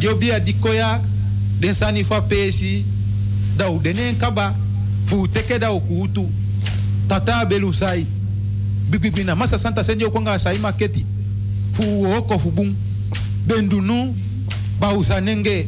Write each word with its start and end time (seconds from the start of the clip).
Je 0.00 0.14
bia 0.16 0.40
di 0.40 0.54
koya, 0.56 0.98
den 1.60 1.74
sani 1.74 2.04
fa 2.04 2.22
pesi, 2.22 2.84
da 3.56 3.68
u 3.68 3.78
denen 3.78 4.16
kaba, 4.16 4.54
fu 5.06 5.26
teke 5.28 5.58
da 5.58 5.72
u 5.72 5.82
tata 7.06 7.44
belu 7.44 7.72
sai. 7.72 8.06
Bibibina, 8.88 9.34
masa 9.34 9.58
santa 9.58 9.82
senjo 9.84 10.10
konga 10.10 10.38
sai 10.38 10.58
maketi, 10.58 11.04
fu 11.74 12.06
oko 12.16 12.38
fu 12.38 12.50
bung, 12.50 12.74
bendunu, 13.46 14.14
ba 14.80 14.94
usanenge, 14.96 15.66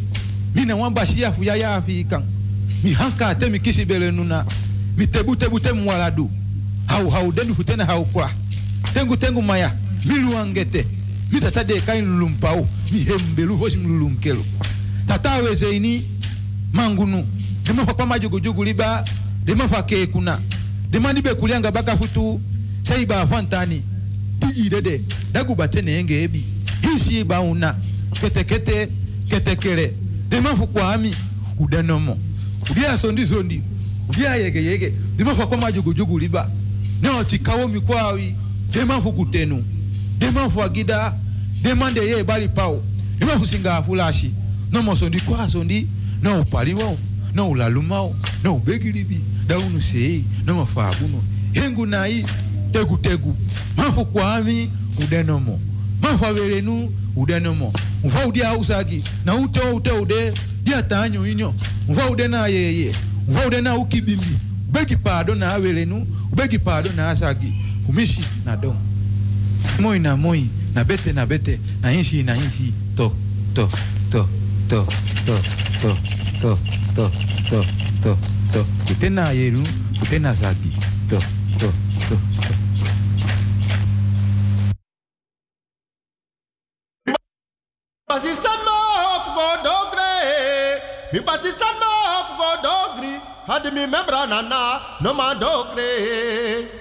mina 0.54 0.76
wan 0.76 0.94
bashia 0.94 1.32
fu 1.32 1.44
ya 1.44 1.54
ya. 1.54 1.82
Mi 2.84 2.92
hanka 2.94 3.34
te 3.34 3.50
mi 3.50 3.60
kisi 3.60 3.84
mi 4.96 5.06
tebu 5.06 5.36
tebu 5.36 5.60
te. 5.60 5.68
Hau 6.86 7.10
hau 7.10 7.32
denu 7.32 7.54
fu 7.54 7.62
tena 7.62 7.84
hau 7.84 8.04
kwa. 8.04 8.30
Tengu 8.94 9.16
tengu 9.16 9.42
maya, 9.42 9.74
milu 10.06 10.36
angete. 10.38 10.86
yuta 11.32 11.50
sa 11.50 11.64
de 11.64 11.80
kain 11.80 12.04
lulum 12.04 12.34
pau 12.34 12.56
mi 12.56 12.64
mitasa 12.64 12.64
deka 12.64 12.66
inlulumpao 12.66 12.68
mihembelu 12.92 13.56
voshi 13.56 13.76
mlulunkelo 13.76 14.44
tatawezeini 15.06 16.02
mangunu 16.72 17.26
limafa 17.66 17.94
kwa 17.94 18.06
majugujugu 18.06 18.64
liba 18.64 19.04
limafa 19.46 19.82
kekuna 19.82 20.38
limandibe 20.92 21.34
kulianga 21.34 21.70
bakafutu 21.70 22.40
saiba 22.82 23.20
afantani 23.20 23.82
tijidede 24.40 25.00
dagubate 25.32 25.78
enge 25.78 26.22
ebi. 26.22 26.44
Hisi 26.82 27.24
bauna 27.24 27.74
ketekete 28.20 28.88
ketekele 29.28 29.92
limafu 30.30 30.66
kwa 30.66 30.94
ami 30.94 31.14
udanomo 31.58 32.18
udia 32.70 32.98
sondi 32.98 33.26
sondi. 33.26 33.62
Udia 34.08 34.36
yege 34.36 34.64
yege. 34.64 34.92
Limafa 35.18 35.46
kwa 35.46 35.56
majugujugu 35.58 36.18
liba. 36.18 36.50
Neo 37.02 37.24
tikawo 37.24 37.68
mikwawi 37.68 38.34
demafu 38.74 39.12
kutenu 39.12 39.64
demafu 40.18 40.62
agida 40.62 41.14
dema 41.62 41.90
de 41.90 42.00
ye 42.00 42.24
bali 42.24 42.48
pao. 42.48 42.82
Dema 43.18 43.38
fu 43.38 43.46
singa 43.46 43.82
fulashi. 43.82 44.30
No 44.72 44.82
mo 44.82 44.96
sondi 44.96 45.20
kwa 45.20 45.50
sondi, 45.50 45.86
no 46.22 46.40
upaliwa, 46.40 46.96
no 47.34 47.50
ulalumao, 47.50 48.14
no 48.44 48.54
ubegilibi. 48.56 49.20
Da 49.46 49.58
unu 49.58 49.82
sei, 49.82 50.24
no 50.46 50.54
mafabuno. 50.54 51.22
Hengu 51.52 51.86
na 51.86 52.08
i, 52.08 52.24
tegu 52.72 52.98
tegu. 52.98 53.36
Mafu 53.76 54.04
kwa 54.06 54.34
ami, 54.34 54.70
udenomo. 55.04 55.60
Mafu 56.02 56.26
averenu, 56.26 56.90
udenomo. 57.16 57.72
Mfa 58.04 58.26
udia 58.26 58.56
usagi, 58.58 59.04
na 59.24 59.34
ute 59.34 59.60
ute 59.60 59.90
ude, 59.90 60.32
dia 60.64 60.82
tanyo 60.82 61.26
inyo. 61.26 61.54
Mfa 61.88 62.10
ude 62.10 62.28
na 62.28 62.46
yeye, 62.46 62.94
mfa 63.28 63.46
ude 63.46 63.60
na 63.60 63.76
ukibimbi. 63.76 64.36
Ubegi 64.68 64.96
pado 64.96 65.34
na 65.34 65.54
averenu, 65.54 66.06
ubegi 66.32 66.58
pado 66.58 66.90
na 66.96 67.10
asagi. 67.10 67.52
Umishi 67.88 68.20
na 68.44 68.56
dom. 68.56 68.76
Moi 69.80 69.98
na 69.98 70.16
moi, 70.16 70.48
na 70.74 70.84
bete 70.84 71.12
na 71.12 71.26
bete, 71.26 71.58
na 71.82 71.92
inshi 71.92 72.22
na 72.22 72.34
inshi. 72.34 72.72
To, 72.96 73.12
to, 73.54 73.66
to, 74.10 74.26
to, 74.68 74.80
to, 75.26 75.34
to, 75.82 75.92
to, 76.40 76.56
to, 76.94 77.08
to, 77.50 77.60
to, 78.02 78.16
to. 78.52 78.60
Kute 78.86 79.08
na 79.10 79.30
yeru, 79.32 79.62
kute 79.98 80.18
na 80.20 80.32
zagi. 80.32 80.70
To, 81.10 81.18
to, 81.60 81.68
to, 82.08 82.16
to. 82.16 82.52
Pasistan 88.08 88.58
ma 88.64 88.76
hop 89.04 89.26
go 89.36 89.46
dogre. 89.64 90.12
Mi 91.12 91.20
pasistan 91.20 91.74
ma 91.80 91.90
hop 92.12 92.28
go 92.38 92.48
dogri. 92.64 93.14
Had 93.46 93.64
mi 93.72 93.86
membra 93.86 94.26
nana 94.28 94.98
no 95.02 95.14
ma 95.14 95.34
dogre. 95.34 96.80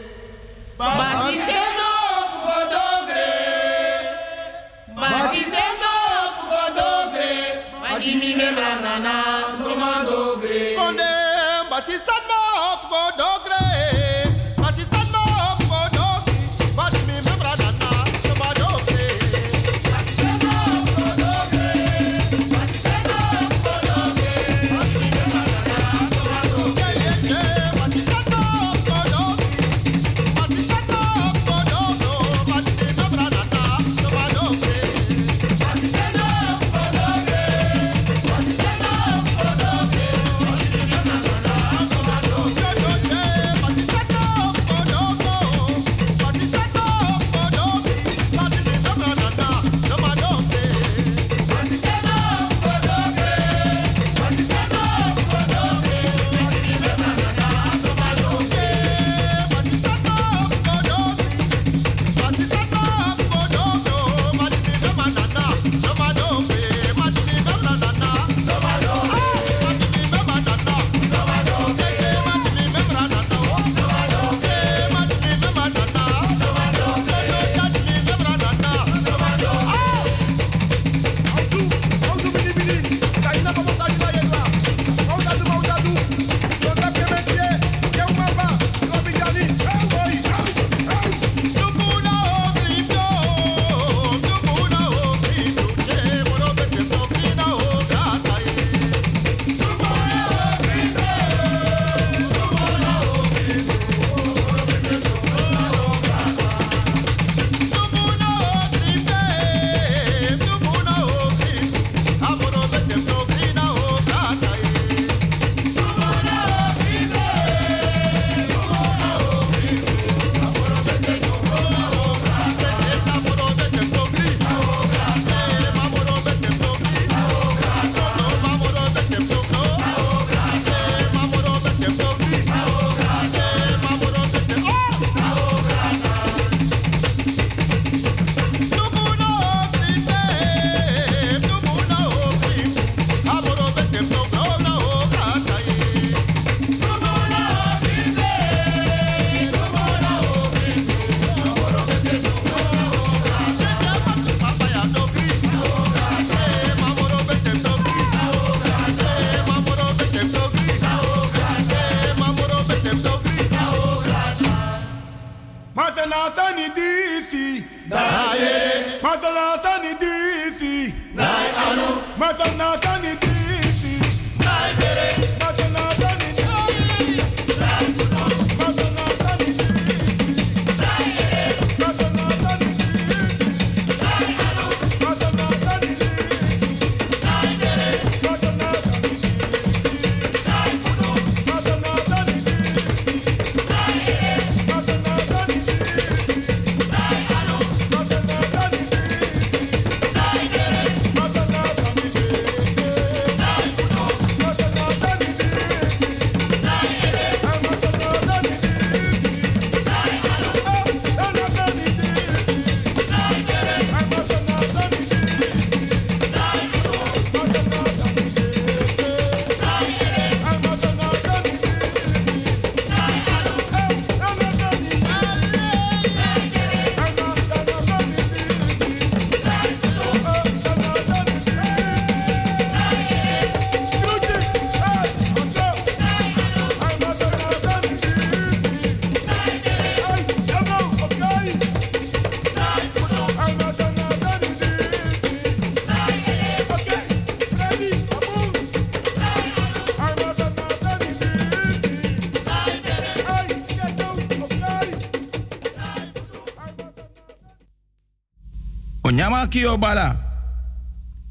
Maki 259.61 259.65
o 259.65 259.77
bala. 259.77 260.15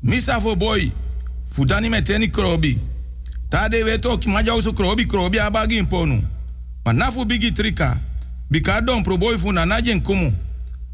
Misa 0.03 0.41
fo 0.41 0.57
boy. 0.57 0.91
Fudani 1.53 1.89
meteni 1.89 2.29
krobi. 2.29 2.79
Tade 3.49 3.85
weto 3.85 4.19
ki 4.19 4.29
maja 4.29 4.55
usu 4.55 4.73
krobi 4.73 5.07
krobi 5.07 5.39
abagi 5.39 5.79
imponu. 5.79 6.23
Ma 6.85 6.93
nafu 6.93 7.25
bigi 7.25 7.53
trika. 7.53 7.99
Bika 8.51 8.81
dompru 8.81 9.19
boy 9.19 9.39
fu 9.39 9.53
na 9.53 9.65
najen 9.67 10.01
kumu. 10.03 10.33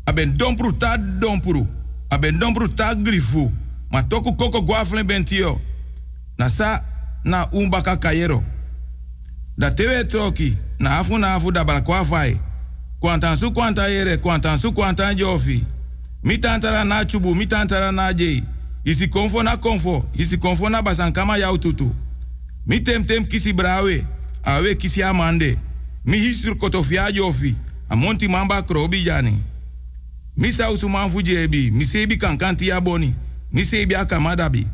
Aben 0.06 0.36
dompru 0.36 0.72
ta 0.72 0.96
dompru. 0.96 1.66
Aben 2.10 2.38
dompru 2.38 2.68
ta 2.68 2.94
grifu. 2.94 3.52
Ma 3.90 4.02
toku 4.02 4.34
koko 4.36 4.62
guaflen 4.62 5.06
bentio. 5.06 5.60
Na 6.38 6.48
sa 6.48 6.82
na 7.24 7.46
umbaka 7.52 7.96
kayero. 7.96 8.42
Da 9.58 9.70
tewe 9.70 10.04
troki. 10.04 10.56
Na 10.78 10.98
afu 10.98 11.18
na 11.18 11.34
afu 11.34 11.52
da 11.52 11.64
balakwa 11.64 12.04
fai. 12.04 12.40
Kwantan 13.00 13.36
su 13.36 13.52
kwanta 13.52 13.88
yere, 13.88 14.16
kwantan 14.16 14.58
su 14.58 14.72
kwantan 14.72 15.16
jofi. 15.16 15.64
Mi 16.24 16.38
tantara 16.38 16.84
na 16.84 17.04
chubu, 17.04 17.34
mi 17.34 17.46
tantara 17.46 17.92
na 17.92 18.12
jei. 18.12 18.42
Isi 18.84 19.08
konfo 19.08 19.42
na 19.42 19.56
konfo, 19.56 20.04
isi 20.14 20.36
konfo 20.38 20.68
na 20.68 20.82
basankama 20.82 21.36
ya 21.36 21.52
ututu. 21.52 21.94
Mi 22.66 22.80
tem 22.80 23.04
tem 23.04 23.24
kisi 23.24 23.52
brawe, 23.52 24.06
awe 24.44 24.74
kisi 24.74 25.02
amande. 25.02 25.58
Mi 26.04 26.18
hisur 26.18 26.56
kotofia 26.58 27.12
jofi, 27.12 27.56
amonti 27.88 28.28
mamba 28.28 28.62
krobi 28.62 29.02
jani. 29.02 29.42
Mi 30.36 30.52
sa 30.52 30.70
usuman 30.70 31.10
fujebi, 31.10 31.70
mi 31.70 32.16
kankanti 32.16 32.68
ya 32.68 32.80
boni. 32.80 33.14
Mi 33.52 33.62
akamadabi. 33.94 34.66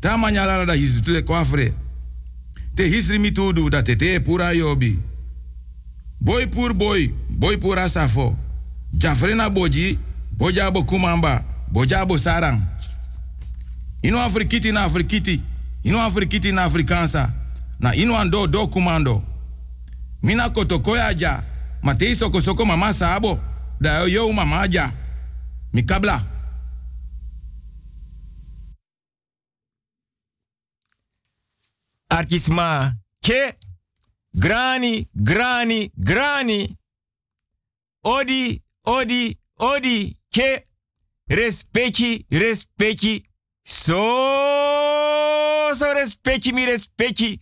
Ta 0.00 0.16
manyala 0.18 0.66
da 0.66 0.74
hisutu 0.74 1.12
de 1.12 1.22
kwafre. 1.22 1.74
Te 2.74 2.86
hisri 2.88 3.18
mi 3.18 3.30
tudu 3.32 3.70
da 3.70 3.82
tete 3.82 4.20
pura 4.20 4.52
yobi. 4.52 4.98
Boy 6.20 6.46
pur 6.46 6.74
boy, 6.74 7.08
boy 7.30 7.56
pura 7.56 7.88
safo. 7.88 8.36
Jafrena 8.92 9.50
boji, 9.50 9.98
bojabo 10.38 10.82
kumamba, 10.82 11.44
bojabo 11.72 12.18
sarang. 12.18 12.62
Ino 14.02 14.20
afrikiti 14.22 14.72
na 14.72 14.84
afrikiti, 14.84 15.42
ino 15.82 16.00
afrikiti 16.02 16.52
na 16.52 16.62
afrikansa. 16.64 17.32
Na 17.80 17.94
ino 17.94 18.46
do 18.46 18.66
kumando. 18.68 19.22
Mina 20.22 20.48
kotokoya 20.50 21.14
ja, 21.14 21.42
matei 21.82 22.14
soko 22.14 22.64
mama 22.64 22.92
sabo, 22.92 23.38
da 23.80 24.02
yo 24.06 24.32
mama 24.32 24.66
ja. 24.68 24.92
Mikabla. 25.72 26.22
Artisma, 32.10 32.94
ke, 33.22 33.58
grani, 34.34 35.08
grani, 35.14 35.90
grani. 35.96 36.76
Odi, 38.04 38.62
odi, 38.86 39.38
odi, 39.58 40.17
ke, 40.30 40.62
respecti, 41.26 42.26
respecti. 42.28 43.24
So, 43.62 44.00
so 45.74 45.92
respecti, 45.92 46.52
mi 46.52 46.64
respecti. 46.64 47.40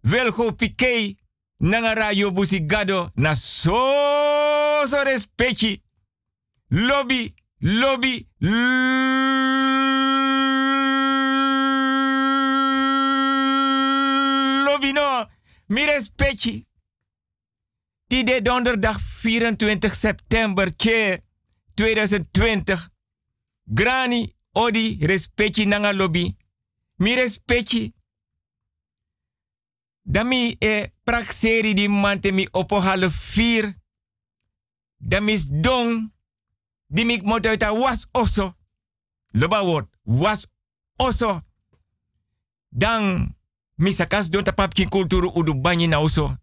Welgo 0.00 0.52
pikei, 0.52 1.18
nanga 1.56 1.94
radio 1.94 2.30
busigado, 2.30 3.10
na 3.14 3.34
so, 3.34 3.76
so 4.86 5.02
respecti. 5.02 5.82
Lobby, 6.70 7.34
lobby, 7.58 8.28
lobby 14.64 14.92
no. 14.92 15.26
Mi 15.66 15.84
respecti. 15.84 16.66
Die 18.08 18.24
de 18.24 18.42
donderdag 18.42 18.96
24 19.22 19.94
september 19.94 20.76
ke 20.76 21.22
2020. 21.78 22.90
Grani 23.64 24.36
odi 24.52 24.98
respecti 25.00 25.66
nanga 25.66 25.92
lobby. 25.92 26.36
Mi 26.96 27.14
respecti. 27.14 27.92
Dami 30.02 30.56
e 30.58 30.92
prakseri 31.02 31.74
di 31.74 31.88
mante 31.88 32.32
mi 32.32 32.48
opo 32.50 32.80
half 32.80 33.34
vier. 33.34 33.74
Damis 34.96 35.46
dong. 35.46 36.10
Di 36.86 37.04
mik 37.04 37.22
motoita 37.22 37.72
was 37.72 38.08
oso. 38.10 38.56
Loba 39.32 39.62
word. 39.62 39.86
Was 40.02 40.46
oso. 40.96 41.42
Dan 42.68 43.36
misakas 43.74 44.30
don 44.30 44.42
tapap 44.44 44.74
ki 44.74 44.88
kulturu 44.88 45.30
udu 45.34 45.54
banyi 45.54 45.86
na 45.86 46.00
oso. 46.00 46.36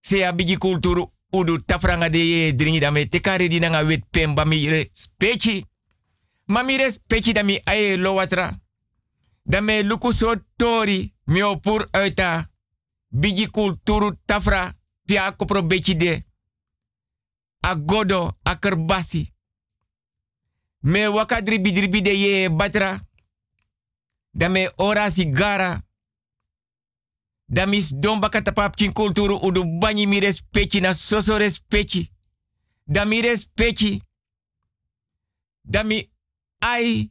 Se 0.00 0.24
abigi 0.26 0.56
kulturu 0.56 1.12
udu 1.32 1.58
tafranga 1.58 2.08
de 2.08 2.18
ye 2.18 2.54
dringi 2.54 2.80
dame 2.80 3.08
tekare 3.08 3.48
di 3.48 3.58
nanga 3.58 3.84
wet 3.84 4.04
pemba 4.10 4.44
mi 4.44 4.68
respecti. 4.68 5.64
Ma 6.46 6.62
mi 6.62 6.76
dami 7.32 7.60
aye 7.64 7.96
lo 7.96 8.14
watra. 8.14 8.50
Dame 9.42 9.82
luku 9.82 10.12
so 10.12 10.34
tori 10.56 11.14
mi 11.26 11.42
opur 11.42 11.88
uita. 11.92 12.50
Bigi 13.08 13.46
kulturu 13.46 14.16
tafra 14.26 14.74
pia 15.04 15.32
kopro 15.32 15.62
bechi 15.62 15.96
de. 15.96 16.24
Agodo 17.60 18.38
akerbasi. 18.42 19.32
Me 20.82 21.06
waka 21.06 21.40
dribi 21.42 21.72
dribi 21.72 22.00
de 22.00 22.10
ye 22.10 22.48
batra. 22.50 23.00
Dame 24.32 24.72
ora 24.76 25.10
sigara. 25.10 25.78
Damis 27.50 27.90
don 27.94 28.20
baka 28.20 28.42
tapap 28.42 28.76
kin 28.76 28.92
kulturu 28.92 29.38
udu 29.42 29.64
banyi 29.64 30.06
mi 30.06 30.20
respecti 30.20 30.80
na 30.80 30.94
soso 30.94 31.38
respecti. 31.38 32.10
Dami. 32.86 33.22
Dami 35.64 36.10
ai 36.60 37.08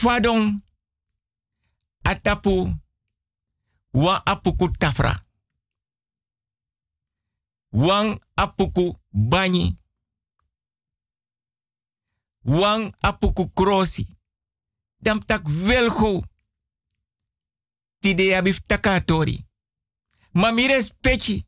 fadon 0.00 0.60
atapu 2.02 2.74
wa 3.92 4.22
apuku 4.26 4.68
tafra. 4.78 5.24
Wan 7.72 8.18
apuku 8.36 8.96
banyi. 9.10 9.76
Wan 12.44 12.92
apuku 13.00 13.50
krosi. 13.54 14.06
Dam 15.00 15.20
tak 15.20 15.42
welgo. 15.44 16.24
Tide 18.00 18.36
abif 18.36 18.60
takatori. 18.66 19.45
Ma 20.36 20.50
respecti. 20.50 21.46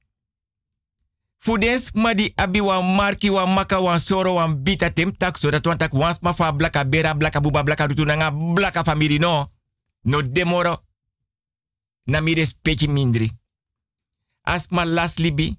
Fudens 1.39 1.93
ma 1.93 2.15
di 2.15 2.33
abi 2.35 2.61
wan 2.61 2.95
marki 2.97 3.29
wan 3.31 3.53
maka 3.53 3.81
wan 3.81 4.01
soro 4.01 4.35
wan 4.35 4.63
bita 4.63 4.91
so 5.37 5.51
dat 5.51 5.67
wan 5.67 5.77
tak 5.77 5.93
ma 5.93 6.33
fa 6.33 6.53
blaka 6.53 6.85
bera 6.85 7.15
blaka 7.15 7.41
buba 7.41 7.63
blaka 7.63 7.87
rutu 7.87 8.05
nanga 8.05 8.31
blaka 8.31 8.83
famiri 8.85 9.19
no. 9.19 9.51
No 10.05 10.23
demoro. 10.23 10.83
Na 12.07 12.21
mi 12.21 12.35
respecti 12.35 12.89
mindri. 12.89 13.31
As 14.43 14.69
ma 14.71 14.85
las 14.85 15.19
libi. 15.19 15.59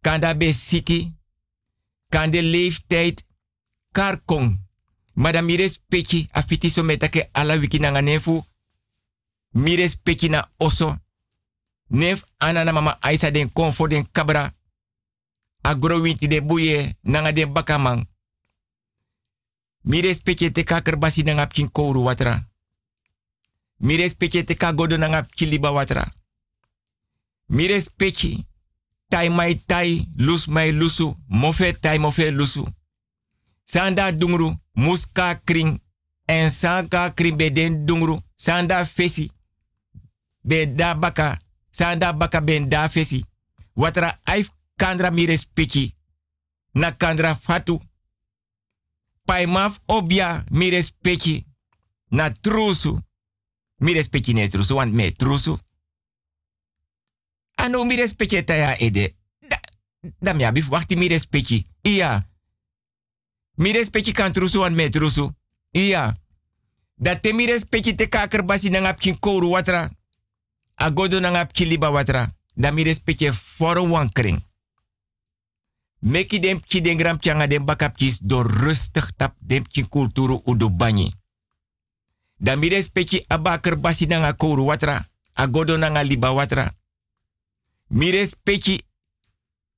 Kanda 0.00 0.34
be 0.34 0.52
siki. 0.52 1.14
Kande 2.08 2.42
leeftijd. 2.42 3.24
Karkong. 3.92 4.66
Maar 5.14 5.32
dan 5.32 5.44
mi 5.44 5.56
respecti 5.56 6.28
afiti 6.30 6.70
so 6.70 6.82
metake 6.82 7.28
ala 7.32 7.58
wiki 7.58 7.78
nanga 7.78 8.00
nefu. 8.00 8.44
Mi 9.50 9.76
respecti 9.76 10.28
na 10.28 10.48
oso. 10.56 10.96
Nef 11.88 12.24
anana 12.38 12.72
mama 12.72 12.96
aisa 13.00 13.30
den 13.30 13.52
konfo 13.52 13.88
den 13.88 14.06
kabra. 14.12 14.52
Agro 15.62 16.00
winti 16.00 16.28
de 16.28 16.40
buye 16.40 16.96
nanga 17.02 17.32
den 17.32 17.52
bakamang. 17.52 18.06
Mi 19.82 20.00
respecti 20.00 20.52
te 20.52 20.64
kakerbasi 20.64 21.22
nanga 21.22 21.46
pkin 21.46 21.70
kouru 21.72 22.02
watra. 22.02 22.48
Mi 23.76 23.96
respecti 23.96 24.44
te 24.44 24.54
kagodo 24.54 24.96
nanga 24.96 25.26
watra. 25.72 26.12
Mi 27.46 27.66
respecti 27.66 28.46
tai 29.08 29.28
mai 29.28 29.62
tai 29.66 30.08
lus 30.16 30.46
mai 30.46 30.72
lusu 30.72 31.16
mofe 31.26 31.72
tai 31.80 31.98
mofe 31.98 32.30
lusu. 32.30 32.66
Sanda 33.64 34.12
dungru 34.12 34.56
muska 34.72 35.40
kring 35.44 35.80
en 36.24 36.50
sanka 36.50 37.10
kring 37.14 37.36
be 37.36 37.50
den 37.52 37.86
dungru 37.86 38.20
sanda 38.34 38.84
fesi 38.86 39.30
be 40.42 40.74
da 40.74 40.94
baka 40.94 41.38
sanda 41.78 42.12
baka 42.12 42.42
fesi 42.88 43.24
watra 43.74 44.20
aif 44.24 44.50
kandra 44.76 45.10
mi 45.10 45.26
respecti 45.26 45.94
na 46.72 46.96
kandra 46.96 47.34
fatu. 47.34 47.80
Pai 49.24 49.46
maf 49.46 49.80
obia 49.86 50.44
mi 50.50 50.70
respecti 50.70 51.46
na 52.08 52.32
trusu. 52.32 52.98
Mi 53.76 53.92
respecti 53.92 54.32
ne 54.32 54.48
trusu 54.48 54.76
me 54.90 55.12
trusu. 55.12 55.58
Ano 57.54 57.84
mi 57.84 57.96
respecti 57.96 58.44
ta 58.44 58.54
ya 58.54 58.76
ede? 58.78 59.16
Da, 59.48 59.60
da 60.18 60.32
mi 60.34 60.44
abif 60.44 60.68
wachti 60.68 60.96
mi 60.96 61.08
respecti 61.08 61.66
iya. 61.82 62.26
Mi 63.54 63.72
respecti 63.72 64.12
kan 64.12 64.32
trusu 64.32 64.60
want 64.60 64.74
me 64.74 64.88
trusu. 64.88 65.30
Iya. 65.70 66.16
Dat 66.94 67.22
te 67.22 67.32
mi 67.32 67.46
respecti 67.46 67.94
te 67.94 68.08
kaker 68.08 68.44
basi 68.44 68.68
nang 68.68 68.86
ap 68.86 68.98
kin 68.98 69.16
watra 69.50 69.88
agodo 70.78 71.20
nang 71.20 71.36
ap 71.36 71.50
liba 71.58 71.90
watra 71.90 72.28
da 72.56 72.70
mi 72.70 72.82
respecti 72.82 73.32
for 73.32 73.78
wan 73.78 74.08
kring 74.10 74.48
Meki 75.98 76.38
dem 76.38 76.60
ki 76.60 76.80
den 76.80 76.96
gram 76.96 77.18
changa 77.18 77.46
den 77.46 77.64
bakapkis 77.64 78.18
door 78.22 78.46
rustig 78.46 79.10
tap 79.16 79.34
dem 79.38 79.62
ki 79.66 79.88
kulturu 79.88 80.42
udu 80.44 80.70
banyi. 80.70 81.12
Da 82.36 82.56
mi 82.56 82.68
respecti 82.68 83.24
abaker 83.26 83.76
basi 83.80 84.06
nanga 84.06 84.32
kouru 84.32 84.64
watra, 84.64 85.06
agodo 85.32 85.76
nanga 85.76 86.02
liba 86.02 86.32
watra. 86.32 86.72
Mi 87.88 88.12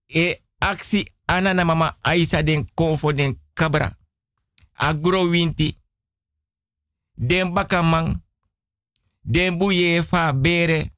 e 0.06 0.42
aksi 0.58 1.12
ana 1.26 1.54
na 1.54 1.64
mama 1.64 1.96
Aisa 2.02 2.42
den 2.42 2.68
konfo 2.74 3.12
den 3.12 3.40
kabra. 3.54 3.96
Agro 4.72 5.28
winti. 5.28 5.76
Den. 7.14 7.52
Den 9.20 9.58
buye 9.58 10.02
fa 10.02 10.32
bere. 10.32 10.92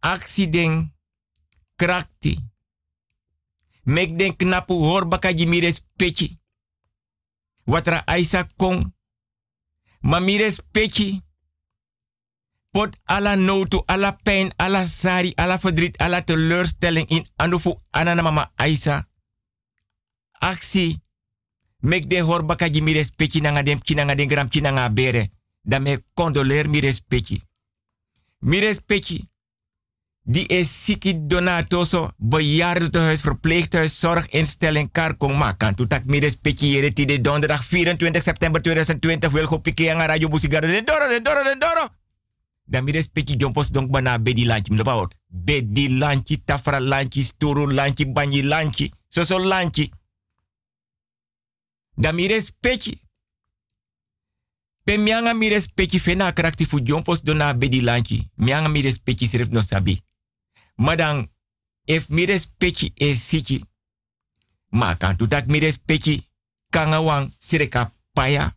Aksi 0.00 0.50
den 0.50 0.94
krakti. 1.76 2.38
Mek 3.82 4.18
den 4.18 4.36
knapu 4.36 4.74
hor 4.74 5.08
bakaji 5.08 5.46
mi 5.46 5.60
respecti. 5.60 6.40
Watra 7.64 8.02
Aisa 8.06 8.46
kong. 8.56 8.94
Ma 10.00 10.20
mi 10.20 10.38
respecti. 10.38 11.22
Pot 12.70 12.96
ala 13.04 13.36
notu, 13.36 13.82
ala 13.86 14.12
pijn, 14.12 14.52
ala 14.56 14.86
sari, 14.86 15.32
ala 15.36 15.58
verdriet, 15.58 15.96
ala 16.00 16.22
teleurstelling 16.22 17.08
in 17.08 17.26
anufu 17.36 17.80
anana 17.90 18.22
mama 18.22 18.52
Aisa. 18.56 19.08
Aksi. 20.32 21.00
Mek 21.80 22.06
den 22.10 22.24
hor 22.24 22.44
bakaji 22.44 22.82
mi 22.82 22.92
respecti 22.92 23.40
nanga 23.40 23.62
dem 23.62 23.80
kinanga 23.80 24.14
den 24.14 24.28
gram 24.28 24.48
kinanga 24.48 24.88
bere. 24.90 25.30
Dan 25.66 25.82
me 25.82 26.02
condoleer 26.14 26.70
mi 26.70 26.80
respecti. 26.80 27.40
Mi 28.38 28.58
respecti. 28.58 29.24
Die 30.22 30.46
is 30.46 30.84
siki 30.84 31.26
donatoso, 31.26 32.10
bejaardentehuis, 32.16 33.22
verpleeghuis, 33.22 33.98
zorginstelling, 33.98 34.90
karkong 34.92 35.36
makan. 35.38 35.74
Toen 35.74 35.88
tak 35.88 36.04
mi 36.04 36.18
respecti 36.18 36.70
jere 36.70 36.92
de 36.92 37.20
donderdag 37.20 37.64
24 37.64 38.22
september 38.22 38.62
2020 38.62 39.30
wil 39.30 39.46
go 39.46 39.58
pike 39.58 39.90
aan 39.90 40.06
radio 40.06 40.28
busigaro. 40.28 40.66
Den 40.66 40.84
doro, 40.84 41.08
den 41.08 41.22
doro, 41.22 41.42
den 41.42 41.58
doro. 41.58 41.88
Dan 42.64 42.84
mi 42.84 42.92
respecti 42.92 43.36
jompos 43.36 43.70
donk 43.70 43.90
bana 43.90 44.18
bedi 44.18 44.46
lanchi. 44.46 44.70
Mi 44.70 44.76
lopawot. 44.76 45.14
Bedi 45.26 45.88
lanchi, 45.88 46.42
tafra 46.44 46.80
lanchi, 46.80 47.22
sturu 47.22 47.70
lanchi, 47.72 48.06
banyi 48.06 48.42
lanchi, 48.42 48.92
soso 49.08 49.38
lanchi. 49.38 49.90
Dan 51.94 52.14
mi 52.14 52.26
respecti. 52.26 53.00
Pe 54.86 54.96
mianga 54.96 55.34
mi 55.34 55.48
respecti 55.48 55.98
fena 55.98 56.32
krakti 56.32 56.64
fu 56.64 56.78
dona 57.22 57.54
bedi 57.54 57.80
lanchi. 57.80 58.30
Mianga 58.36 58.68
mi 58.68 58.80
respecti 58.80 59.26
sirif 59.26 59.48
no 59.48 59.60
sabi. 59.60 60.00
Madang, 60.76 61.28
if 61.84 62.08
mi 62.08 62.24
respecti 62.24 62.92
e 62.94 63.14
siki. 63.14 63.64
Ma 64.70 64.96
kan 64.96 65.16
mi 65.46 65.58
respecti 65.58 66.24
kangawang 66.70 67.32
sireka 67.38 67.92
paya. 68.12 68.54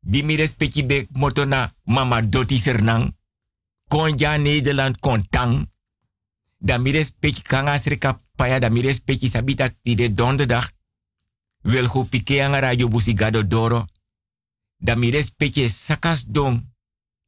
Di 0.00 0.22
mi 0.22 0.36
respecti 0.36 0.84
be 0.84 1.06
motona 1.12 1.74
mama 1.84 2.22
doti 2.22 2.58
sernang. 2.58 3.14
Konja 3.88 4.38
Nederland 4.38 4.98
kontang. 5.00 5.70
Da 6.58 6.78
mi 6.78 6.90
respecti 6.92 7.42
kanga 7.42 7.78
sireka 7.78 8.20
paya 8.36 8.58
da 8.58 8.70
mi 8.70 8.80
respecti 8.80 9.28
sabita 9.28 9.68
ti 9.82 9.94
de 9.94 10.14
donderdag. 10.14 10.72
Wil 11.62 11.88
go 11.88 12.04
pike 12.04 12.48
radio 12.60 12.88
busigado 12.88 13.42
doro. 13.42 13.86
Da 14.76 14.94
mi 14.96 15.10
respecti 15.10 15.68
sakas 15.68 16.24
don. 16.26 16.72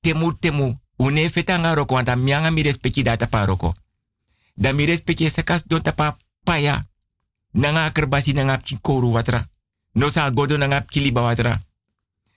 Temu 0.01 0.33
temu. 0.39 0.79
Une 0.97 1.29
feta 1.31 1.57
nga 1.59 1.75
roko 1.75 2.03
mianga 2.17 2.51
mi 2.51 2.63
respecti 2.63 3.03
data 3.03 3.27
pa 3.27 3.45
roko. 3.45 3.75
Da 4.55 4.73
mi 4.73 4.87
respecti 4.87 5.31
sakas 5.31 5.63
don 5.67 5.83
tapa 5.83 6.17
paya. 6.45 6.87
Nanga 7.53 7.85
akerbasi 7.85 8.33
nanga 8.33 8.61
koru 8.81 9.13
watra. 9.13 9.49
No 9.95 10.09
sa 10.09 10.31
godo 10.31 10.57
nanga 10.57 10.81
pki 10.81 11.01
liba 11.01 11.23
watra. 11.23 11.61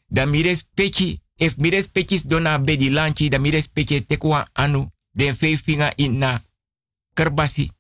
Da 0.08 0.26
mi 0.26 0.42
respecti, 0.42 1.22
if 1.38 1.58
mi 1.58 1.70
dona 2.28 2.60
bedi 2.60 2.90
lanchi, 2.90 3.30
da 3.30 3.40
mi 3.40 3.52
tekwa 4.08 4.50
anu. 4.54 4.92
Den 5.14 5.36
fe 5.36 5.58
finga 5.58 5.94
in 5.96 6.18
na 6.18 6.42
kerbasi. 7.14 7.72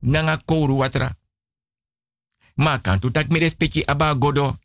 Nanga 0.00 0.36
koru 0.44 0.76
watra. 0.76 1.16
Ma 2.54 2.78
kan 2.78 3.00
tu 3.00 3.10
tak 3.10 3.28
aba 3.86 4.14
godo. 4.14 4.61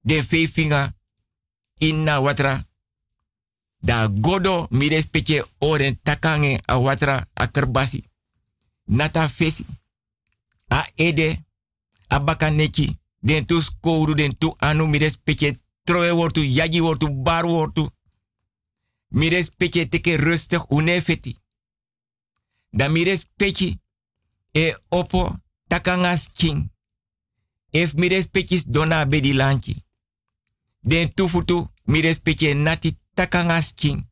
Den 0.00 0.24
fe 0.24 0.48
finga 0.48 0.94
in 1.78 2.02
na 2.04 2.20
watra. 2.20 2.64
Da 3.78 4.06
godo 4.06 4.66
mi 4.70 4.88
respecte 4.88 5.46
oren 5.58 5.98
takange 6.02 6.60
a 6.64 6.78
watra 6.78 7.28
a. 7.34 8.02
Nata 8.84 9.28
fesi. 9.28 9.64
A 10.68 10.86
ede. 10.94 11.44
A 12.08 12.20
bakaneki. 12.20 12.98
Den 13.18 13.46
tu 13.46 13.60
skouru 13.60 14.14
den 14.14 14.38
tu 14.38 14.54
anu 14.58 14.86
mi 14.86 14.98
respecte 14.98 15.60
troe 15.84 16.10
wortu, 16.10 16.42
yaji 16.42 16.80
wortu, 16.80 17.22
bar 17.22 17.44
teke 19.88 20.16
rustig 20.16 20.70
unefeti. 20.70 21.36
Da 22.70 22.88
mi 22.88 23.04
respecte 23.04 23.78
e 24.50 24.76
opo 24.88 25.38
takangas 25.66 26.30
king. 26.32 26.70
Ef 27.70 27.92
mi 27.92 28.08
dona 28.66 29.06
bedi 29.06 29.32
lanchi. 29.32 29.84
Den 30.80 31.12
tufutu 31.14 31.68
mi 31.84 32.00
respecte 32.00 32.54
nati 32.54 32.98
takangas 33.14 33.72
king. 33.74 34.06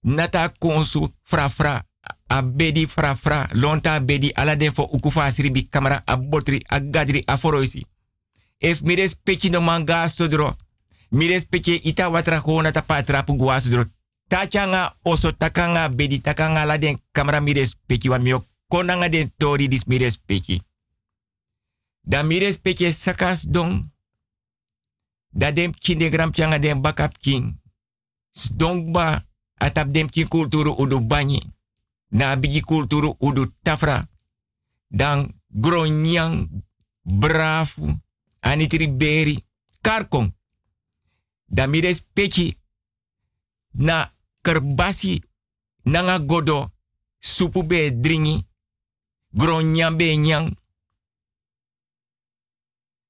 Nata 0.00 0.48
konsu 0.48 1.14
fra 1.22 1.48
fra. 1.48 1.84
A 2.26 2.42
bedi 2.42 2.86
fra. 2.86 3.48
Lonta 3.52 4.00
bedi 4.00 4.32
ala 4.34 4.56
den 4.56 4.72
fo 4.72 4.82
ukufa 4.82 5.24
asribi 5.24 5.68
kamera 5.68 6.02
a 6.04 6.16
botri 6.16 6.62
a 6.68 6.80
gadri 6.80 7.22
a 7.26 7.36
foroisi. 7.38 7.86
If 8.58 8.80
mi 8.80 8.94
respecti 8.94 9.50
no 9.50 9.60
manga 9.60 10.08
sodro. 10.08 10.56
Mi 11.10 11.26
respecti 11.28 11.74
ita 11.74 12.08
watra 12.08 12.38
hona 12.38 12.70
ta 12.70 12.82
patrapu 12.82 13.36
gua 13.36 13.60
sodro. 13.60 13.84
Tachanga 14.28 14.96
oso 15.02 15.32
takanga 15.32 15.88
bedi 15.88 16.20
takanga 16.20 16.64
la 16.64 16.78
den 16.78 16.98
kamera 17.12 17.40
mi 17.40 17.52
wa 18.32 18.44
konanga 18.68 19.08
den 19.08 19.32
tori 19.36 19.68
dis 19.68 19.84
mi 19.86 19.98
respecti. 19.98 20.62
Da 22.00 22.22
mi 22.22 22.38
respecti 22.38 22.92
sakas 22.92 23.46
don. 23.48 23.93
Da 25.34 25.50
dem 25.52 25.72
kinde 25.72 26.08
gram 26.08 26.32
changa 26.32 26.58
den 26.58 26.80
bakap. 26.80 27.12
Sdongba 28.30 29.24
atap 29.54 29.92
dem 29.92 30.08
kin 30.10 30.28
kulturu 30.28 30.74
udu 30.78 31.00
banyi. 31.00 31.42
Na 32.08 32.36
bigi 32.36 32.60
kulturu 32.60 33.16
udu 33.18 33.52
tafra. 33.62 34.06
Dan 34.88 35.40
gronyang 35.48 36.48
brafu 37.02 38.00
anitri 38.40 38.88
beri 38.88 39.44
karkong. 39.80 40.32
Da 41.46 41.66
mi 41.66 41.80
respecti 41.80 42.56
na 43.70 44.12
kerbasi 44.40 45.22
nanga 45.82 46.18
godo 46.18 46.70
supu 47.18 47.62
be 47.62 48.00
dringi 48.00 48.46
gronyang 49.30 49.96
be 49.96 50.16
nyang. 50.16 50.56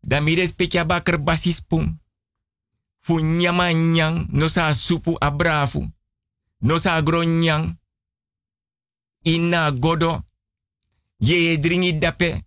Da 0.00 0.20
mi 0.20 0.34
respecti 0.34 0.78
aba 0.78 1.00
kerbasi 1.00 1.52
spung 1.52 2.03
fu 3.04 3.18
nyama 3.20 3.72
nyang 3.72 4.26
no 4.32 4.48
sa 4.48 4.74
supu 4.74 5.16
abrafu. 5.20 5.92
No 6.60 6.78
sa 6.78 7.02
gronyang. 7.02 7.78
Ina 9.22 9.70
godo. 9.70 10.24
Ye 11.16 11.58
dringi 11.58 11.98
dape. 11.98 12.40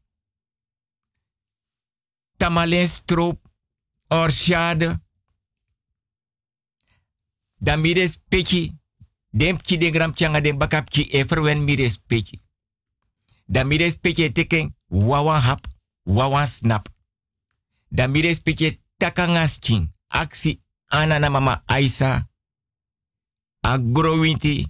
Tamalen 2.38 2.88
stroop 2.88 3.40
orchade 4.08 5.00
da 7.58 7.76
mi 7.76 7.94
respecti. 7.94 8.76
Dem 9.30 9.58
ki 9.62 9.78
de 9.78 9.90
gram 9.90 10.14
changa 10.14 10.42
dem 10.42 10.58
bakap 10.58 10.90
ki 10.90 11.10
everwen 11.12 11.64
mi 11.64 11.76
respecti. 11.76 12.42
Da 13.46 13.64
mi 13.64 13.78
respecti 13.78 14.32
teken 14.32 14.76
wawa 14.88 15.40
hap 15.40 15.66
wawa 16.04 16.46
snap. 16.46 16.88
Da 17.88 18.08
mi 18.08 18.22
respecti 18.22 18.82
takangas 18.98 19.60
king 19.60 19.97
aksi 20.08 20.62
anana 20.88 21.30
mama 21.30 21.64
Aisa 21.66 22.30
agrowinti 23.62 24.68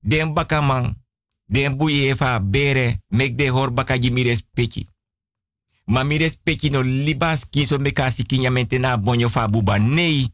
den 0.00 0.34
bakamang 0.34 0.96
den 1.46 2.16
fa 2.16 2.40
bere. 2.40 3.02
Mek 3.08 3.36
de 3.36 3.48
hor 3.48 3.70
bakaji 3.70 4.10
mi 4.10 4.22
respecti 4.22 4.86
ma 5.86 6.04
mi 6.04 6.18
no 6.70 6.82
libas 6.82 7.48
kinso 7.50 7.78
mekasi 7.78 8.24
kinyamente 8.24 8.78
na 8.78 8.96
bonyo 8.96 9.28
fa 9.28 9.48
buba 9.48 9.78
nei. 9.78 10.32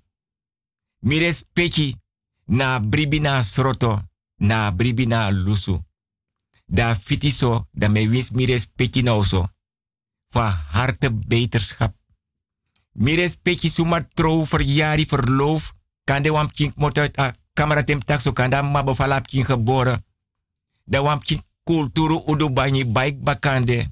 Mi 1.01 1.97
na 2.47 2.81
bribi 2.81 3.21
na 3.21 3.42
sroto 3.42 4.03
na 4.38 4.71
bribi 4.71 5.07
na 5.07 5.31
lusu. 5.31 5.83
Da 6.66 6.94
fitiso 6.94 7.68
da 7.73 7.88
me 7.88 8.09
wins 8.09 8.31
mi 8.31 8.47
respecti 8.47 9.03
no 9.03 9.23
so 9.23 9.49
fa 10.31 10.51
harte 10.51 11.11
beterschap 11.11 11.97
Mi 12.98 13.14
respecti 13.14 13.68
suma 13.70 14.02
trouw 14.14 14.46
verjari 14.46 15.06
verloof. 15.06 15.72
Kan 16.04 16.22
de 16.22 16.30
wamp 16.30 16.52
kink 16.52 16.74
a 17.14 17.34
camera 17.54 17.84
tem 17.84 18.04
taxo 18.04 18.32
kan 18.32 18.50
da 18.50 18.62
mabo 18.62 18.94
falap 18.94 19.26
kin 19.26 19.44
geboren. 19.44 20.04
Da 20.84 21.02
wamp 21.02 21.24
kink 21.24 21.42
kulturu 21.62 22.22
udu 22.26 22.50
banyi 22.50 22.84
baik 22.84 23.22
bakande. 23.22 23.87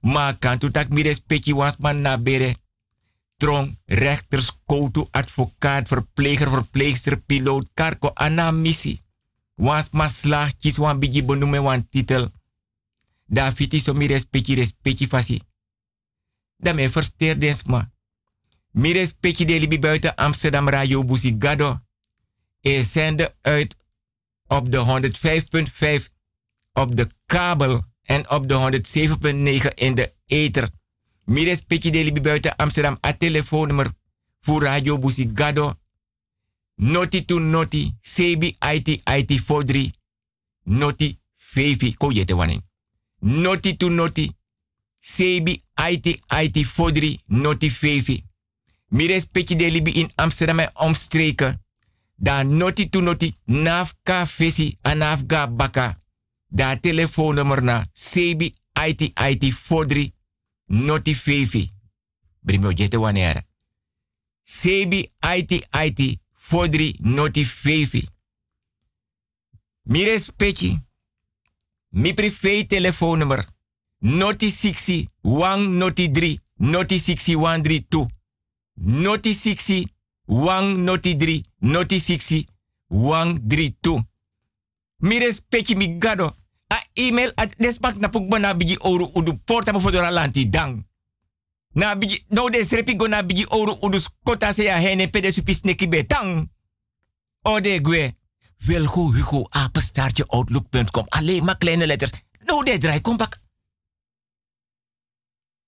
Ma 0.00 0.32
kan 0.38 0.58
tu 0.58 0.70
tak 0.70 0.88
mi 0.88 1.02
respecti 1.02 1.52
was 1.52 1.76
man 1.78 2.00
na 2.00 2.18
bere. 2.18 2.56
Trong, 3.36 3.78
rechters, 3.84 4.52
koutu, 4.66 5.06
advocaat, 5.10 5.88
verpleger, 5.88 6.50
verpleegster, 6.50 7.16
piloot, 7.26 7.70
karko, 7.74 8.10
ana 8.14 8.50
missie. 8.50 9.00
Was 9.54 9.90
ma 9.90 10.08
slag, 10.08 10.52
kies 10.58 10.78
wan 10.78 10.98
bigi 10.98 11.24
wan 11.24 11.88
titel. 11.90 12.30
Da 13.26 13.52
fiti 13.52 13.80
so 13.80 13.94
mi 13.94 14.06
respecti, 14.06 14.54
respecti 14.54 15.06
fasi. 15.06 15.42
Da 16.56 16.72
me 16.72 16.88
versteer 16.88 17.38
desma. 17.38 17.91
Mi 18.72 18.92
respecti 18.92 19.44
de 19.44 19.58
libi 19.58 19.78
buiten 19.78 20.14
Amsterdam 20.14 20.68
Radio 20.68 21.04
Busi 21.04 21.36
Gado. 21.38 21.80
E 22.60 22.82
zende 22.82 23.34
uit 23.40 23.76
op 24.46 24.70
de 24.70 25.10
105.5 26.00 26.08
op 26.72 26.96
de 26.96 27.06
kabel 27.26 27.84
en 28.02 28.30
op 28.30 28.48
de 28.48 28.82
107.9 29.68 29.74
in 29.74 29.94
de 29.94 30.12
ether. 30.26 30.70
Mires 31.24 31.64
Libi 31.68 32.20
buiten 32.20 32.56
Amsterdam. 32.56 32.98
A 33.06 33.12
telefoonnummer 33.12 33.92
voor 34.40 34.62
Radio 34.62 34.98
Busigado. 34.98 35.74
Noti 36.74 37.24
to 37.24 37.38
noti. 37.38 37.94
Sebi 38.00 38.56
IT 38.72 38.88
IT 38.88 39.44
43. 39.44 39.90
Noti 40.62 41.18
Fevi. 41.34 41.94
Ko 41.96 42.10
je 42.10 42.24
de. 42.24 42.60
Noti 43.18 43.76
to 43.76 43.88
noti. 43.88 44.32
Sebi 44.98 45.62
IT 45.90 46.06
IT 46.06 46.66
43. 46.66 47.18
Noti 47.26 47.70
Fevi. 47.70 48.24
Mires 48.92 49.24
Pekje 49.24 49.56
de 49.56 49.70
Libi 49.70 49.90
in 49.92 50.10
Amsterdam 50.14 50.58
en 50.58 50.70
omstreken. 50.74 51.64
Dan 52.16 52.56
noti 52.56 52.88
to 52.88 53.00
noti. 53.00 53.34
Nafka 53.44 54.26
Fesi. 54.26 54.76
Anafga 54.80 55.48
Baka. 55.48 55.98
Da 56.48 56.76
telefoonnummer 56.80 57.62
na. 57.62 57.86
Sebi 57.92 58.54
IT 58.86 59.00
IT 59.00 59.54
43 59.54 60.12
noti 60.66 61.14
fefi. 61.16 61.70
Brimo 62.40 62.72
jete 62.72 62.96
wanneer. 62.96 63.42
Sebi 64.42 65.10
IT 65.36 65.50
IT 65.70 66.18
fodri 66.32 66.96
noti 67.00 67.46
fefi. 67.46 68.08
Mi 69.82 70.04
respecti. 70.04 70.78
Mi 71.88 72.14
privé 72.14 72.66
telefoonnummer. 72.66 73.48
Noti 73.98 74.50
60 74.50 75.08
wang 75.20 75.68
noti 75.68 76.10
3 76.10 76.38
noti 76.56 76.98
60 76.98 77.34
132. 77.36 78.06
Noti 78.76 79.34
60 79.34 79.86
wang 80.26 80.84
noti 80.84 81.14
3 81.14 81.42
noti 81.60 82.00
60 82.00 82.46
wang 82.88 83.38
32. 83.38 84.02
Mi 84.98 85.18
respecti 85.18 85.74
mi 85.76 85.98
gado 85.98 86.36
a 86.68 86.76
email 86.94 87.32
at 87.36 87.54
despak 87.58 87.96
na 87.96 88.08
pugba 88.08 88.38
na 88.38 88.54
oru 88.80 89.10
udu 89.14 89.38
porta 89.44 89.72
mo 89.72 89.80
fodora 89.80 90.10
lanti 90.10 90.48
dang. 90.48 90.86
Na 91.74 91.96
bigi 91.96 92.24
no 92.28 92.48
des 92.50 92.70
repi 92.70 92.96
go 92.96 93.06
na 93.06 93.22
bigi 93.22 93.46
oru 93.50 93.76
udu 93.82 93.98
skota 94.00 94.52
se 94.52 94.64
ya 94.64 94.78
hene 94.78 95.08
pede 95.08 95.32
supis 95.32 95.62
neki 95.62 95.88
betang. 95.88 96.48
Ode 97.42 97.80
gwe. 97.80 98.14
Wilgo 98.66 99.12
Hugo 99.12 99.48
outlook.com. 100.28 101.06
Alleen 101.08 101.44
maar 101.44 101.56
kleine 101.58 101.86
letters. 101.86 102.12
No 102.44 102.62
de 102.62 102.78
draai 102.78 103.00
kom 103.00 103.16
bak. 103.16 103.40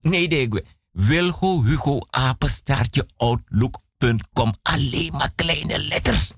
Nee 0.00 0.28
de 0.28 0.46
gwe. 0.48 0.64
Wilgo 0.94 1.62
Hugo 1.62 1.98
apenstaartje 2.10 3.08
outlook.com. 3.16 4.52
Alleen 4.62 5.12
maar 5.12 5.32
kleine 5.34 5.78
letters. 5.78 6.32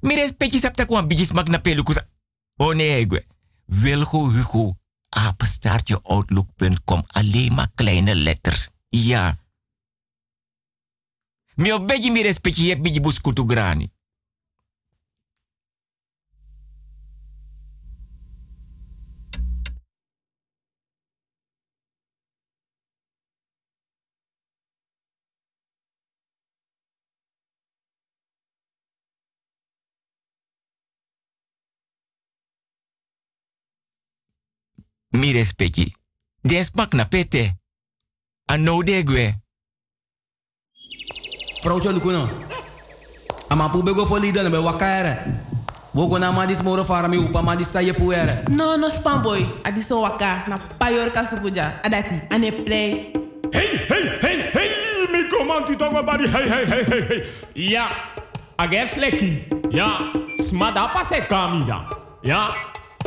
Mire 0.00 0.32
petjes 0.32 0.62
heb 0.62 0.80
ik 0.80 0.90
een 0.90 1.08
beetje 1.08 1.24
smak 1.24 1.48
naar 1.48 1.60
pelukus. 1.60 1.98
Oh 2.56 2.74
nee, 2.74 3.06
gwe. 3.06 3.26
Wilgo 3.64 4.30
Hugo 4.30 4.74
apenstaartje 5.08 6.02
outlook.com. 6.02 7.04
Alleen 7.06 7.54
maar 7.54 7.70
kleine 7.74 8.14
letters. 8.14 8.68
Ja. 8.88 9.36
Mio 11.54 11.84
beetje 11.84 12.10
mires 12.10 12.40
bij 12.40 12.52
je 12.56 12.80
beetje 12.80 13.00
grani. 13.46 13.92
Mi 35.14 35.32
respecti. 35.32 35.92
Den 36.42 36.64
smak 36.64 36.92
na 36.94 37.04
pete. 37.04 37.52
A 38.46 38.56
no 38.56 38.82
de 38.82 39.02
gwe. 39.02 39.34
Vrouwtje 41.62 41.92
Lukuno. 41.92 42.28
Ama 43.48 43.68
pu 43.68 43.82
bego 43.82 44.06
fo 44.06 44.18
lida 44.18 44.42
na 44.42 44.50
be 44.50 44.56
wakaere. 44.58 45.18
Wogo 45.94 46.18
na 46.18 46.32
madis 46.32 46.62
moro 46.62 46.84
fara 46.84 47.08
mi 47.08 47.16
upa 47.16 47.42
madis 47.42 47.70
sa 47.70 47.80
ye 47.80 47.92
puere. 47.92 48.44
No, 48.48 48.76
no 48.76 48.88
spam 48.88 49.22
boy. 49.22 49.46
Adiso 49.64 50.00
waka 50.00 50.44
na 50.48 50.58
payor 50.58 51.10
kasupuja. 51.10 51.80
Adati, 51.82 52.20
ane 52.30 52.50
play. 52.52 53.12
Hey, 53.52 53.86
hey, 53.88 54.18
hey, 54.20 54.50
hey, 54.52 55.06
mi 55.12 55.28
komanti 55.28 55.76
tongo 55.76 56.02
bari, 56.02 56.28
hey, 56.28 56.48
hey, 56.48 56.66
hey, 56.66 56.84
hey, 56.84 57.02
hey. 57.08 57.24
Ja, 57.54 57.88
ages 58.58 58.96
leki. 58.96 59.44
Ja, 59.70 60.12
smada 60.42 60.88
pase 60.88 61.26
kami 61.28 61.64
ja. 61.66 61.86
Ja, 62.22 62.54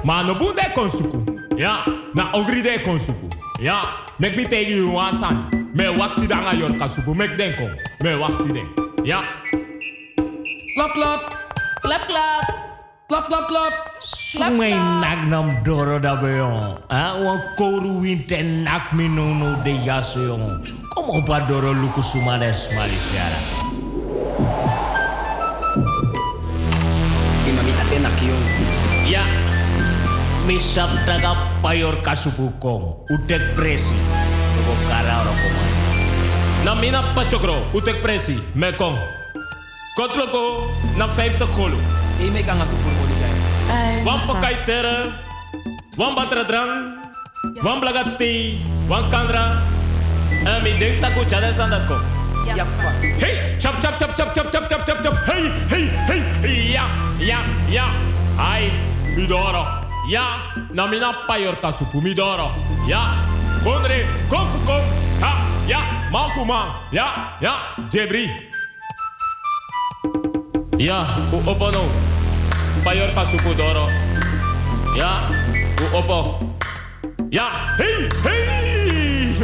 maar 0.04 0.26
no 0.26 0.36
bunde 0.36 0.72
konsuku. 0.74 1.37
Ja, 1.58 1.82
na 2.14 2.30
ogri 2.38 2.62
de 2.62 2.78
konsuku. 2.86 3.28
Ja, 3.58 3.82
mek 4.22 4.36
mi 4.38 4.46
tegi 4.46 4.78
you 4.78 4.94
wasan. 4.94 5.50
Me 5.74 5.90
wakti 5.90 6.28
danga 6.28 6.54
yor 6.54 6.70
kasupu. 6.78 7.16
Mek 7.16 7.38
denko. 7.38 7.66
Me 8.04 8.14
wakti 8.14 8.54
den. 8.54 8.68
Ja. 9.04 9.24
Klap, 10.76 10.94
klap. 10.94 11.22
Klap, 11.82 12.04
klap. 12.08 12.46
Klap, 13.10 13.26
klap, 13.28 13.48
klap. 13.48 13.74
Sumay 14.00 14.78
nak 15.02 15.26
nam 15.26 15.64
doro 15.66 15.98
da 16.00 16.14
beyon. 16.22 16.78
Ah, 16.90 17.18
wan 17.18 17.42
koru 17.58 18.02
winte 18.06 18.38
nak 18.62 18.94
mi 18.94 19.08
no 19.10 19.34
no 19.34 19.58
de 19.64 19.74
yaso 19.82 20.20
yon. 20.20 20.62
Kom 20.94 21.10
op 21.10 21.30
a 21.30 21.42
doro 21.50 21.74
luku 21.74 22.02
sumades 22.06 22.70
malifiara. 22.70 23.40
Imami 27.50 27.72
ate 27.82 27.98
nak 27.98 28.22
yon. 28.22 28.44
Ya. 29.10 29.37
Misap 30.48 30.88
daga 31.04 31.36
payor 31.60 32.00
kasupukong. 32.00 33.04
Utek 33.12 33.52
presi. 33.52 33.92
Kara 34.88 35.28
oro 35.28 35.34
komay. 35.36 35.72
Na 36.64 36.72
mina 36.72 37.04
pachokro, 37.12 37.68
utek 37.76 38.00
presi, 38.00 38.40
me 38.56 38.72
kong. 38.72 38.96
Kotloko, 40.00 40.72
na 40.96 41.08
50 41.12 41.44
golo. 41.52 41.76
E 42.24 42.32
me 42.32 42.40
kan 42.48 42.64
asu 42.64 42.80
voor 42.80 42.96
modi 42.96 43.16
guy. 43.20 43.36
Ay, 43.68 44.04
Wan 44.08 44.20
pakai 44.24 44.56
tere, 44.64 45.12
wan 46.00 46.16
batra 46.16 46.48
drang, 46.48 46.96
wan 47.60 47.84
blagati, 47.84 48.64
wan 48.88 49.04
kandra. 49.12 49.60
En 50.48 50.64
mi 50.64 50.72
denk 50.80 51.04
taku 51.04 51.28
chale 51.28 51.52
sandat 51.52 51.84
ko. 51.92 52.00
Yappa. 52.56 52.90
Hey, 53.20 53.60
chap 53.60 53.84
chap 53.84 54.00
chap 54.00 54.16
chap 54.16 54.32
chap 54.32 54.48
chap 54.48 54.64
chap 54.72 54.82
chap 54.88 54.98
chap. 55.04 55.16
Hey, 55.28 55.52
hey, 55.68 55.86
hey. 56.08 56.72
Ja, 56.72 56.88
ja, 57.20 57.40
ja. 57.68 57.92
Ai, 58.40 58.72
midoro. 59.16 59.87
Ya, 60.08 60.40
namina 60.72 61.12
payorta 61.28 61.68
supumidoro. 61.74 62.48
Ya, 62.88 63.12
konre, 63.60 64.08
konfu 64.30 64.58
kon. 64.64 64.80
Ha, 65.20 65.44
ya, 65.68 65.84
manfu 66.12 66.46
ma 66.46 66.80
Ya, 66.96 67.36
ya, 67.42 67.76
jebri. 67.92 68.32
Ya, 70.80 71.04
u 71.34 71.44
opono. 71.44 71.92
Payorta 72.86 73.26
supudoro. 73.26 73.92
Ya, 74.96 75.28
u 75.76 75.98
opo. 75.98 76.40
Ya, 77.30 77.76
hey, 77.76 78.08
hey. 78.24 79.36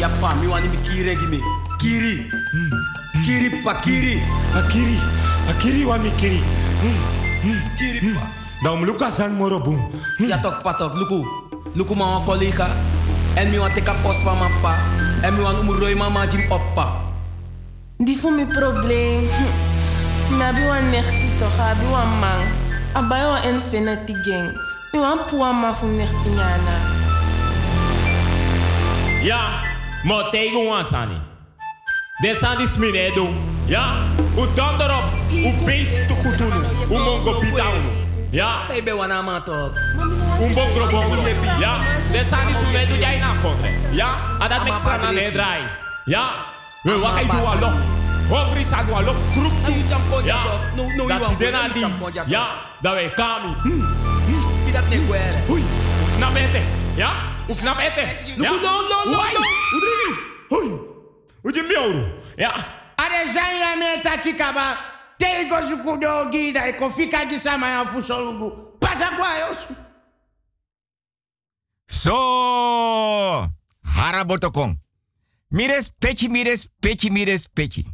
ya 0.00 0.08
pa, 0.20 0.34
mi 0.34 0.48
wani 0.48 0.66
mi 0.68 0.78
gimi. 0.82 1.40
Kiri. 1.78 2.26
Hmm. 2.50 2.70
Kiri 3.22 3.62
pa, 3.62 3.74
kiri. 3.78 4.18
Akiri, 4.58 4.98
akiri 5.50 5.84
wa 5.86 5.96
mi 5.98 6.10
kiri. 6.18 6.42
Hmm. 6.82 6.98
Hmm. 7.46 7.60
Kiri 7.78 8.00
pa. 8.10 8.45
Dan 8.62 8.84
luka 8.84 9.10
san 9.10 9.36
moro 9.36 9.60
boom. 9.60 9.90
Ja 10.18 10.38
tok 10.40 10.62
patok, 10.62 10.94
luku. 10.96 11.26
Luku 11.72 11.94
ma 11.94 12.20
collega. 12.24 12.68
En 13.34 13.50
mi 13.50 13.58
wan 13.58 13.72
teka 13.72 13.94
post 14.02 14.20
van 14.20 14.38
mijn 14.38 14.60
pa. 14.60 14.74
En 15.22 15.34
mi 15.34 15.42
wan 15.42 15.96
mama 15.96 16.26
jim 16.26 16.50
oppa. 16.50 16.92
Die 17.98 18.18
voor 18.18 18.32
mijn 18.32 18.46
probleem. 18.46 19.28
Hm. 19.28 20.36
Nabi 20.36 20.64
wan 20.66 20.90
nechti 20.90 21.30
toch, 21.38 21.58
abi 21.58 21.86
wan 21.90 22.18
man. 22.18 22.40
Abai 22.92 23.24
wan 23.26 23.42
infinity 23.42 24.14
gang. 24.22 24.60
Mi 24.92 24.98
wan 24.98 25.18
puwa 25.30 25.52
ma 25.52 25.74
fu 25.74 25.86
nechti 25.86 26.28
nyana. 26.28 26.76
Ja, 29.22 29.60
maar 30.02 30.30
tegen 30.30 30.66
ons 30.66 30.92
aan 30.92 31.08
Dit 32.18 32.36
zijn 32.38 32.58
die 32.58 32.68
sminedo. 32.68 33.28
Ja, 33.66 33.96
u 34.38 34.54
dan 34.54 34.80
erop. 34.80 35.12
U 35.32 35.64
beest 35.64 36.08
te 36.08 36.14
goed 36.14 36.38
doen. 36.38 36.52
U 36.90 36.98
mongo. 36.98 38.05
Ja. 38.30 38.66
Baby 38.68 38.90
wana 38.90 39.22
man 39.22 39.42
toch. 39.44 39.70
Un 40.40 40.54
bongro 40.54 40.86
bongro. 40.90 41.22
Ja. 41.60 41.78
De 42.12 42.24
sani 42.30 42.52
sume 42.54 42.86
du 42.86 42.98
jij 42.98 43.18
na 43.18 43.34
kofre. 43.42 43.70
Ja. 43.90 44.08
Adat 44.38 44.64
mek 44.64 44.72
sana 44.84 45.10
ne 45.10 45.30
drai. 45.32 45.60
Ja. 46.04 46.30
We 46.82 46.98
wakai 46.98 47.24
du 47.24 47.46
alo. 47.46 47.70
Hongri 48.28 48.64
sa 48.64 48.82
du 48.82 48.92
alo. 48.92 49.14
Kruk 49.32 49.52
tu. 49.64 49.72
Ja. 50.24 50.42
No, 50.76 50.82
no, 50.96 51.06
Dat 51.06 51.18
you 51.18 51.26
are 51.26 51.36
dena 51.36 51.68
di. 51.68 51.86
Ja. 52.26 52.48
Dat 52.80 52.94
we 52.94 53.10
kami. 53.14 53.54
Is 54.66 54.72
dat 54.72 54.88
niet 54.88 55.00
guere? 55.08 55.38
Oei. 55.50 55.62
Knap 56.16 56.34
ete. 56.34 56.60
Ja. 56.94 57.10
U 57.48 57.54
knap 57.54 57.78
ete. 57.78 58.06
Ja. 58.36 58.50
No, 58.50 58.54
no, 58.54 58.80
no, 58.88 59.10
no. 59.10 59.22
Udri. 59.76 60.14
Hoi. 60.48 60.80
Uje 61.42 61.62
mioru. 61.62 62.04
Ja. 62.36 62.54
Are 62.96 63.24
zanya 63.32 64.00
takikaba. 64.02 64.76
Tego 65.18 65.56
zukudo 65.68 66.30
gida 66.30 66.66
e 66.68 66.72
kofika 66.72 67.24
gisama 67.26 67.68
ya 67.70 67.86
fusolugu. 67.86 68.50
Pasa 68.80 69.10
kwa 69.16 69.38
yosu. 69.38 69.74
So, 71.86 73.50
harabotokong. 73.82 74.76
Mires 75.50 75.92
pechi, 76.00 76.28
mires 76.28 76.68
pechi, 76.80 77.10
mires 77.10 77.48
pechi. 77.48 77.84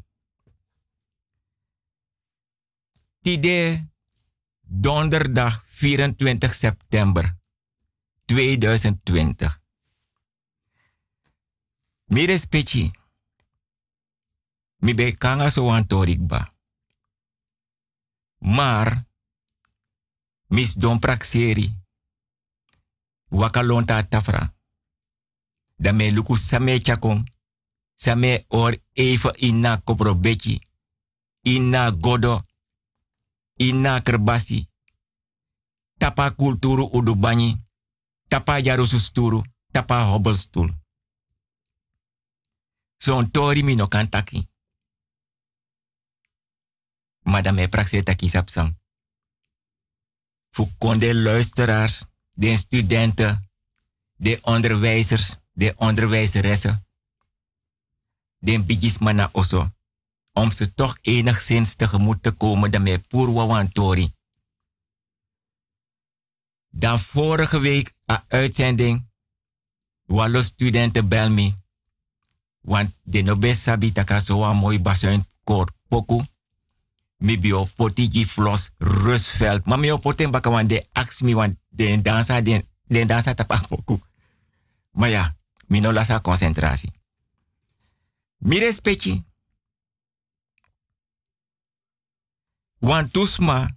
Tide 3.23 3.85
donderdag 4.63 5.53
24 5.81 6.49
september 6.53 7.35
2020. 8.27 9.51
Mires 12.09 12.47
pechi. 12.47 12.93
Mi 14.81 14.95
be 14.95 15.13
kanga 15.13 15.51
so 15.51 15.65
wan 15.65 15.85
torikba. 15.87 16.49
Maar, 18.43 19.05
mis 20.47 20.75
don 20.75 20.99
tafra. 24.09 24.55
Dame 25.77 26.11
luku 26.11 26.37
same 26.37 26.79
chakon. 26.79 27.25
Same 27.95 28.45
or 28.49 28.77
even 28.93 29.33
inna 29.37 29.81
kopro 29.85 30.15
beki. 30.15 30.61
Inna 31.43 31.91
godo. 31.91 32.43
Inna 33.57 34.01
kerbasi. 34.01 34.69
Tapa 35.99 36.31
kulturu 36.31 36.89
udubani. 36.93 37.67
Tapa 38.29 38.61
jaru 38.61 38.87
susturu. 38.87 39.43
Tapa 39.71 40.05
hobbelstoel. 40.05 40.81
Zo'n 42.99 43.31
tori 43.31 43.63
mi 43.63 43.75
no 47.25 47.33
kan 47.33 47.43
taki. 47.43 47.55
Madame 47.55 47.69
praxe 47.69 48.03
taki 48.03 48.29
sapsang. 48.29 48.77
Voor 50.51 50.69
konde 50.79 51.15
luisteraars 51.15 52.05
de 52.33 52.57
studenten, 52.57 53.51
de 54.17 54.39
onderwijzers, 54.43 55.37
de 55.53 55.75
onderwijzeressen, 55.77 56.87
de 58.39 58.63
bigismana 58.63 59.29
oso, 59.33 59.71
om 60.33 60.51
ze 60.51 60.75
toch 60.75 60.99
enigszins 61.01 61.75
tegemoet 61.75 62.23
te 62.23 62.31
komen 62.31 62.71
daarmee 62.71 62.99
Purwa 62.99 63.47
Wantori. 63.47 64.13
Dan 66.71 67.01
vorige 67.01 67.59
week 67.59 67.95
een 68.07 68.21
uitzending, 68.29 69.11
wallo 70.05 70.43
studenten 70.43 71.09
bel 71.09 71.31
me, 71.31 71.53
want 72.61 72.99
de 73.03 73.23
nobe 73.23 73.55
sabi 73.55 73.93
taka 73.93 74.21
so 74.21 74.55
mooi 74.55 74.81
basuin 74.81 75.27
koor 75.45 75.73
poku, 75.89 76.23
mi 77.23 77.39
potigi 77.77 78.27
flos 78.27 78.71
Rusveld. 78.79 79.67
Maar 79.67 79.79
mi 79.79 79.99
poten 79.99 80.31
baka 80.31 80.51
wan 80.51 80.67
de 80.67 80.87
mi 81.23 81.35
wan 81.35 81.59
de 81.69 82.03
dansa 82.03 82.41
de, 82.41 82.67
de 82.83 83.07
dansa 83.07 83.35
tapa 83.35 83.61
ja, 85.09 85.37
mi 85.67 85.81
no 85.81 85.93
lasa. 85.93 86.21
Mi. 88.39 89.25
Wan 92.79 93.11
tusma 93.11 93.77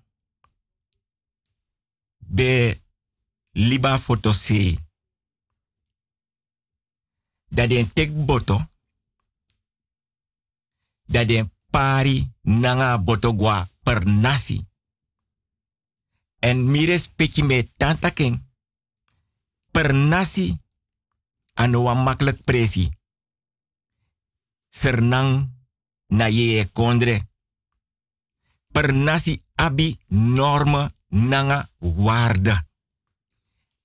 be 2.18 2.82
liba 3.52 4.00
foto 4.00 4.32
se. 4.32 4.78
Dat 7.48 7.70
den 7.70 7.94
tek 7.94 8.26
boto. 8.26 8.68
Dat 11.06 11.28
den 11.28 11.55
pari 11.76 12.24
nanga 12.42 12.98
botogwa 12.98 13.68
per 13.84 14.06
nasi. 14.06 14.68
En 16.40 16.64
mi 16.72 16.86
respecti 16.86 17.44
me 17.44 17.74
tanta 17.78 18.12
king. 18.12 18.40
Per 19.72 19.94
nasi 19.94 20.56
ano 21.54 21.82
wa 21.82 21.94
makkelijk 21.94 22.44
presi. 22.44 22.88
Sernang 24.70 25.52
na 26.08 26.28
ye 26.28 26.72
kondre. 26.72 27.28
Per 28.72 28.94
nasi 28.94 29.44
abi 29.56 30.00
norme 30.08 30.96
nanga 31.08 31.70
waarde. 31.80 32.68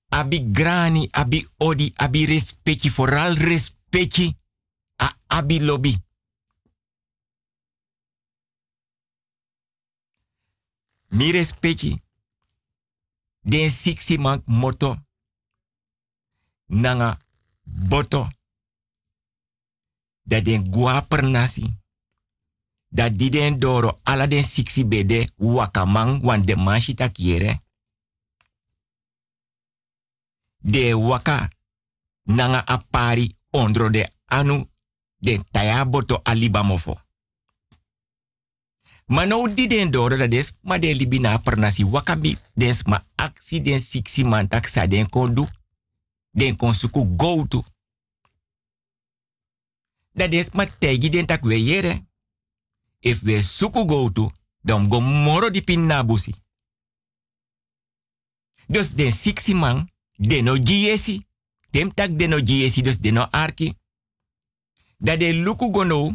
Abi 0.09 0.51
grani, 0.51 1.07
abi 1.11 1.47
odi, 1.57 1.91
abi 1.95 2.25
respecti, 2.25 2.89
vooral 2.89 3.35
respecti 3.35 4.35
a 4.95 5.15
abi 5.27 5.59
lobby. 5.59 6.10
Mi 11.11 11.31
respecti. 11.31 12.01
Den 13.39 13.71
siksi 13.71 14.17
man 14.17 14.41
moto. 14.45 14.97
Nanga 16.65 17.17
boto. 17.63 18.27
Dat 20.23 20.45
den 20.45 20.71
gua 20.71 21.01
per 21.01 21.23
nasi. 21.23 21.79
Den 22.87 23.59
doro 23.59 23.99
ala 24.03 24.27
den 24.27 24.43
siksi 24.43 24.85
bede 24.85 25.31
wakamang 25.35 26.23
wan 26.23 26.45
de 26.45 26.55
manshi 26.55 26.93
takiere. 26.93 27.61
De 30.57 30.93
waka 30.95 31.49
nanga 32.23 32.65
apari 32.65 33.37
ondro 33.49 33.89
de 33.89 34.13
anu 34.25 34.69
den 35.17 35.43
taya 35.51 35.85
boto 35.85 36.19
alibamofo. 36.23 37.01
Maar 39.05 39.27
nou 39.27 39.53
die 39.53 39.67
den 39.67 39.91
doro 39.91 40.17
dat 40.17 40.31
is, 40.31 40.53
maar 40.61 40.79
de 40.79 40.95
libina 40.95 41.37
per 41.37 41.57
nasi 41.59 41.85
wakabi 41.85 42.37
dens 42.53 42.83
ma 42.83 43.03
aksi 43.15 43.61
den 43.61 43.81
siksi 43.81 44.23
man 44.23 44.47
taksa 44.47 44.87
den 44.87 45.09
kondu. 45.09 45.47
Den 46.31 46.55
kon 46.55 46.73
suku 46.73 47.13
go 47.17 47.45
to. 47.47 47.63
Dat 50.11 50.31
is 50.33 50.51
maar 50.51 50.77
tegi 50.77 51.09
den 51.09 51.25
tak 51.25 51.43
we 51.43 51.63
yere. 51.63 52.05
If 52.99 53.21
we 53.21 53.41
suku 53.41 53.87
go 53.87 54.11
to, 54.11 54.31
dan 54.61 54.89
go 54.89 54.99
moro 54.99 55.49
di 55.49 55.61
pin 55.61 55.85
nabusi. 55.85 56.33
Dus 58.67 58.93
den 58.93 59.11
siksi 59.11 59.53
man, 59.53 59.89
den 60.15 60.43
no 60.43 60.55
giesi. 60.63 61.25
Dem 61.69 61.93
tak 61.93 62.17
den 62.19 62.29
no 62.29 62.41
dus 62.83 62.99
den 62.99 63.17
arki. 63.17 63.73
Dat 64.97 65.19
de 65.19 65.33
luku 65.33 65.71
go 65.71 65.83
no, 65.83 66.13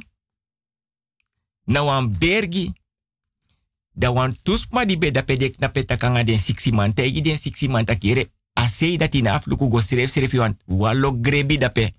na 1.67 1.83
wan 1.83 2.11
bergi, 2.19 2.73
da 3.93 4.11
wan 4.11 4.37
tusma 4.43 4.85
di 4.85 4.99
be 4.99 5.11
da 5.11 5.23
pedek 5.23 5.59
na 5.59 5.69
petakanga 5.69 6.25
den 6.25 6.39
siksi 6.39 6.73
man, 6.73 6.95
tegi 6.95 7.21
den 7.21 7.39
siksi 7.39 7.69
man 7.69 7.85
takire, 7.85 8.31
asei 8.53 8.97
dat 8.97 9.15
in 9.15 9.27
afluku 9.27 9.69
go 9.69 9.81
sref 9.81 10.11
sref 10.11 10.33
want 10.33 10.61
walo 10.65 11.13
grebi 11.21 11.59
dape. 11.59 11.95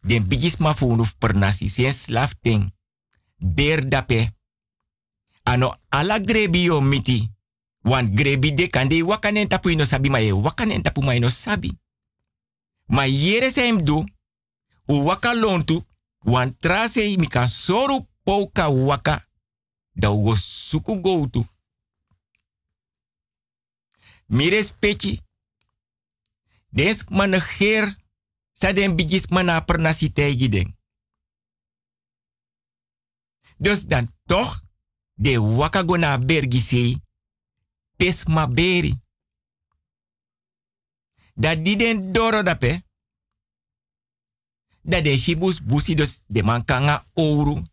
Den 0.00 0.28
bigis 0.28 0.56
ma 0.56 0.74
funuf 0.74 1.14
per 1.18 1.34
nasi, 1.34 1.68
sen 1.68 1.92
slaf 1.92 2.34
ting. 2.40 2.70
Ber. 3.36 3.82
Ano 5.42 5.74
ala 5.88 6.20
grebi 6.20 6.62
yo 6.62 6.80
miti. 6.80 7.30
Want 7.82 8.14
grebi 8.14 8.54
de 8.54 8.66
kande 8.66 9.48
tapu 9.48 9.68
ino 9.68 9.84
sabi 9.84 10.10
ma 10.10 10.18
ye 10.18 10.32
tapu 10.82 11.02
ma 11.02 11.14
ino 11.14 11.28
sabi. 11.28 11.78
Ma 12.86 13.06
yere 13.06 13.50
se 13.50 13.82
do, 13.82 14.04
u 14.86 15.04
waka 15.04 15.34
lontu, 15.34 15.84
wan 16.24 16.56
trase 16.58 17.16
soru 17.46 18.06
pouka 18.28 18.68
waka, 18.68 19.24
da 19.92 20.10
ugo 20.10 20.36
suku 20.36 21.00
goutu. 21.00 21.46
Mi 24.26 24.48
respecti. 24.48 25.20
Des 26.68 27.04
man 27.08 27.40
geer, 27.40 27.96
sa 28.52 28.72
den 28.72 28.96
bigis 28.96 29.26
mana 29.26 29.60
per 29.64 29.80
nasi 29.80 30.12
tegi 30.12 30.48
den. 30.48 30.76
Dus 33.56 33.86
dan 33.86 34.12
toch, 34.24 34.60
de 35.14 35.38
waka 35.40 35.82
go 35.82 35.96
na 35.96 36.18
bergi 36.18 36.60
sei, 36.60 37.00
pes 37.96 38.24
ma 38.24 38.46
beri. 38.48 39.00
Dat 41.34 41.64
die 41.64 41.76
den 41.76 42.12
doro 42.12 42.42
dape, 42.42 42.84
dat 44.82 45.04
de 45.04 45.18
shibus 45.18 45.62
busi 45.62 45.94
dus 45.94 46.20
de 46.26 46.42
man 46.42 46.64
kanga 46.64 47.04
ouro, 47.14 47.64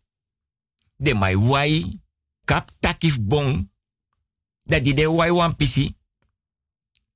de 0.96 1.14
mai 1.14 1.36
wai, 1.36 2.00
kap 2.44 2.70
takif 2.80 3.20
bon, 3.20 3.70
Dat 4.66 4.84
die 4.84 4.94
de 4.94 5.10
wai 5.10 5.30
wan 5.30 5.56
pisi. 5.56 5.96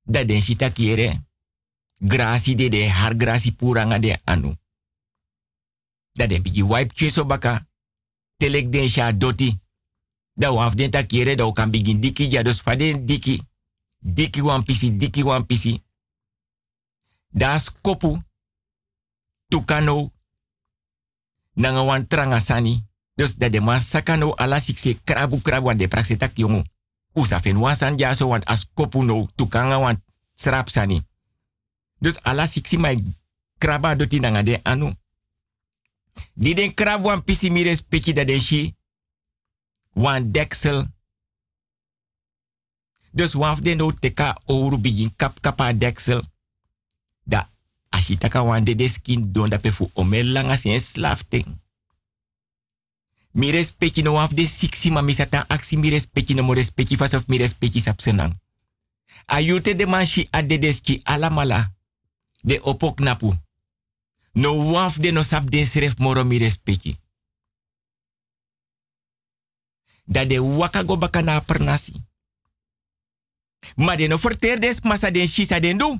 Dat 0.02 0.28
den 0.28 0.42
shita 0.42 0.70
kiere. 0.70 1.26
Grasi 1.98 2.54
de 2.54 2.68
de 2.68 2.90
har 2.90 3.14
grasi 3.16 3.52
puranga 3.52 3.98
de 3.98 4.20
anu. 4.24 4.54
Dat 6.12 6.28
den 6.28 6.42
bigi 6.42 6.64
wipe 6.64 6.94
cheso 6.94 7.24
baka. 7.26 7.68
Telek 8.36 8.72
den 8.72 8.88
sha 8.88 9.12
doti. 9.12 9.58
Da 10.34 10.52
waf 10.52 10.74
den 10.74 10.90
ta 10.90 11.02
kiere 11.02 11.34
da 11.36 11.52
kan 11.52 11.70
begin 11.70 12.00
diki 12.00 12.30
ja 12.30 12.42
dus 12.42 12.60
faden 12.60 13.06
diki. 13.06 13.42
Diki 13.98 14.42
wan 14.42 14.64
pisi, 14.64 14.96
diki 14.96 15.22
wan 15.22 15.46
pisi. 15.46 15.82
Da 17.28 17.58
skopu. 17.58 18.22
Tukano. 19.48 20.12
Nanga 21.52 21.82
wan 21.82 22.06
tranga 22.06 22.40
sani. 22.40 22.89
Dus 23.14 23.34
dat 23.36 23.52
de 23.52 23.60
man 23.60 23.80
sakano 23.80 24.34
ala 24.34 24.60
sikse 24.60 24.98
krabu 25.04 25.40
krabu 25.40 25.66
wan 25.66 25.76
de 25.76 25.88
praxe 25.88 26.16
tak 26.16 26.36
jongu. 26.36 26.62
Usa 27.12 27.40
fen 27.40 27.58
wan 27.58 27.76
san 27.76 27.98
ja 27.98 28.14
so 28.14 28.28
want 28.28 28.44
as 28.44 28.66
kopu 28.74 29.02
no 29.02 29.28
tukanga 29.34 29.78
wan 29.78 30.02
srap 30.34 30.68
sani. 30.68 31.02
Dus 31.98 32.22
ala 32.22 32.46
siksi 32.46 32.76
mai 32.76 33.04
kraba 33.58 33.94
doti 33.94 34.20
nanga 34.20 34.42
de 34.42 34.60
anu. 34.62 34.94
Di 36.32 36.54
den 36.54 36.74
krab 36.74 37.04
wan 37.04 37.24
pisi 37.24 37.50
mire 37.50 37.76
speki 37.76 38.12
da 38.12 38.24
den. 38.24 38.74
Wan 39.92 40.30
deksel. 40.32 40.86
Dus 43.10 43.34
waf 43.34 43.60
den 43.60 43.76
no 43.76 43.92
teka 43.92 44.38
ouro 44.46 44.78
bigin 44.78 45.12
kap 45.16 45.40
kapa 45.40 45.72
deksel. 45.72 46.22
Da 47.24 47.48
ashitaka 47.88 48.42
wan 48.42 48.64
de 48.64 48.88
skin 48.88 49.32
don 49.32 49.48
da 49.48 49.58
pefu 49.58 49.90
omelanga 49.94 50.56
sen 50.56 50.80
slafting. 50.80 51.60
Mi 53.32 53.50
respecti 53.50 54.02
no 54.02 54.18
af 54.18 54.34
de 54.34 54.46
siksi 54.46 54.90
ma 54.90 55.00
mi 55.00 55.14
satan 55.14 55.44
aksi 55.48 55.76
mi 55.76 55.90
respecti 55.90 56.34
no 56.34 56.42
mo 56.42 56.54
respecti 56.54 56.96
fas 56.96 57.12
of 57.14 57.26
mi 57.26 57.38
respecti 57.38 57.80
sap 57.80 58.00
senang. 58.00 58.40
Ayute 59.26 59.74
de 59.74 59.86
manshi 59.86 60.28
adedeski 60.30 61.00
alamala. 61.04 61.72
De 62.42 62.58
opok 62.62 63.00
napu. 63.00 63.34
No 64.32 64.70
waf 64.72 64.96
de 64.96 65.10
no 65.10 65.22
sap 65.22 65.50
den 65.50 65.66
sref 65.66 65.98
moro 65.98 66.24
mi 66.24 66.38
respecti. 66.38 66.96
Da 70.04 70.24
de 70.24 70.38
waka 70.38 70.84
go 70.84 70.96
baka 70.96 71.22
na 71.22 71.40
pernasi. 71.40 71.92
Ma 73.76 73.96
de 73.96 74.06
no 74.06 74.16
verteer 74.16 74.58
des 74.58 74.80
masa 74.82 75.10
den 75.10 75.28
shisa 75.28 75.60
den 75.60 75.78
do. 75.78 75.98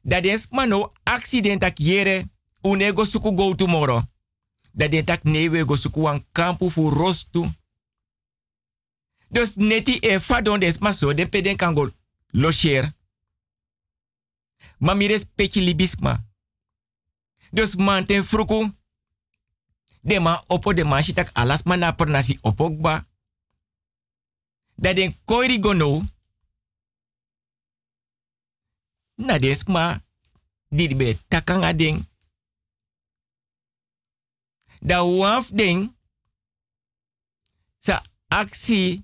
Da 0.00 0.20
des 0.20 0.46
mano 0.50 0.90
accident 1.02 1.62
ak 1.62 1.78
yere 1.78 2.24
unego 2.62 3.04
suku 3.04 3.34
go 3.34 3.54
tomorrow 3.54 4.11
dat 4.72 4.90
de 4.90 5.04
tak 5.04 5.22
newe 5.22 5.64
go 5.64 5.76
suku 5.76 6.00
wan 6.00 6.26
kampu 6.32 6.70
fu 6.70 6.88
rostu. 6.88 7.48
Dus 9.28 9.54
neti 9.56 9.98
e 9.98 10.20
fadon 10.20 10.60
des 10.60 10.78
maso 10.78 11.14
de 11.14 11.28
peden 11.28 11.56
kan 11.56 11.74
go 11.74 11.90
locher. 12.30 12.92
Ma 14.78 14.94
mi. 14.94 15.20
Dus 17.50 17.74
manten 17.74 18.24
fruku. 18.24 18.72
De 20.00 20.20
ma 20.20 20.44
opo 20.46 20.74
de 20.74 20.84
man 20.84 21.02
shitak 21.02 21.30
alas 21.32 21.62
ma 21.62 21.94
opokba. 22.40 23.06
Dat 24.74 24.96
den 24.96 25.16
koiri 25.24 25.62
go 25.62 25.72
no. 25.72 26.02
Na 29.14 29.38
des 29.38 29.64
ma. 29.64 30.02
Be 30.68 31.18
takanga 31.28 31.72
ding 31.72 32.06
da 34.82 35.04
waf 35.06 35.54
ding 35.54 35.94
sa 37.78 38.02
aksi 38.28 39.02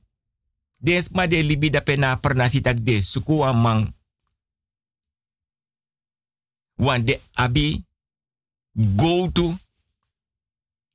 des 0.83 1.11
ma 1.15 1.27
de 1.27 1.43
libi 1.43 1.71
da 1.71 1.81
pena 1.81 2.17
pernasi 2.19 2.61
tak 2.61 2.83
de 2.83 3.01
suku 3.03 3.43
amang 3.47 3.95
wan 6.79 7.05
de 7.05 7.21
abi 7.35 7.85
go 8.75 9.31
to 9.31 9.59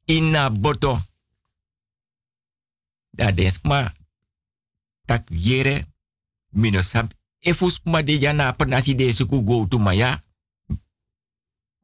ina 0.06 0.50
boto. 0.50 1.00
Da 3.14 3.32
des 3.32 3.60
ma 3.64 3.94
tak 5.06 5.28
yere 5.30 5.86
mino 6.52 6.82
sab 6.82 7.12
efus 7.40 7.80
ma 7.86 8.02
de 8.02 8.18
jana 8.20 8.54
pernasi 8.54 8.96
de 8.96 9.14
suku 9.14 9.44
go 9.44 9.68
to 9.68 9.80
maya 9.80 10.20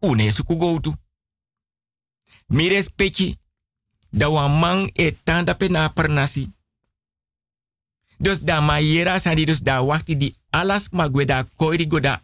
une 0.02 0.32
suku 0.32 0.56
go 0.56 0.80
to 0.80 0.94
mi 2.50 2.70
respecti 2.70 3.38
da 4.10 4.30
wan 4.30 4.60
man 4.60 4.90
e 4.94 5.12
pe 5.58 5.68
na 5.68 5.90
pernasi. 5.90 6.50
Dus 8.18 8.42
da 8.42 8.62
ma 8.62 8.80
yera 8.80 9.20
sandi 9.20 9.46
dus 9.46 9.62
da 9.62 9.82
wakti 9.82 10.18
di 10.18 10.36
alas 10.50 10.90
ma 10.92 11.08
gwe 11.10 11.26
da 11.26 11.44
koiri 11.56 11.88
go 11.88 12.00
da 12.00 12.22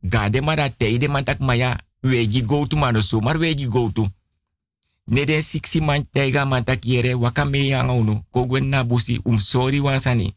gade 0.00 0.40
ma 0.40 0.54
da 0.54 0.68
teide 0.70 1.08
man 1.08 1.24
tak 1.24 1.38
maya 1.38 1.76
wegi 2.02 2.42
go 2.42 2.66
to 2.66 2.76
mano 2.76 3.00
so 3.00 3.20
mar 3.20 3.36
wegi 3.38 3.66
go 3.68 3.90
to. 3.92 4.10
Ne 5.06 5.42
siksi 5.42 5.80
man 5.80 6.06
teiga 6.10 6.44
man 6.44 6.64
tak 6.64 6.84
yere 6.84 7.14
waka 7.14 7.44
me 7.44 7.68
yang 7.68 7.90
unu 7.90 8.24
ko 8.30 8.58
na 8.60 8.84
busi 8.84 9.20
um 9.24 9.38
sorry 9.38 9.80
wan 9.80 10.00
sani. 10.00 10.34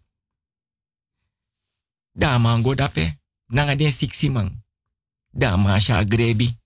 Da 2.13 2.37
man 2.37 2.61
go 2.61 2.75
da 2.75 2.87
pe 2.87 3.17
nanga 3.49 3.75
man. 4.31 4.63
Da 5.33 5.57
ma 5.57 5.79
sha 5.79 6.03
grebi 6.03 6.59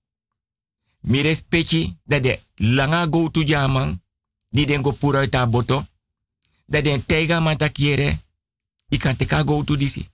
mi 1.03 1.21
respecti 1.21 1.97
dat 2.03 2.23
de 2.23 2.39
langa 2.53 3.07
go 3.07 3.31
to 3.31 3.43
jaman 3.43 4.03
di 4.49 4.65
den 4.65 4.81
go 4.81 4.91
pura 4.91 5.29
ta 5.29 5.47
boto. 5.47 5.85
Dat 6.65 6.83
den 6.83 7.05
tega 7.05 7.39
man 7.39 7.57
takiere 7.57 8.21
i 8.89 8.97
kan 8.97 9.15
teka 9.15 9.43
go 9.43 9.63
to 9.63 9.75
disi. 9.75 10.07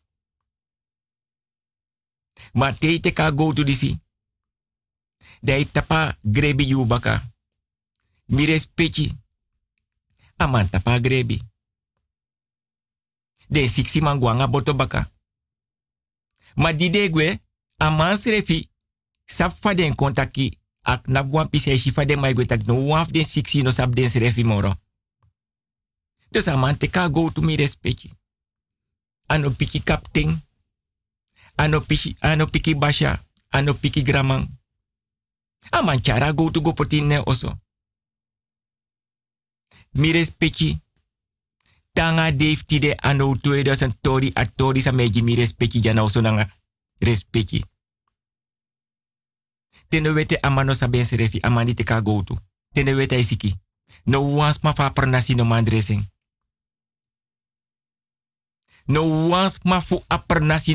Ma 2.54 2.72
te 2.74 3.00
teka 3.00 3.32
go 3.32 3.54
to 3.54 3.64
disi. 3.64 4.00
Dai 5.42 5.72
tapa 5.72 6.18
grebi 6.22 6.68
yu 6.68 6.86
baka. 6.86 7.32
Mi 8.26 8.46
respecti 8.46 9.12
aman 10.38 10.70
tapa 10.70 11.00
grebi. 11.00 11.42
De 13.48 13.68
siksi 13.68 14.02
man 14.02 14.20
guanga 14.20 14.48
boto 14.48 14.74
baka. 14.74 15.12
Ma 16.56 16.74
di 16.74 16.90
de 16.90 17.10
gwe 17.10 17.42
aman 17.78 18.18
srefi 18.18 18.70
sap 19.26 19.52
fa 19.52 19.74
den 19.74 19.96
kontaki 19.96 20.59
ak 20.90 21.06
na 21.06 21.22
buan 21.22 21.46
pise 21.46 21.78
shifa 21.78 22.06
de 22.06 22.16
mai 22.18 22.34
no 22.66 22.74
waf 22.90 23.12
den 23.12 23.26
siksi 23.26 23.62
no 23.62 23.72
sab 23.72 23.94
den 23.96 24.10
srefi 24.10 24.44
moro. 24.44 24.74
Dus 26.32 26.48
a 26.48 26.58
man 26.58 26.78
go 27.12 27.30
to 27.30 27.42
mi 27.42 27.56
respecti. 27.56 28.12
Ano 29.28 29.50
piki 29.50 29.80
kapting. 29.84 30.42
Ano 31.58 31.82
piki, 31.82 32.16
ano 32.20 32.48
piki 32.48 32.76
basha. 32.76 33.20
Ano 33.52 33.74
piki 33.74 34.04
gramang. 34.04 34.48
A 35.72 35.82
man 35.84 36.02
go 36.36 36.50
to 36.50 36.62
go 36.62 36.74
potine 36.74 37.22
oso. 37.26 37.60
Mi 39.94 40.12
respecti. 40.12 40.80
Tanga 41.94 42.32
defti 42.32 42.80
de 42.80 42.96
ano 43.02 43.36
2000 43.36 43.98
tori 44.02 44.32
a 44.34 44.46
tori 44.46 44.82
sa 44.82 44.92
meji 44.92 45.22
mi 45.22 45.36
respecti 45.36 45.82
jana 45.82 46.04
oso 46.04 46.22
nanga 46.22 46.48
respecti 47.00 47.64
tene 49.90 50.10
wete 50.10 50.38
amano 50.42 50.74
saben 50.74 51.06
serefi 51.06 51.42
amani 51.42 51.74
te 51.74 51.84
ka 51.84 52.02
go 52.02 52.24
wete 52.96 53.20
isiki. 53.20 53.56
No 54.06 54.22
wans 54.22 54.62
ma 54.62 54.74
fa 54.74 54.90
pernasi 54.90 55.36
no 55.36 55.46
man 55.46 55.66
dressing. 55.66 56.06
No 58.88 59.28
wans 59.30 59.60
ma 59.64 59.82
fu 59.82 60.04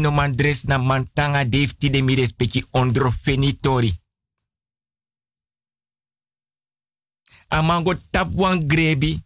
no 0.01 0.11
man 0.11 0.37
dress 0.37 0.65
na 0.65 0.79
man 0.79 1.09
tanga 1.13 1.45
defti 1.45 1.91
de 1.91 2.03
mi 2.03 2.15
respecti 2.15 2.65
ondro 2.71 3.11
fenitori. 3.11 3.93
Amango 7.49 7.95
tap 8.11 8.29
wan 8.33 8.67
grebi. 8.67 9.23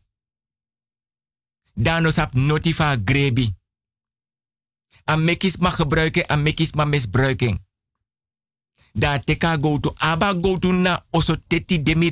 Dano 1.74 2.10
sap 2.10 2.34
notifa 2.34 2.96
grebi. 2.96 3.56
Am 5.04 5.24
mekis 5.24 5.56
ma 5.56 5.70
gebruiken, 5.70 6.28
am 6.28 6.42
mekis 6.42 6.72
ma 6.72 6.84
misbruiken 6.84 7.67
da 8.98 9.18
teka 9.18 9.56
go 9.58 9.78
to 9.80 9.94
aba 9.96 10.34
go 10.34 10.58
to 10.58 10.72
na 10.72 11.04
oso 11.10 11.36
teti 11.46 11.82
demi. 11.82 12.08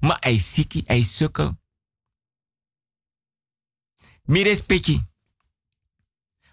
Ma 0.00 0.14
ai 0.20 0.38
siki, 0.38 0.82
ai 0.86 1.02
sukkel. 1.02 1.56
Mi 4.24 4.42
respecti. 4.42 5.02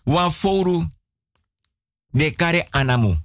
Wan 0.03 0.31
foru 0.31 0.89
de 2.11 2.31
kare 2.35 2.67
anamu. 2.71 3.17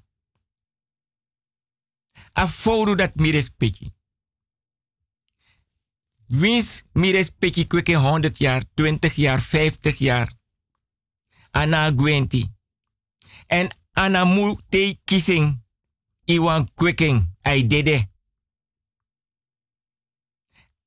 A 2.33 2.49
foru 2.49 2.95
dat 2.95 3.15
mi 3.15 3.31
respecti. 3.31 3.93
Wins 6.27 6.83
mi 6.93 7.11
respecti 7.11 7.67
kweke 7.67 7.97
100 7.97 8.39
jaar, 8.39 8.65
20 8.75 9.15
jaar, 9.15 9.41
50 9.41 9.99
jaar. 9.99 10.33
Ana 11.51 11.91
gwenti. 11.91 12.55
En 13.47 13.69
anamu 13.99 14.59
te 14.69 14.99
kissing. 15.05 15.63
Iwan 16.25 16.69
kweking. 16.75 17.37
Ai 17.43 17.67
dede. 17.67 18.09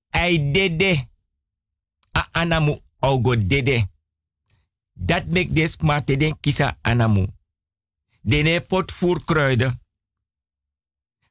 Ai 0.10 0.52
dede. 0.52 1.10
A 2.12 2.28
anamu 2.32 2.82
ogo 3.00 3.48
dede. 3.48 3.90
Dat 4.94 5.26
mek 5.26 5.56
des 5.56 5.78
maar 5.78 6.04
te 6.04 6.18
den 6.18 6.40
kisa 6.40 6.78
anamu. 6.82 7.28
Dene 8.22 8.62
pot 8.62 8.92
voer 8.92 9.24
kruiden. 9.26 9.82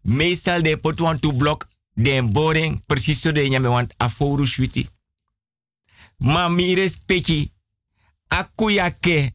Meestal 0.03 0.63
de 0.63 0.77
pot 0.77 0.99
want 0.99 1.23
to 1.23 1.33
blok 1.33 1.69
den 1.95 2.33
boring 2.33 2.87
precies 2.87 3.21
zo 3.21 3.33
de 3.33 3.49
nyame 3.49 3.69
want 3.69 3.95
aforu 3.97 4.47
shwiti. 4.47 4.89
Ma 6.17 6.49
akuyake 8.29 9.35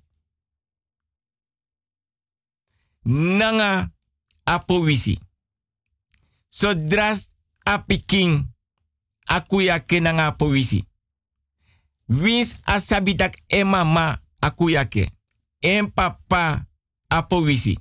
nanga 3.06 3.92
apowisi. 4.44 5.20
Sodras 6.50 7.28
apiking 7.66 8.54
akuyake 9.26 10.00
nanga 10.00 10.26
apowisi. 10.26 10.86
Wins 12.08 12.58
asabitak 12.64 13.38
e 13.48 13.64
mama 13.64 14.22
akuyake. 14.40 15.12
En 15.60 15.92
papa 15.92 16.68
apowisi. 17.08 17.80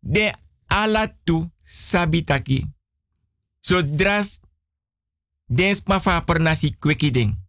De 0.00 0.34
alatu 0.66 1.50
sabitaki. 1.62 2.66
Sodras 3.60 4.40
dens 5.46 5.82
fa 6.00 6.20
pernasi 6.20 6.76
kweki 6.78 7.10
ding. 7.10 7.44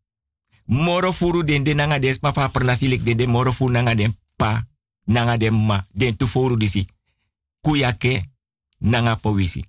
Moro 0.65 1.13
furu 1.13 1.43
den 1.43 1.63
de 1.63 1.73
nanga 1.73 1.99
des 1.99 2.19
ma 2.21 2.34
fa 2.34 2.49
pernasi 2.49 2.88
lik 2.88 3.03
den 3.03 3.17
de 3.17 3.28
moro 3.28 3.53
furu 3.53 3.71
nanga 3.71 3.95
den 3.95 4.17
pa 4.36 4.67
nanga 5.08 5.38
den 5.38 5.53
ma 5.66 5.84
den 5.93 6.18
tu 6.18 6.28
furu 6.28 6.58
disi. 6.58 6.88
Kuyake 7.62 8.26
nanga 8.80 9.16
powisi. 9.16 9.66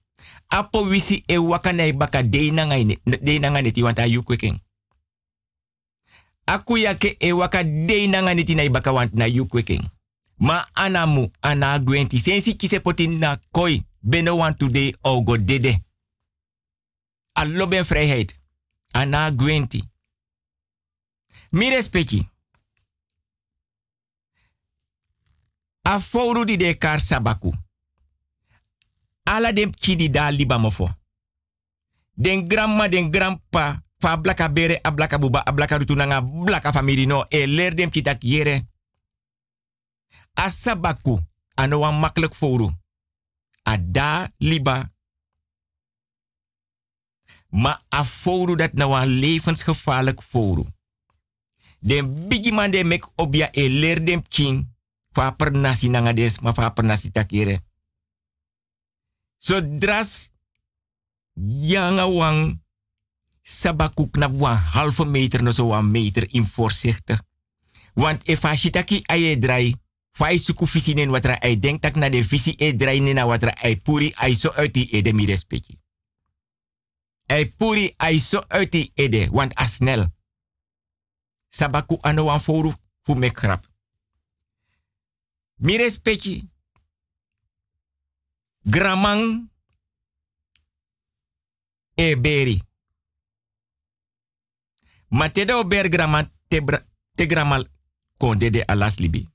Apo 0.49 0.82
wisi 0.82 1.24
e 1.28 1.39
waka 1.39 1.72
na 1.72 1.93
baka 1.93 2.22
de 2.22 2.51
nanga 2.51 2.76
ine, 2.78 2.99
de 3.22 3.39
nanga 3.39 3.62
neti 3.62 3.82
wanta 3.82 4.07
yu 4.07 4.22
kweken. 4.22 4.59
Aku 6.47 6.78
yake 6.78 7.16
e 7.20 7.32
waka 7.32 7.64
de 7.64 8.07
nanga 8.07 8.34
neti 8.34 8.55
na 8.55 8.68
baka 8.70 8.93
want 8.93 9.14
na 9.14 9.26
yu 9.26 9.47
kweken. 9.47 9.82
Ma 10.39 10.66
anamu 10.74 11.30
ana 11.41 11.78
gwenti 11.78 12.20
sensi 12.20 12.55
kise 12.55 12.80
potin 12.80 13.18
na 13.18 13.39
koi 13.53 13.82
beno 14.03 14.36
want 14.36 14.59
today 14.59 14.95
o 15.03 15.20
go 15.22 15.36
dede. 15.36 15.80
Alloben 17.34 17.84
vrijheid. 17.84 18.39
Ana 18.93 19.30
gwenti. 19.30 19.84
Mi 21.51 21.70
respecti. 21.70 22.28
A 25.89 26.01
foru 26.01 26.45
di 26.45 26.57
de 26.57 26.76
kar 26.76 27.01
sabaku. 27.01 27.53
Ala 29.22 29.53
dem 29.53 29.70
kidi 29.70 30.11
da 30.11 30.30
liba 30.30 30.59
mofo. 30.59 30.89
Den 32.12 32.49
grandma, 32.49 32.89
den 32.89 33.11
grandpa, 33.11 33.82
fa 33.99 34.16
blaka 34.16 34.53
bere, 34.53 34.78
a 34.82 34.93
blaka 34.93 35.18
buba, 35.18 35.41
a 35.41 35.53
blaka 35.53 35.78
rutunanga, 35.78 36.20
blaka 36.22 36.72
famiri 36.72 37.07
no, 37.07 37.24
e 37.28 37.70
dem 37.74 37.91
kitak 37.91 38.22
yere. 38.22 38.68
A 40.34 40.51
sabaku, 40.51 41.18
ano 41.55 41.78
wan 41.78 41.99
makkelijk 41.99 42.34
foru. 42.34 42.70
A 43.62 43.76
da 43.78 44.28
liba. 44.39 44.93
Ma 47.49 47.80
a 47.89 48.05
foru 48.05 48.57
dat 48.57 48.72
na 48.72 49.05
levensgevaarlijk 49.05 50.22
foru. 50.22 50.66
Den 51.80 52.28
bigi 52.28 52.53
man 52.53 52.70
de 52.70 52.84
mek 52.84 53.09
obia 53.14 53.49
e 53.53 53.68
leer 53.68 54.05
dem 54.05 54.22
king. 54.28 54.76
Fa 55.19 55.35
nasi 55.51 55.89
nanga 55.89 56.12
des, 56.12 56.39
ma 56.41 56.53
fa 56.53 56.71
per 56.71 56.85
nasi 56.85 57.11
takere. 57.11 57.59
So 59.39 59.61
dras 59.61 60.31
yanga 61.35 62.07
wang 62.07 62.62
sabakuk 63.43 64.16
na 64.16 64.29
wan 64.29 64.57
halve 64.57 65.05
meter 65.11 65.43
no 65.43 65.51
so 65.51 65.66
wan 65.66 65.91
meter 65.91 66.27
in 66.31 66.47
voorzichtig. 66.47 67.19
Want 67.95 68.23
if 68.29 68.45
a 68.45 68.55
shitaki 68.55 69.03
aye 69.11 69.39
drai, 69.39 69.75
fai 70.11 70.39
suku 70.39 70.66
visi 70.66 70.95
nen 70.95 71.11
watra 71.11 71.39
ay 71.43 71.59
denk 71.59 71.83
tak 71.83 71.97
na 71.97 72.09
de 72.09 72.23
visi 72.23 72.55
e 72.59 72.77
drai 72.77 73.01
nena 73.01 73.27
watra 73.27 73.55
puri 73.83 74.12
ay 74.16 74.37
so 74.37 74.53
uiti 74.57 74.89
ede 74.93 75.12
mi 75.12 75.27
respecti. 75.27 75.79
Ay 77.27 77.47
puri 77.57 77.93
ay 77.99 78.19
so 78.19 78.39
uiti 78.55 78.93
ede, 78.95 79.29
want 79.33 79.53
asnel. 79.57 80.07
Sabaku 81.49 81.99
ano 82.03 82.25
wan 82.25 82.41
foru 82.41 82.71
fu. 83.03 83.68
Mi 85.59 85.76
respecti. 85.76 86.48
Gramang 88.62 89.50
e 91.94 92.16
beri. 92.16 92.62
Ma 95.09 95.30
te 95.32 95.44
do 95.44 95.66
ber 95.66 95.88
graman 95.88 96.32
te, 96.48 96.62
te 97.14 97.26
gramal 97.26 97.70
konde 98.16 98.50
de 98.50 98.62
alas 98.66 98.98
libi. 98.98 99.26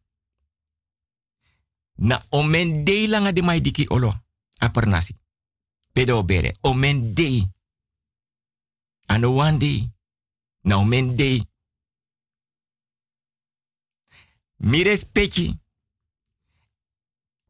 Na 1.96 2.26
omen 2.30 2.84
de 2.84 3.08
langa 3.08 3.32
de 3.32 3.42
mai 3.42 3.62
diki 3.62 3.86
olo 3.90 4.14
apernasi. 4.58 5.20
Pedo 5.92 6.24
bere. 6.24 6.56
Omen 6.62 7.14
de. 7.14 7.52
Ano 9.06 9.30
one 9.30 9.58
day. 9.58 9.94
Na 10.62 10.78
omen 10.78 11.16
de. 11.16 11.48
Mi 14.58 14.84
respecti. 14.84 15.63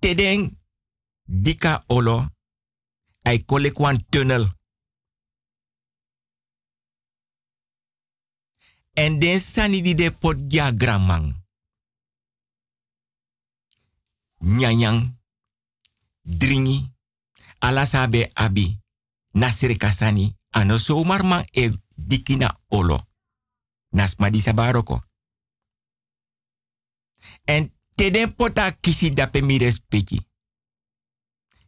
Te 0.04 0.16
den 0.16 0.58
dika 1.24 1.84
olo. 1.88 2.28
Ay 3.24 3.46
kolek 3.46 3.80
wan 3.80 4.06
tunnel. 4.10 4.52
En 8.94 9.20
den 9.20 9.40
sani 9.40 9.82
di 9.82 9.96
de 9.96 10.12
pot 10.12 10.38
gya 10.50 10.72
gramang. 10.72 11.46
Nyanyang. 14.40 15.20
Dringi. 16.22 16.92
Alasabe 17.60 18.30
abi. 18.34 18.80
Nasiri 19.32 19.78
kasani. 19.78 20.36
Ano 20.50 20.78
somar 20.78 21.24
man 21.24 21.46
e 21.52 21.72
dikina 21.96 22.60
olo. 22.68 23.08
Nasma 23.90 24.30
di 24.30 24.42
sabaroko. 24.42 25.04
En 27.46 27.72
te 27.96 28.10
den 28.12 28.36
pota 28.36 28.72
kisi 28.72 29.12
dape 29.14 29.42
mi 29.42 29.58
respecti. 29.58 30.20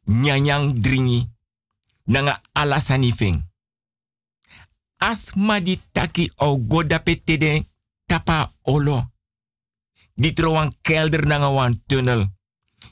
Nyanyang 0.06 0.74
dringi. 0.74 1.30
Nanga 2.08 2.42
alasani 2.54 3.12
feng 3.12 3.44
asma 5.06 5.60
di 5.60 5.80
taki 5.92 6.32
o 6.38 6.58
goda 6.58 7.00
petede 7.00 7.66
tapa 8.06 8.54
olo. 8.64 9.12
Di 10.16 10.34
trowan 10.34 10.72
kelder 10.82 11.26
nanga 11.26 11.50
wan 11.50 11.82
tunnel. 11.88 12.28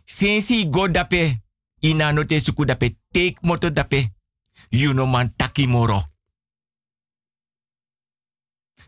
Sensi 0.06 0.70
goda 0.70 1.06
pe 1.06 1.42
ina 1.80 2.12
no 2.12 2.26
te 2.26 2.40
suku 2.40 2.66
dape 2.66 2.96
take 3.12 3.38
moto 3.42 3.70
dape. 3.70 4.12
You 4.70 4.94
man 4.94 5.34
taki 5.36 5.68
moro. 5.68 6.13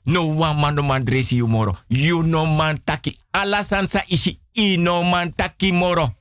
No 0.05 0.35
wan 0.35 0.59
man 0.59 0.75
no 0.75 0.83
man 0.83 1.03
you 1.05 1.47
moro. 1.47 1.75
You 1.87 2.23
no 2.23 2.45
man 2.45 2.83
taki 2.83 3.17
alasansa 3.31 4.03
ishi 4.07 4.39
ino 4.53 5.03
man 5.03 5.33
taki 5.33 5.71
moro. 5.71 6.13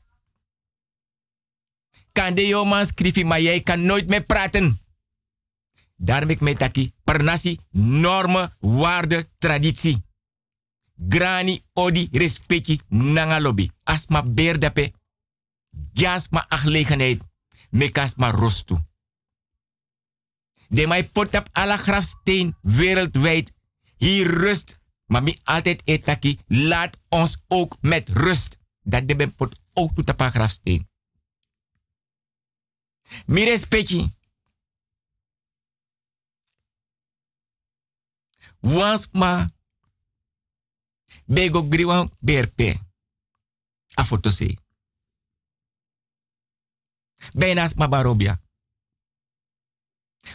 Kan 2.12 2.34
de 2.34 2.46
yo 2.46 2.64
man 2.64 2.86
skrifi, 2.86 3.24
maar 3.24 3.40
jij 3.40 3.60
kan 3.60 3.86
nooit 3.86 4.08
meer 4.08 4.24
praten. 4.24 4.78
Daarom 5.96 6.30
ik 6.30 6.40
met 6.40 6.58
taki 6.58 6.92
pernasi, 7.04 7.58
normen, 7.70 8.56
waarde, 8.58 9.28
traditie. 9.38 10.02
Grani, 11.08 11.62
odi, 11.72 12.08
respecti, 12.12 12.80
nanga 12.88 13.40
lobby. 13.40 13.70
Asma 13.82 14.22
beerdape. 14.22 14.92
Jasma 15.92 16.46
agelegenheid. 16.48 17.24
Mekasma 17.70 18.30
rostu. 18.30 18.76
De 20.68 20.86
mij 20.86 21.04
pot 21.04 21.34
op 21.34 21.48
alle 21.52 21.76
grafsteen 21.76 22.56
wereldwijd. 22.60 23.52
Hier 23.96 24.26
rust. 24.26 24.78
Maar 25.06 25.22
mi 25.22 25.38
altijd 25.42 25.82
etaki. 25.84 26.38
Laat 26.46 26.98
ons 27.08 27.44
ook 27.48 27.76
met 27.80 28.08
rust. 28.08 28.58
Dat 28.82 29.08
de 29.08 29.30
pot 29.30 29.60
ook 29.72 29.94
tot 29.94 30.10
op 30.10 30.20
een 30.20 30.30
grafsteen. 30.30 30.88
Mi 33.26 33.44
respecti. 33.44 34.12
Wans 38.60 39.08
ma 39.12 39.50
bego 41.26 41.66
griwan 41.68 42.10
berpe. 42.20 42.80
A 43.98 44.04
foto 44.04 44.30
se. 44.30 44.56
Bijnaas 47.32 47.74
ma 47.74 47.88
barobia. 47.88 48.40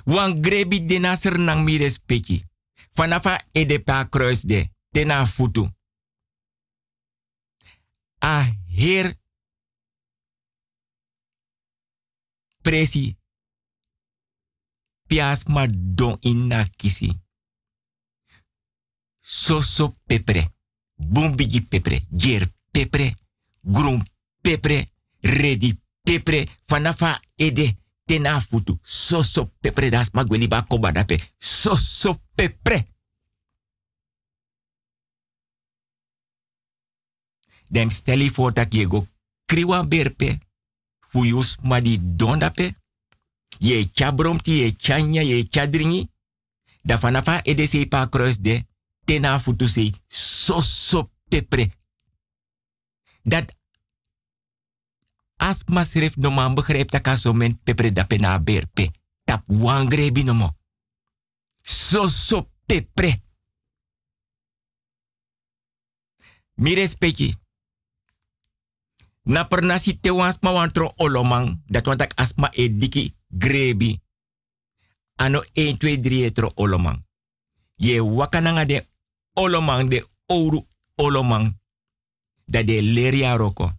Wan 0.06 0.38
grebi 0.42 0.86
de 0.86 0.98
naser 0.98 1.40
nang 1.40 1.64
mi 1.64 1.78
respecti. 1.78 2.49
Fanafa 3.00 3.38
ede 3.52 3.80
pa 3.80 4.10
kruis 4.10 4.42
de. 4.44 4.60
Tena 4.92 5.26
futu. 5.26 5.64
A 8.20 8.44
heer 8.68 9.08
presi 12.62 13.16
pias 15.08 15.44
ma 15.48 15.64
don 15.72 16.18
inna 16.20 16.66
kisi. 16.76 17.10
soso 19.30 19.96
pepre, 20.06 20.52
bumbigi 20.96 21.62
pepre, 21.62 22.02
jer 22.10 22.50
pepre, 22.72 23.14
groen 23.62 24.04
pepre, 24.42 24.92
ready 25.20 25.78
pepre, 26.02 26.48
fanafa 26.66 27.22
ede, 27.36 27.79
tena 28.10 28.42
futu, 28.42 28.80
soso 28.82 29.46
pepre 29.62 29.90
das 29.90 30.10
magweli 30.12 30.48
ba 30.48 30.64
koba 30.66 30.92
dape, 30.92 31.20
soso 31.38 32.18
pepre. 32.36 32.88
Dem 37.68 37.90
steli 37.90 38.32
voor 38.32 38.54
dat 38.54 38.74
je 38.74 38.86
go 38.86 39.06
kriwa 39.46 39.84
berpe, 39.84 40.40
fuyus 41.00 41.56
ma 41.62 41.80
di 41.80 42.00
dondape, 42.02 42.74
ye 43.60 43.90
chabromti, 43.94 44.52
ye 44.52 44.76
chanya, 44.76 45.22
ye 45.22 45.48
chadringi, 45.50 46.10
da 46.82 46.98
fanafa 46.98 47.42
se 47.44 47.86
pa 47.86 48.08
kruis 48.10 48.40
de, 48.40 48.66
tena 49.06 49.40
futu 49.40 49.68
se, 49.68 49.94
soso 50.08 51.12
pepre. 51.28 51.70
Dat 53.22 53.59
as 55.40 55.64
masref 55.72 56.20
no 56.20 56.30
man 56.30 56.54
begrijpt 56.54 56.92
dat 56.92 57.56
pepre 57.64 57.92
da 57.92 58.04
pena 58.04 58.40
berpe. 58.40 58.92
Tap 59.24 59.44
wangre 59.48 60.12
binomo. 60.12 60.56
So 61.62 62.08
so 62.08 62.50
pepre. 62.66 63.22
Mi 66.56 66.74
respecti. 66.76 67.36
Na 69.24 69.48
per 69.48 69.64
nasi 69.64 70.00
te 70.00 70.12
wantro 70.12 70.94
olomang. 70.96 71.62
Dat 71.66 71.86
want 71.86 72.02
ak 72.02 72.14
asma 72.16 72.50
e 72.52 72.70
diki 72.78 73.16
grebi. 73.28 74.02
Ano 75.16 75.44
1, 75.54 75.78
2, 75.78 76.00
3 76.00 76.24
etro 76.24 76.52
olomang. 76.56 77.06
Ye 77.76 78.02
wakananga 78.02 78.66
de 78.66 78.88
olomang 79.34 79.90
de 79.90 80.08
ouro 80.26 80.68
olomang. 80.96 81.60
Dat 82.46 82.68
de 82.68 82.82
leria 82.82 83.36
roko 83.36 83.79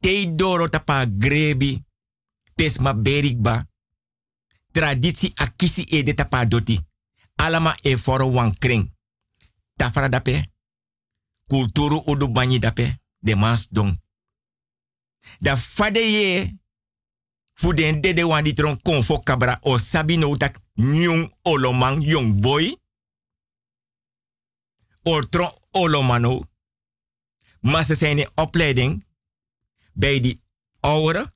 tei 0.00 0.34
doro 0.34 0.68
tapa 0.68 1.06
grebi, 1.06 1.84
pesma 2.54 2.94
berikba, 2.94 3.66
traditie 4.72 5.32
akisi 5.34 5.86
ede 5.90 6.14
tapa 6.14 6.44
doti, 6.44 6.80
alama 7.36 7.76
e 7.82 7.96
foro 7.96 8.26
wan 8.26 8.54
kring. 8.58 8.94
Dape, 9.76 10.52
kulturu 11.46 12.02
udu 12.06 12.28
banyi 12.28 12.58
dape, 12.58 12.98
de 13.18 13.34
mas 13.34 13.68
dong. 13.70 14.00
Da 15.38 15.56
fade 15.56 15.98
ye, 15.98 16.58
fu 17.54 17.72
dede 17.74 18.24
wan 18.24 18.44
di 18.44 18.54
tron 18.54 18.80
konfo 18.82 19.22
o 19.60 19.78
sabi 19.78 20.16
no 20.16 20.36
tak 20.36 20.58
nyung 20.74 21.32
olomang 21.42 22.02
young 22.02 22.40
boy. 22.40 22.76
Or 25.02 25.28
tron 25.28 25.52
olomano. 25.70 26.44
Maar 27.60 27.84
ze 27.84 28.30
opleiding 28.34 29.04
bij 29.96 30.20
die 30.20 30.40
ouderen, 30.80 31.32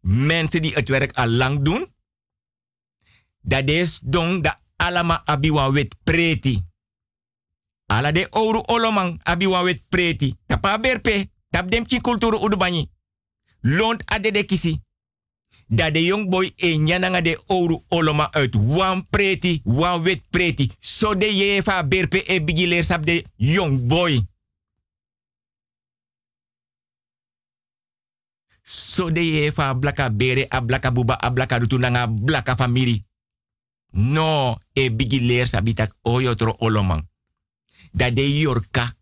mensen 0.00 0.62
die 0.62 0.72
het 0.72 0.88
werk 0.88 1.12
al 1.12 1.28
lang 1.28 1.62
doen, 1.62 1.86
dat 3.40 3.68
is 3.68 3.98
don 4.02 4.42
da 4.42 4.60
alama 4.76 5.22
abiwa 5.24 5.72
wet 5.72 5.94
preti. 6.04 6.62
Ala 7.86 8.12
de 8.12 8.26
ouro 8.30 8.60
olomang 8.66 9.20
abiwa 9.22 9.62
wet 9.62 9.80
preti. 9.88 10.34
Tapa 10.46 10.78
berpe, 10.80 11.30
tap 11.50 11.70
dem 11.70 11.86
kin 11.86 12.00
kulturu 12.00 12.38
udubani. 12.38 12.90
Lont 13.60 14.04
ade 14.04 14.30
de 14.30 14.44
kisi. 14.44 14.80
Dat 15.66 15.94
de 15.94 16.04
young 16.04 16.28
boy 16.28 16.52
e 16.56 16.76
nyananga 16.76 17.20
de 17.20 17.42
ouro 17.46 17.84
oloma 17.88 18.32
uit 18.32 18.54
wan 18.54 19.06
preti, 19.10 19.60
wan 19.64 20.02
wet 20.02 20.20
preti. 20.30 20.70
So 20.80 21.14
de 21.14 21.36
jefa 21.36 21.86
berpe 21.86 22.24
e 22.24 22.44
bigileer 22.44 22.84
sap 22.84 23.06
de 23.06 23.24
young 23.36 23.86
boy. 23.86 24.26
So 28.68 29.10
de 29.10 29.20
ye 29.20 29.52
fa 29.52 29.74
blaka 29.74 30.10
bere 30.10 30.46
a 30.48 30.60
blaka 30.60 30.92
buba 30.92 31.14
a 31.14 31.30
blaka 31.30 31.58
rutu 31.58 31.78
nanga 31.78 32.06
blaka 32.06 32.56
famiri. 32.56 33.02
No, 33.90 34.58
e 34.72 34.90
bigi 34.90 35.20
leer 35.20 35.48
sabitak 35.48 35.94
oyotro 36.02 36.56
olomang. 36.58 37.08
Da 37.92 38.10
de 38.10 38.38
yorka. 38.38 38.96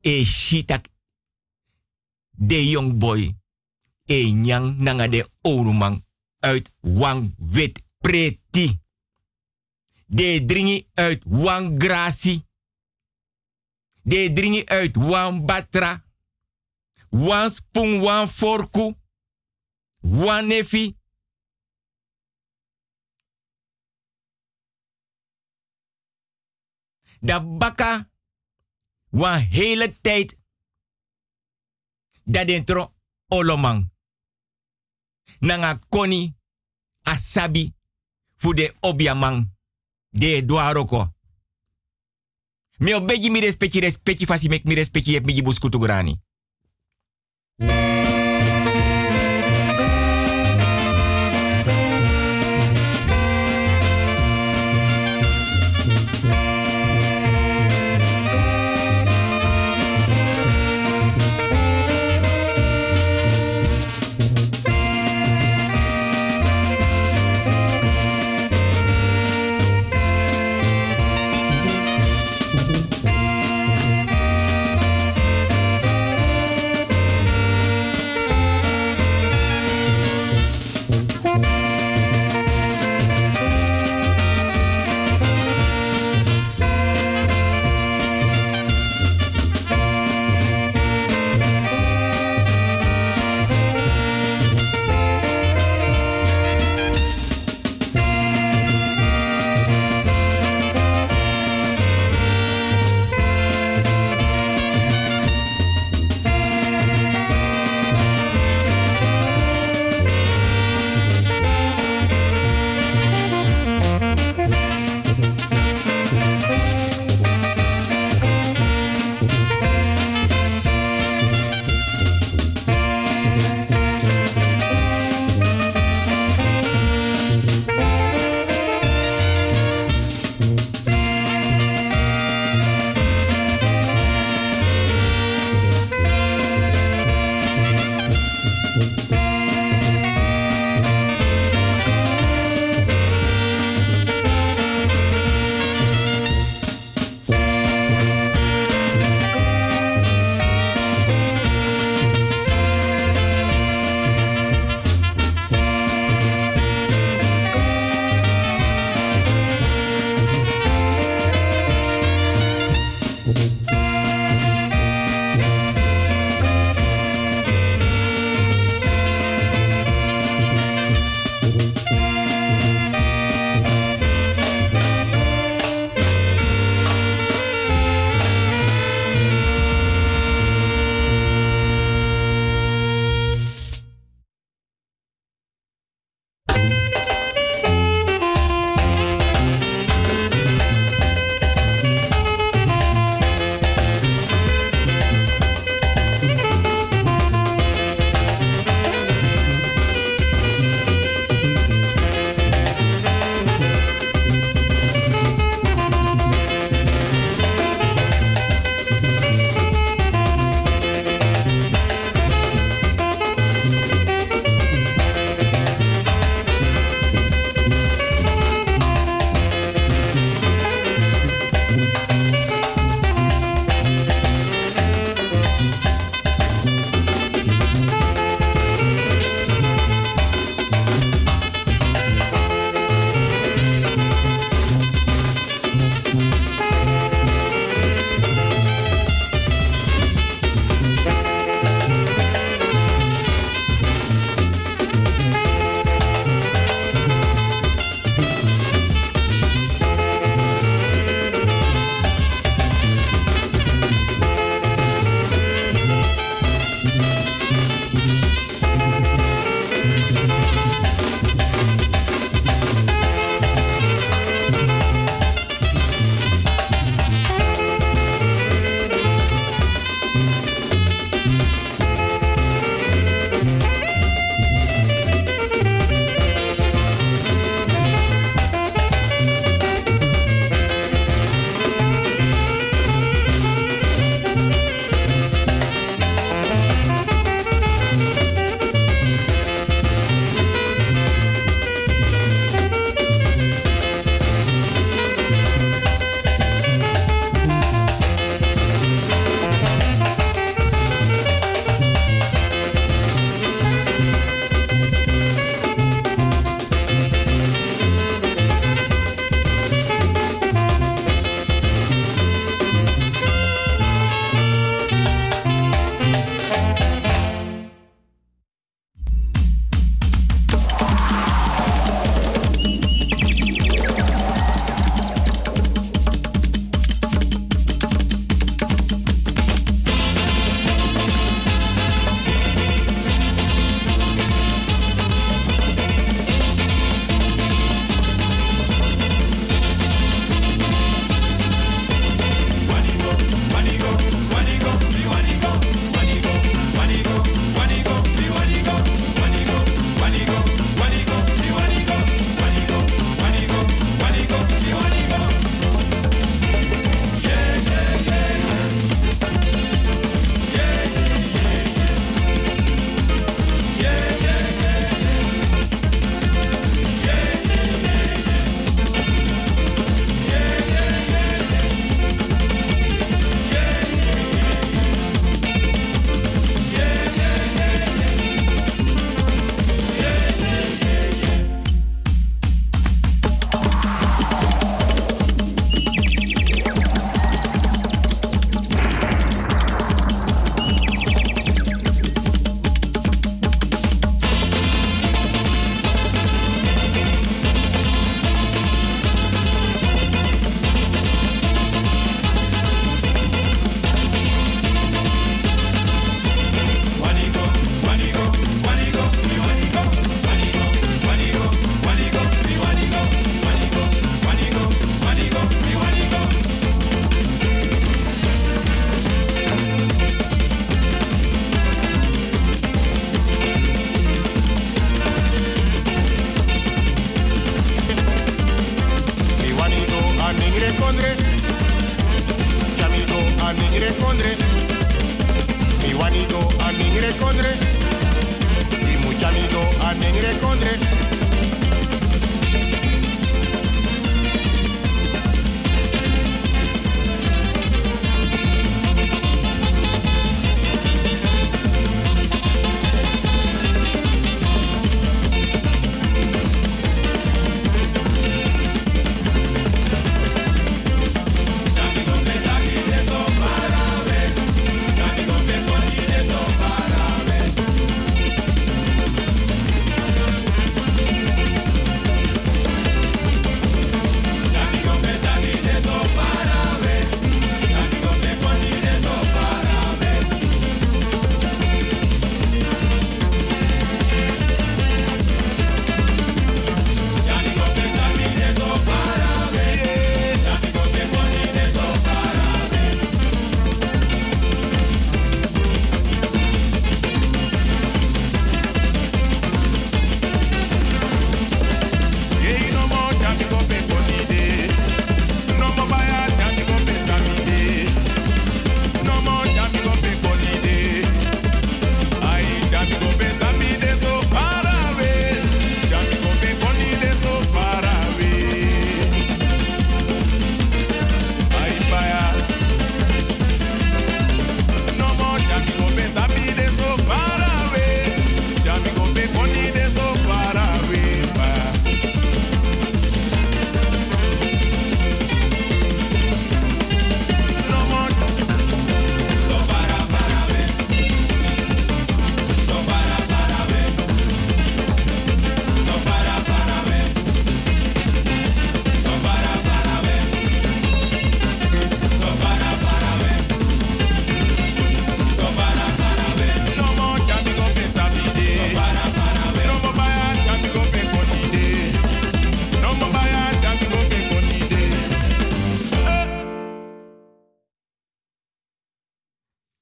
E 0.00 0.24
shitak. 0.24 0.88
De 2.30 2.68
young 2.68 2.98
boy. 2.98 3.34
E 4.06 4.30
nyang 4.30 4.78
nanga 4.78 5.08
de 5.08 5.28
orumang. 5.42 6.04
Uit 6.40 6.72
wang 6.80 7.34
wit 7.36 7.82
preti. 7.98 8.78
De 10.06 10.44
dringi 10.46 10.86
uit 10.94 11.22
wang 11.26 11.74
grasi. 11.82 12.44
De 14.02 14.32
dringi 14.32 14.64
uit 14.64 14.96
wang 14.96 15.44
batra 15.44 16.09
wan 17.10 17.50
spoon, 17.50 18.00
wan 18.00 18.28
forku, 18.28 18.94
wan 20.00 20.46
nefi. 20.46 20.98
Da 27.20 27.40
baka 27.40 28.10
wan 29.10 29.40
hele 29.40 30.00
tijd 30.00 30.38
da 32.24 32.44
dentro 32.44 32.94
olomang. 33.28 33.90
Nanga 35.38 35.78
koni 35.88 36.36
asabi 37.02 37.74
fu 38.36 38.54
de 38.54 38.74
obiamang 38.80 39.50
de 40.08 40.44
duaroko. 40.44 41.14
Mi 42.78 42.94
obegi 42.94 43.30
mi 43.30 43.40
respecti 43.40 43.80
respecti 43.80 44.26
fasi 44.26 44.48
mek 44.48 44.64
mi 44.64 44.74
respecti 44.74 45.10
yep 45.10 45.24
mi 45.24 45.42
buskutu 45.42 45.78
grani. 45.78 46.20
Kondre. 47.60 48.09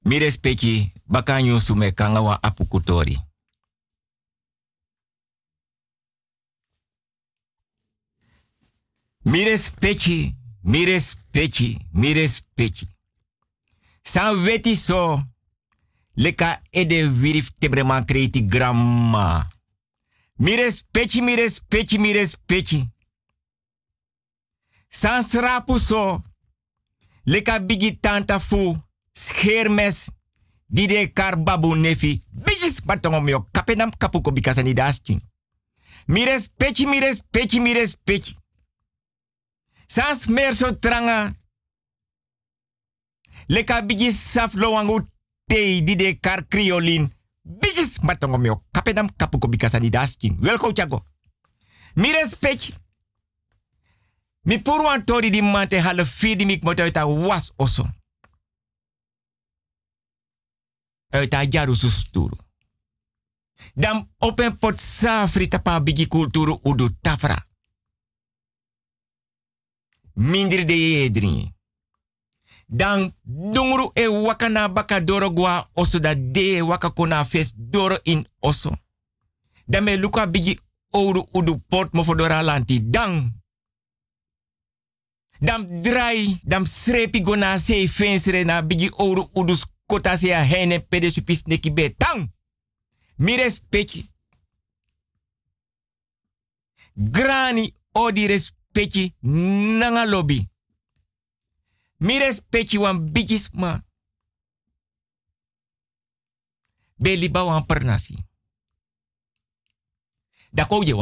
Mi 0.09 0.17
respecti 0.19 0.91
bakanyu 1.05 1.59
sume 1.59 1.91
kanga 1.91 2.39
apukutori. 2.41 3.17
Mi 9.23 9.43
respecti, 9.43 10.35
mi 10.61 10.85
respecti, 10.85 11.87
mi 11.91 12.13
respecti. 12.13 12.87
San 14.01 14.35
weti 14.43 14.75
so, 14.75 15.23
leka 16.13 16.61
ede 16.71 17.03
wirif 17.03 17.51
tebreman 17.59 18.05
gramma. 18.47 19.47
Mi 20.37 20.55
respecti, 20.55 21.21
mi 21.21 21.35
respecti, 21.35 21.97
mi 21.97 22.11
respecti. 22.11 22.89
San 24.87 25.23
srapu 25.23 25.77
so, 25.77 26.21
leka 27.23 27.59
bigi 27.59 27.99
tanta 27.99 28.39
fu, 28.39 28.88
schermes, 29.11 30.11
di 30.65 30.87
de 30.87 31.11
kar 31.13 31.43
babu 31.43 31.75
nefi, 31.75 32.21
bigis 32.31 32.81
batongom 32.85 33.29
yo 33.29 33.47
kapenam 33.51 33.89
kapuko 33.97 34.31
bikasani 34.31 34.73
dasking. 34.73 35.21
Mi 36.05 36.25
respecti, 36.25 36.85
mi 36.85 36.99
respecti, 36.99 37.59
mi 37.59 37.73
respecti. 37.73 38.35
Sans 39.87 40.27
meer 40.27 40.53
so 40.53 40.77
tranga. 40.79 41.33
Leka 43.47 43.81
bigis 43.81 44.31
saf 44.31 44.53
lowangu 44.53 45.01
tei 45.45 45.83
di 45.83 45.95
de 45.95 46.19
kar 46.19 46.47
kriolin. 46.47 47.09
Bigis 47.41 47.99
matongom 48.01 48.45
yo 48.45 48.63
kapenam 48.71 49.09
kapuko 49.15 49.47
bikasani 49.47 49.89
dasking. 49.89 50.37
Welko 50.41 50.71
chago. 50.73 51.03
Mi 51.93 52.11
respecti. 52.11 52.73
Mi 54.41 54.61
purwan 54.61 55.03
tori 55.03 55.29
di 55.29 55.41
mante 55.41 55.81
hale 55.81 56.05
fidi 56.05 56.45
mik 56.45 56.63
motoita 56.63 57.05
was 57.05 57.51
oso. 57.55 57.85
Uit 61.09 61.33
a 61.33 61.45
jaru 61.49 61.75
susturu. 61.75 62.37
Dan 63.73 64.09
open 64.17 64.57
pot 64.57 64.79
safri 64.79 65.47
tapa 65.47 65.79
bigi 65.81 66.07
kulturu 66.07 66.59
udu 66.63 66.89
tafra. 67.01 67.45
Mindri 70.13 70.65
de 70.65 70.73
yedri. 70.73 71.53
Dan 72.65 73.13
dungru 73.23 73.91
e 73.93 74.07
wakana 74.07 74.67
baka 74.69 75.01
doro 75.01 75.29
gwa 75.31 75.69
oso 75.73 75.99
de 75.99 76.61
waka 76.61 76.89
kona 76.89 77.25
fes 77.25 77.53
doro 77.55 77.97
in 78.03 78.27
oso. 78.39 78.71
Dan 79.65 79.83
me 79.83 79.97
luka 79.97 80.27
bigi 80.27 80.59
ouro 80.89 81.27
udu 81.31 81.57
pot 81.67 81.93
mo 81.93 82.03
fodora 82.03 82.41
lanti. 82.41 82.89
Dan 82.89 83.41
dam 85.39 85.81
drai, 85.81 86.39
dam 86.43 86.65
srepi 86.65 87.21
gona 87.21 87.59
se 87.59 87.87
fensre 87.87 88.43
na 88.43 88.61
bigi 88.61 88.91
ouro 88.97 89.29
udus 89.33 89.65
kota 89.89 90.17
se 90.17 90.33
a 90.35 90.43
hene 90.43 90.79
pede 90.79 91.09
supis 91.11 91.43
neki 91.45 91.71
be 91.71 91.95
tang. 91.97 92.31
Mi 93.17 93.35
respecti. 93.35 94.05
Grani 96.93 97.73
odi 97.91 98.27
respecti 98.27 99.15
nanga 99.79 100.05
lobby. 100.05 100.49
Mi 101.97 102.19
respecti 102.19 102.77
wan 102.77 103.11
bigis 103.11 103.49
ma. 103.51 103.83
Be 106.95 107.15
liba 107.15 107.43
wan 107.43 107.65
pernasi. 107.65 108.15
Da 110.51 110.65
kou 110.65 110.83
je 110.83 110.95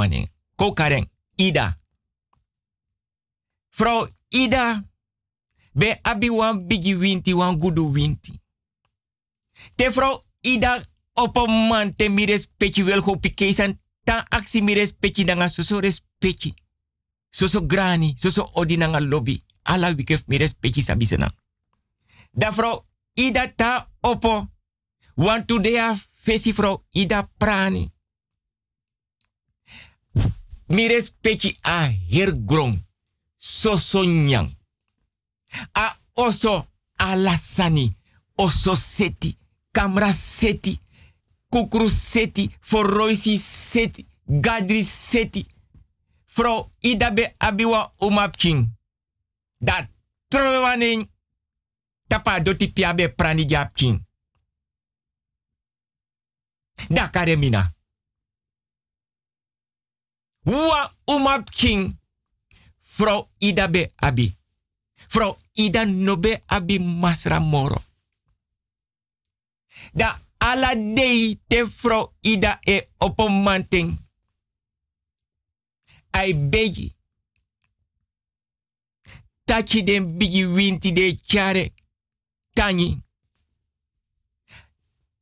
karen. 0.74 1.12
Ida. 1.36 1.80
Vrouw 3.70 4.08
Ida. 4.30 4.84
Be 5.72 6.00
abi 6.02 6.30
wan 6.30 6.68
bigi 6.68 6.96
winti 6.96 7.34
wan 7.34 7.58
gudu 7.58 7.92
winti. 7.92 8.42
Te 9.78 10.20
Ida 10.42 10.84
op 11.14 11.38
een 11.38 11.68
man 11.68 11.96
te 11.96 12.10
mi 12.10 12.26
respecti 12.26 12.84
wel 12.84 13.02
go 13.02 13.16
pikesan 13.16 13.80
ta 14.04 14.26
aksi 14.30 14.62
mi 14.62 14.74
respecti 14.74 15.24
nanga 15.24 15.50
soso 15.50 15.80
respecti. 15.80 16.54
Soso 17.30 17.66
grani, 17.68 18.14
soso 18.16 18.50
odi 18.54 18.78
nanga 18.78 19.02
lobby. 19.02 19.44
Ala 19.62 19.94
wikef 19.96 20.24
mi 20.28 20.38
respecti 20.38 20.82
sabisena. 20.82 21.32
Da 22.32 22.54
vrouw 22.54 22.86
Ida 23.14 23.54
ta 23.56 23.90
opo. 24.02 24.50
Want 25.16 25.48
to 25.48 25.60
dea 25.60 25.98
fesi 26.14 26.54
vrouw 26.54 26.86
Ida 26.92 27.30
prani. 27.38 27.92
Mi 30.68 30.88
respecti 30.88 31.58
a 31.62 31.92
her 32.10 32.34
grong. 32.46 32.86
Soso 33.38 34.04
nyang. 34.04 34.52
A 35.72 35.98
oso 36.14 36.68
alasani. 36.96 37.96
Oso 38.36 38.76
seti. 38.76 39.37
Kamra 39.78 40.14
seti. 40.14 40.82
Kukru 41.50 41.90
seti. 41.90 42.56
Foroisi 42.60 43.38
seti. 43.38 44.08
Gadri 44.26 44.84
seti. 44.84 45.48
Vrouw 46.26 46.72
Ida 46.80 47.12
be 47.12 47.36
abiwa 47.38 47.94
umapching. 47.98 48.78
Dat 49.58 49.90
trowaning 50.28 51.10
tapa 52.08 52.40
doti 52.40 52.72
piabe 52.74 53.10
prani. 53.10 53.46
Da 56.90 57.10
kare 57.10 57.36
mina. 57.36 57.74
Wa 60.44 60.94
umap 61.06 61.50
king. 61.50 62.00
Vrouw 62.98 63.28
Ida 63.38 63.68
be 63.68 63.92
abi. 63.96 64.38
Vrouw 65.08 65.38
Ida 65.54 65.86
nobe 65.86 66.42
abi 66.46 66.80
masra 66.80 67.40
moro. 67.40 67.87
Da 69.94 70.20
ala 70.38 70.76
dei 70.76 71.40
te 71.48 71.66
vrouw 71.66 72.14
Ida 72.22 72.58
e 72.62 72.88
opomanting. 72.98 74.06
Ai 76.10 76.34
begi. 76.36 76.96
Tachi 79.44 79.84
den 79.84 80.18
bigi 80.18 80.46
winti 80.46 80.92
de 80.92 81.20
chare. 81.26 81.74
Tanyi. 82.54 83.02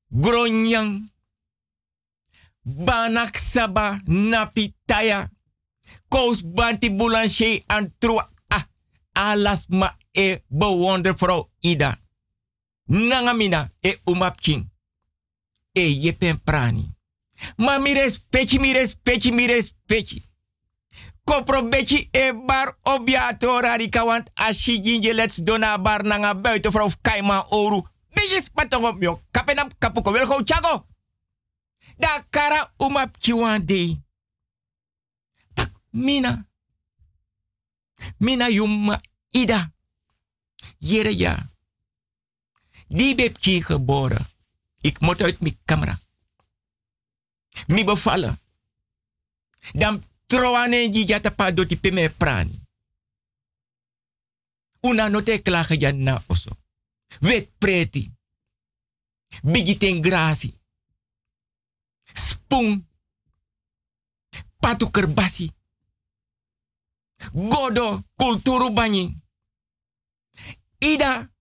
Gronyang. 0.07 1.11
Banak 2.61 3.37
saba 3.37 4.01
napi 4.05 4.75
taya. 4.85 5.29
Kous 6.07 6.41
banti 6.43 6.91
boulanger 6.91 7.63
an 7.67 7.93
trua. 7.97 8.29
Ah, 8.47 8.65
alas 9.13 9.67
ma 9.67 9.97
e 10.11 10.43
bewonder 10.47 11.15
vrouw 11.17 11.49
Ida. 11.59 12.04
Nangamina 12.85 13.71
e 13.81 13.99
umapking. 14.05 14.69
E 15.71 15.81
yepen 15.81 16.39
prani. 16.43 16.95
Ma 17.57 17.77
mi 17.77 17.93
respecti, 17.93 18.59
mi 18.59 18.73
respecti, 18.73 19.31
mi 19.31 19.45
respecti. 19.45 20.23
Kopro 21.23 21.61
beki 21.61 22.09
e 22.11 22.33
bar 22.33 22.77
obiato 22.81 23.59
rarika 23.59 24.03
want 24.03 24.29
ashi 24.33 24.79
jinje 24.79 25.13
let's 25.13 25.43
dona 25.43 25.77
bar 25.77 26.03
nanga 26.03 26.35
buiten 26.35 26.71
vrouw 26.71 26.91
kaima 27.01 27.45
oru. 27.49 27.87
Beetje 28.13 28.93
mio. 28.97 29.21
Kapenam 29.31 29.69
kapuko 29.79 30.11
wil 30.11 30.25
go 30.27 30.43
chago. 30.43 30.87
Da 31.97 32.25
kara 32.29 32.73
umap. 32.77 33.17
Tak 35.53 35.71
mina. 35.91 36.45
Mina 38.19 38.47
yuma 38.49 39.01
ida. 39.31 39.71
Jere 40.79 41.11
ja. 41.11 41.54
Die 42.95 43.15
ik 43.15 43.65
geboren. 43.65 44.27
Ik 44.81 44.99
moet 44.99 45.21
uit 45.21 45.39
mijn 45.39 45.59
camera. 45.65 45.99
Mi 47.67 47.83
bevallen. 47.83 48.39
Dan 49.73 50.03
troane 50.25 50.89
ji 50.89 51.05
jata 51.05 51.29
pa 51.29 51.51
doti 51.51 51.77
pe 51.79 51.91
me 51.91 52.09
prani. 52.09 52.61
Una 54.81 55.07
note 55.07 55.41
klagen 55.41 55.79
ja 55.79 55.91
na 55.91 56.23
oso. 56.27 56.57
Wet 57.19 57.57
preti. 57.57 58.13
Bigi 59.41 59.77
ten 59.77 60.03
grasi. 60.03 60.59
Spoon. 62.13 62.87
Patu 64.59 64.89
kerbasi. 64.89 65.51
Godo 67.33 68.03
kulturu 68.15 68.73
banyi. 68.73 69.21
Ida. 70.77 71.34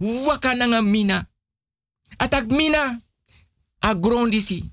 Waka 0.00 0.54
nanga 0.54 0.82
mina. 0.82 1.26
Atak 2.18 2.50
mina. 2.50 3.00
Agrondisi. 3.80 4.64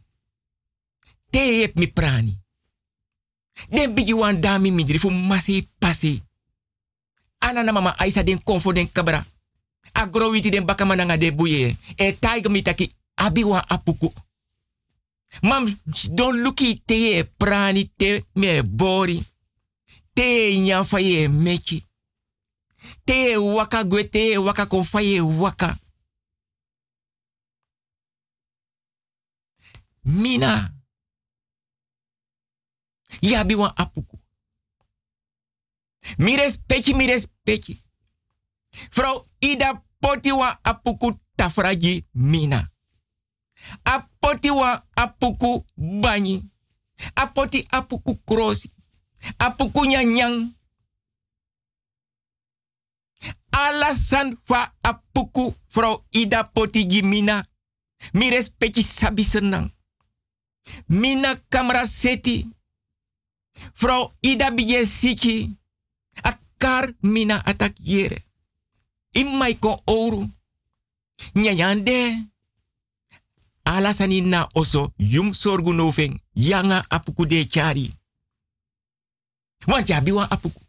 Te 1.30 1.40
yep 1.40 1.76
mi 1.78 1.88
prani. 1.88 2.38
Den 3.70 3.94
bigi 3.94 4.14
wan 4.14 4.42
dami 4.42 4.72
midri 4.72 5.00
fu 5.00 5.10
masi 5.10 5.68
pasi. 5.80 6.24
Ana 7.40 7.64
na 7.64 7.72
mama 7.72 7.96
aisa 7.98 8.24
den 8.24 8.44
konfo 8.44 8.74
den 8.74 8.92
kabra. 8.92 9.26
Agro 9.94 10.30
witi 10.30 10.50
den 10.50 10.66
baka 10.66 10.86
mananga 10.86 11.18
de 11.18 11.32
buye. 11.32 11.78
E 11.98 12.12
taiga 12.12 12.50
mitaki 12.50 12.92
abi 13.16 13.44
wan 13.44 13.64
apuku. 13.68 14.14
Mam 15.42 15.80
don 16.12 16.42
luki 16.42 16.82
te 16.86 17.24
prani 17.38 17.92
te 17.98 18.24
me 18.36 18.64
bori. 18.64 19.24
Te 20.14 20.58
nyan 20.58 20.86
fa 20.86 21.00
ye 21.00 21.28
mechi. 21.28 21.84
Te 23.06 23.38
waka 23.38 23.84
gwe 23.84 24.10
te 24.10 24.38
waka 24.38 24.66
kon 24.66 24.86
fa 24.86 25.02
ye 25.02 25.22
waka. 25.22 25.78
Mina. 30.04 30.74
Ya 33.22 33.44
bi 33.44 33.56
wan 33.56 33.72
apuku. 33.76 34.20
Mi 36.18 36.36
respecti, 36.36 36.94
mi 36.94 37.06
respecti. 37.06 37.84
Vrouw 38.92 39.26
Ida 39.40 39.84
poti 40.00 40.32
wan 40.32 40.58
apuku 40.64 41.20
tafraji 41.36 42.06
mina. 42.14 42.72
Apoti 43.84 44.50
wan 44.50 44.82
apuku 44.96 45.66
banyi. 45.76 46.44
Apoti 47.16 47.66
apuku 47.70 48.16
krosi. 48.26 48.72
Apuku 49.38 49.86
nyanyang. 49.86 50.54
Alasan 53.56 54.38
fa 54.44 54.74
apuku 54.82 55.56
vrouw 55.74 56.04
Ida 56.12 56.44
poti 56.44 56.86
gi 56.90 57.02
mina. 57.02 57.46
Mi 58.14 58.30
respecti 58.30 58.84
sabi 58.84 59.24
senang. 59.24 59.72
Mina 60.88 61.36
kamera 61.50 61.86
seti. 61.88 62.48
Vrouw 63.80 64.14
Ida 64.22 64.52
bije 64.52 64.86
siki. 64.86 65.58
Akar 66.22 66.94
mina 67.02 67.42
atak 67.46 67.76
yere. 67.80 68.26
Imai 69.14 69.60
kon 69.60 69.80
oru. 69.86 70.30
Nyayande. 71.36 72.28
Alasani 73.64 74.22
na 74.22 74.50
oso 74.54 74.92
yum 74.98 75.34
sorgu 75.34 75.74
noveng. 75.74 76.20
Yanga 76.34 76.86
apuku 76.90 77.26
de 77.26 77.48
chari. 77.48 77.94
Want 79.68 80.04
biwa 80.04 80.30
apuku. 80.32 80.62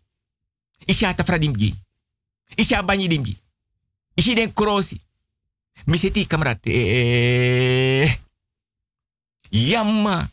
Isha 0.87 1.15
tafradimgi. 2.57 2.63
Isha 2.63 2.83
banyidimgi. 2.83 3.43
Ishi 4.17 4.35
den 4.35 4.53
krosi. 4.53 5.01
Miseti 5.87 6.27
kamrat. 6.27 6.67
Eh. 6.67 8.19
Yamma. 9.51 10.31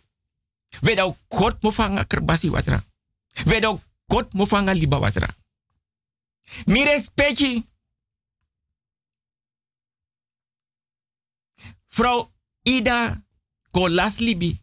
Wedau 0.81 1.17
kot 1.27 1.61
mo 1.63 1.71
fanga 1.71 2.05
kerbasi 2.05 2.49
watra. 2.49 2.83
Wedau 3.45 3.81
kot 4.07 4.33
mo 4.33 4.45
fanga 4.45 4.73
liba 4.73 4.99
watra. 4.99 5.27
Mi 6.65 6.83
respecti. 6.83 7.65
Vrouw 11.89 12.31
Ida 12.63 13.21
Kolas 13.71 14.19
Libi. 14.19 14.61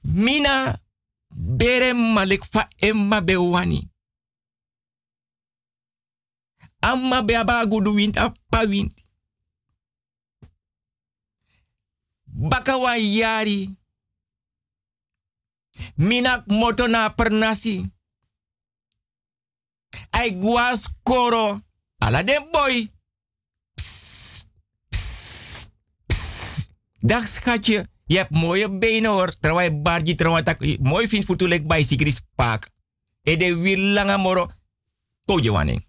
Mina 0.00 0.81
bere 1.34 1.92
malik 1.92 2.44
fa 2.44 2.68
emma 2.80 3.20
bewani. 3.20 3.90
Amma 6.80 7.22
be 7.22 7.36
abagudu 7.36 7.94
wint 7.94 8.16
appa 8.16 8.66
wint. 8.66 9.04
Baka 12.26 12.76
wan 12.76 12.98
yari. 12.98 13.70
Minak 15.96 16.46
moto 16.48 16.86
na 16.88 17.10
pernasi. 17.10 17.86
Ai 20.12 20.30
guas 20.30 20.88
koro. 21.02 21.60
Ala 22.00 22.22
den 22.22 22.50
boy. 22.52 22.88
Psst, 23.76 24.48
psst, 24.90 25.72
psst. 26.06 26.70
Dag 27.00 27.26
schatje. 27.26 27.86
Je 28.12 28.18
hebt 28.18 28.30
mooie 28.30 28.70
benen 28.70 29.10
hoor. 29.10 29.32
Terwijl 29.40 29.70
je 29.70 29.80
barji 29.80 30.14
terwijl 30.14 30.42
tak 30.44 30.78
mooi 30.78 31.08
vindt 31.08 31.26
voor 31.26 31.36
toelek 31.36 31.66
bij 31.66 31.82
Sigris 31.82 32.20
Park. 32.34 32.70
E 33.22 33.36
de 33.36 33.56
wil 33.56 33.78
lange 33.78 34.16
moro. 34.18 34.50
Koje 35.24 35.52
waning. 35.52 35.86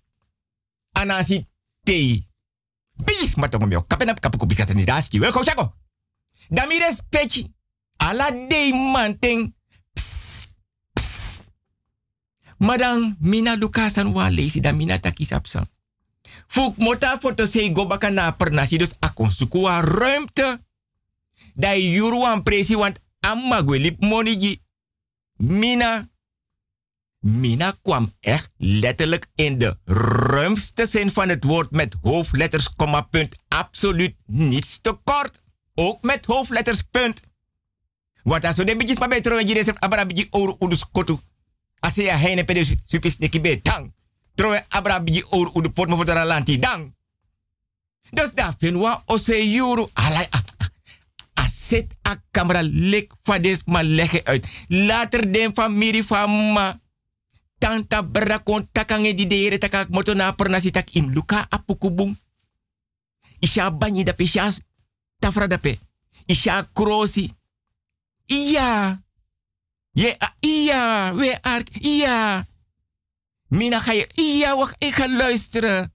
Anasi 0.92 1.46
tei. 1.84 2.28
Bis 3.04 3.36
matongo 3.36 3.66
mio. 3.66 3.82
Kapenap 3.82 4.20
kapuku 4.20 4.46
bikasa 4.46 4.74
ni 4.74 4.86
daski. 4.86 5.20
Welko 5.20 5.44
chako. 5.44 5.76
Dami 6.50 6.80
respecti. 6.80 7.52
Ala 7.98 8.32
dei 8.48 8.74
manteng. 8.74 9.56
Madang 12.58 13.16
mina 13.20 13.56
lukasan 13.56 14.14
wa 14.14 14.30
leisi 14.30 14.60
da 14.60 14.72
mina 14.72 15.00
taki 15.00 15.26
sapsan. 15.26 15.68
Fuk 16.48 16.78
mota 16.78 17.18
foto 17.20 17.46
sei 17.46 17.72
go 17.72 17.86
baka 17.86 18.10
na 18.10 18.32
pernasi 18.32 18.78
dus 18.78 18.94
akon 19.00 19.32
suku 19.32 19.62
wa 19.62 19.82
ruimte. 19.82 20.58
Da 21.54 21.74
yuru 21.74 22.20
wan 22.20 22.44
presi 22.44 22.76
want 22.76 23.00
amma 23.20 23.62
lip 23.62 24.02
monigi. 24.02 24.62
Mina. 25.38 26.12
Mina 27.20 27.78
kwam 27.82 28.12
echt 28.20 28.50
letterlijk 28.58 29.28
in 29.36 29.58
de 29.58 29.78
ruimste 29.86 30.86
zin 30.86 31.12
van 31.12 31.30
het 31.30 31.44
woord 31.44 31.72
met 31.72 31.96
hoofdletters, 32.02 32.74
komma, 32.76 33.02
punt, 33.02 33.36
absoluut 33.48 34.16
niets 34.26 34.80
tekort. 34.82 35.42
Ook 35.76 36.02
met 36.02 36.26
hoofdletters, 36.26 36.82
punt. 36.92 37.24
Want 38.24 38.46
als 38.46 38.56
de 38.56 38.76
bijis 38.76 39.00
maar 39.00 39.10
bij 39.10 39.22
troe 39.22 39.48
je 39.48 39.54
reserve 39.54 39.80
abra 39.80 40.06
oru 40.30 40.56
udus 40.60 40.90
kotu. 40.92 41.18
Als 41.80 41.96
je 41.96 42.12
heine 42.12 42.44
pede 42.44 42.78
supis 42.84 43.18
neki 43.18 43.62
tang. 43.62 43.94
Troe 44.36 44.66
abra 44.68 45.04
biji 45.04 45.24
oru 45.30 45.52
udu 45.54 45.70
pot 45.70 45.90
mo 45.90 45.96
voor 45.96 46.26
lanti 46.26 46.60
dang. 46.60 46.96
Dus 48.12 48.34
daar 48.34 48.54
vinden 48.58 48.82
we 48.82 48.98
ose 49.06 49.52
juru. 49.52 49.88
Alai, 49.94 50.28
ah, 50.30 50.43
Aset 51.54 51.94
a 52.02 52.18
camera 52.34 52.66
lek 52.66 53.14
fades 53.22 53.62
ma 53.70 53.84
leggen 53.84 54.26
uit. 54.26 54.48
Later 54.68 55.32
den 55.32 55.54
familie 55.54 56.04
van 56.04 56.54
ma. 56.54 56.82
Tanta 57.62 58.02
bra 58.02 58.42
kon 58.42 58.66
takange 58.72 59.14
di 59.14 59.28
dere 59.28 59.58
takak 59.62 59.94
moto 59.94 60.14
na 60.18 60.34
pernasi 60.34 60.72
tak 60.72 60.90
im 60.98 61.14
luka 61.14 61.46
apukubung. 61.50 62.18
Isha 63.40 63.70
banyi 63.70 64.04
dape 64.04 64.24
isha 64.24 64.50
tafra 65.20 65.48
dape. 65.48 65.78
Isha 66.26 66.66
krosi. 66.74 67.30
Iya. 68.26 68.98
A 70.20 70.30
iya. 70.42 71.14
We 71.14 71.38
ark. 71.42 71.70
Iya. 71.78 72.46
Mina 73.54 73.78
ga 73.80 73.94
je. 73.94 74.10
Iya, 74.16 74.58
wacht, 74.58 74.76
ik 74.82 74.94
ga 74.94 75.08
luisteren. 75.08 75.94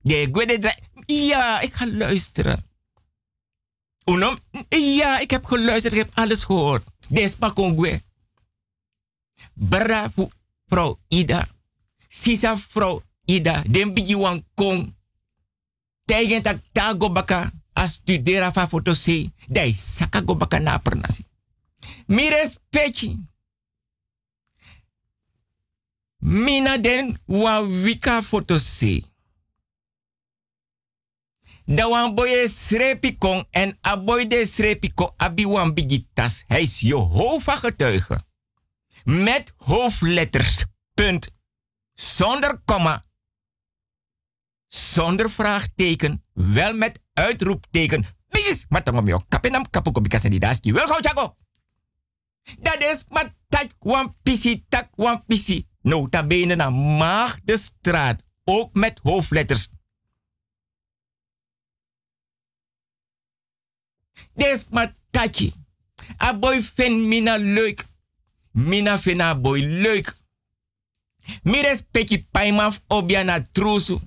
De 0.00 0.28
gwede. 0.32 0.74
Ja, 1.06 1.60
ik 1.60 1.74
ga 1.74 1.86
luisteren. 1.86 2.71
Unom? 4.04 4.38
Ja, 4.68 5.18
ik 5.18 5.30
heb 5.30 5.44
geluisterd, 5.44 5.92
ik 5.92 5.98
heb 5.98 6.10
alles 6.14 6.44
gehoord. 6.44 6.84
Despa 7.08 7.50
kongwe. 7.50 8.02
Bravo, 9.54 10.30
vrouw 10.66 10.98
Ida. 11.08 11.48
Sisa, 12.08 12.58
vrouw 12.58 13.02
Ida. 13.24 13.62
Den 13.66 13.94
bigi 13.94 14.16
wan 14.16 14.44
kong. 14.54 14.94
Tegen 16.04 16.42
tak 16.42 16.60
tago 16.72 17.12
baka. 17.12 17.52
A 17.78 17.86
studera 17.86 18.52
fa 18.52 18.68
foto 18.68 18.94
se. 18.94 19.30
Saka 19.74 20.22
go 20.24 20.36
baka 20.36 20.58
na 20.58 20.78
pernasi. 20.78 21.24
Mi 22.06 22.28
respecti. 22.28 23.16
Mina 26.18 26.78
den 26.78 27.18
wa 27.24 27.60
wika 27.60 28.22
foto. 28.22 28.58
Da 31.64 31.88
wan 31.88 32.14
boye 32.14 32.48
srepi 32.48 33.16
en 33.50 33.78
a 33.86 33.96
boy 33.96 34.26
de 34.26 35.12
abi 35.16 35.46
wan 35.46 35.74
bigitas. 35.74 36.44
Hij 36.46 36.62
is 36.62 36.80
Jehovah 36.80 37.58
getuige. 37.58 38.24
Met 39.04 39.52
hoofdletters. 39.56 40.64
Punt. 40.94 41.30
Zonder 41.92 42.60
komma. 42.64 43.04
Zonder 44.66 45.30
vraagteken. 45.30 46.24
Wel 46.32 46.74
met 46.74 47.00
uitroepteken. 47.12 48.06
Bis, 48.28 48.64
maar 48.68 48.84
dan 48.84 48.98
om 48.98 49.06
jou 49.06 49.22
kapenam 49.28 49.70
kapuko 49.70 50.00
bikasa 50.00 50.28
di 50.28 50.38
daski. 50.38 50.72
Wel 50.72 50.86
gauw 50.86 51.00
chago. 51.00 51.36
Dat 52.58 52.82
is 52.82 53.04
maar 53.08 53.34
tak 53.48 53.70
wan 53.78 54.16
pisi, 54.22 54.64
tak 54.68 54.88
wan 54.94 55.24
pisi. 55.26 55.66
Nota 55.82 56.26
bene 56.26 56.56
de 57.44 57.56
straat. 57.58 58.22
Ook 58.44 58.74
met 58.74 59.00
hoofdletters. 59.02 59.68
Des 64.34 64.66
maar 64.70 64.94
tachi. 65.10 65.52
A 66.16 66.38
boy 66.38 66.62
vind 66.74 67.06
mina 67.06 67.38
leuk. 67.38 67.84
Mina 68.52 68.98
vind 68.98 69.20
a 69.20 69.34
boy 69.34 69.60
leuk. 69.60 70.20
Mi 71.42 71.60
respecti 71.60 72.26
paimaf 72.30 72.82
obia 72.86 73.22
na 73.22 73.42
trusu. 73.52 74.00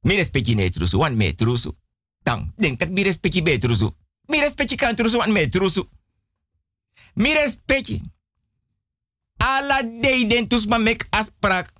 Mi 0.00 0.14
respecti 0.14 0.54
ne 0.54 0.70
trusu, 0.70 0.98
wan 0.98 1.16
me 1.16 1.34
trusu. 1.34 1.76
Tang, 2.22 2.52
denk 2.56 2.78
tak 2.78 2.90
mi 2.90 3.02
respecti 3.02 3.42
be 3.42 3.58
trusu. 3.58 3.96
Mi 4.26 4.40
kan 4.76 4.94
trusu, 4.94 5.16
wan 5.16 5.32
me 5.32 5.48
trusu. 5.48 5.88
Mi 7.14 7.32
respecti. 7.32 8.00
Ala 9.36 9.82
dei 10.00 10.26
den 10.26 10.48
tus 10.48 10.66
ma 10.66 10.78
mek 10.78 11.06
asprak. 11.10 11.72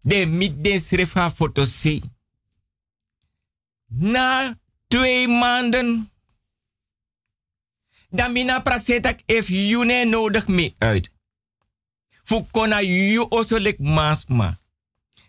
De 0.00 0.26
mit 0.26 0.64
den 0.64 0.80
schreef 0.80 1.12
haar 1.12 1.32
foto 1.32 1.64
si. 1.64 2.02
Na 3.86 4.58
twee 4.90 5.28
maanden. 5.28 6.10
Dan 8.10 8.32
mina 8.32 8.60
praxetak 8.60 9.20
if 9.26 9.48
june 9.48 10.04
nodig 10.04 10.48
me 10.48 10.74
uit. 10.78 11.12
Fukona 12.24 12.80
yu 12.80 13.26
osolek 13.28 13.78
masma. 13.78 14.58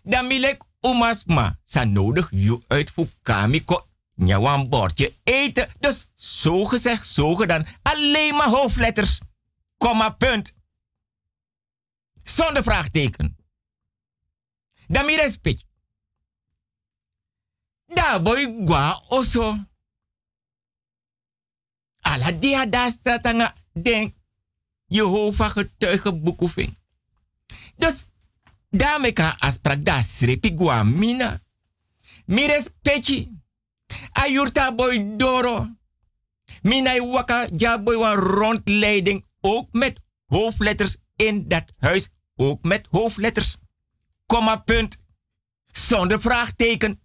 Dan 0.02 0.26
milek 0.26 0.64
umasma. 0.80 1.58
Sa 1.64 1.84
nodig 1.84 2.28
yu 2.30 2.62
uit 2.68 2.90
fukami 2.90 3.64
ko 3.64 3.86
nyawan 4.14 4.68
bordje 4.68 5.12
eten. 5.24 5.68
Dus 5.80 6.08
zo 6.14 6.64
gezegd, 6.64 7.06
zo 7.06 7.34
gedaan. 7.34 7.66
Alleen 7.82 8.34
maar 8.34 8.48
hoofdletters. 8.48 9.20
Komma 9.76 10.10
punt. 10.10 10.54
Zonder 12.22 12.62
vraagteken. 12.62 13.36
Dan 14.86 15.06
mi 15.06 15.16
respect. 15.16 15.64
Da 17.94 18.20
boy 18.22 18.64
gwa 18.64 19.02
oso. 19.08 19.58
Ala 22.00 22.32
dia 22.32 22.66
da 22.66 22.90
statanga 22.90 23.54
denk 23.72 24.14
Jehovah 24.86 25.50
getuige 25.50 26.12
boekhoefing. 26.12 26.76
Dus 27.76 28.06
daarmee 28.70 29.12
kan 29.12 29.38
afspraak 29.38 29.84
da 29.84 30.02
srepi 30.02 30.52
gwa 30.56 30.82
mina. 30.82 31.40
Mi 32.26 32.46
respecti. 32.46 33.40
Ayurta 34.12 34.74
boy 34.74 35.16
doro. 35.16 35.76
Mina 36.62 37.06
waka 37.06 37.48
ja 37.56 37.82
boy 37.82 37.96
wa 37.96 38.14
rondleiding 38.14 39.24
ook 39.40 39.72
met 39.72 40.00
hoofdletters 40.26 40.96
in 41.16 41.48
dat 41.48 41.64
huis. 41.78 42.08
Ook 42.36 42.64
met 42.64 42.86
hoofdletters. 42.90 43.58
Komma 44.26 44.56
punt. 44.56 45.00
Zonder 45.66 46.20
vraagteken. 46.20 47.01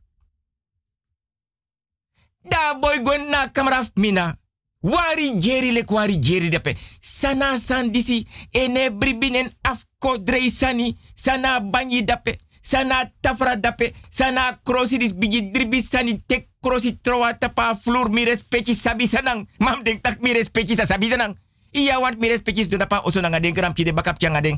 Da 2.49 2.73
boy 2.79 2.99
go 3.03 3.11
na 3.29 3.47
kameraf 3.47 3.91
mina. 3.95 4.35
Wari 4.83 5.31
jeri 5.39 5.71
lek 5.71 5.91
wari 5.91 6.19
jeri 6.19 6.49
dape. 6.49 6.75
Sana 7.01 7.59
san 7.59 7.91
disi 7.91 8.27
ene 8.53 8.89
bribinen 8.91 9.49
afko 9.63 10.17
drei 10.17 10.49
sani. 10.49 10.97
Sana 11.15 11.59
banyi 11.59 12.03
dape. 12.03 12.39
Sana 12.61 13.11
tafra 13.21 13.55
dape. 13.55 13.93
Sana 14.09 14.59
krosi 14.63 14.97
dis 14.97 15.13
bigi 15.13 15.51
dribi 15.51 15.81
sani 15.81 16.17
tek 16.25 16.49
krosi 16.61 16.97
troa 17.01 17.33
tapa 17.33 17.75
flur 17.75 18.09
mi 18.09 18.25
respecti 18.25 18.75
sabi 18.75 19.07
sanang. 19.07 19.47
Mam 19.59 19.83
denk 19.83 20.01
tak 20.01 20.21
mi 20.21 20.33
respecti 20.33 20.75
sa 20.75 20.85
sabi 20.85 21.09
sanang. 21.09 21.35
Iya 21.73 21.99
want 21.99 22.19
mi 22.21 22.29
respecti 22.29 22.67
dapa 22.77 23.01
oso 23.03 23.21
nanga 23.21 23.39
gram 23.51 23.73
ki 23.73 23.83
de 23.83 23.91
bakap 23.91 24.19
changa 24.19 24.41
den. 24.41 24.57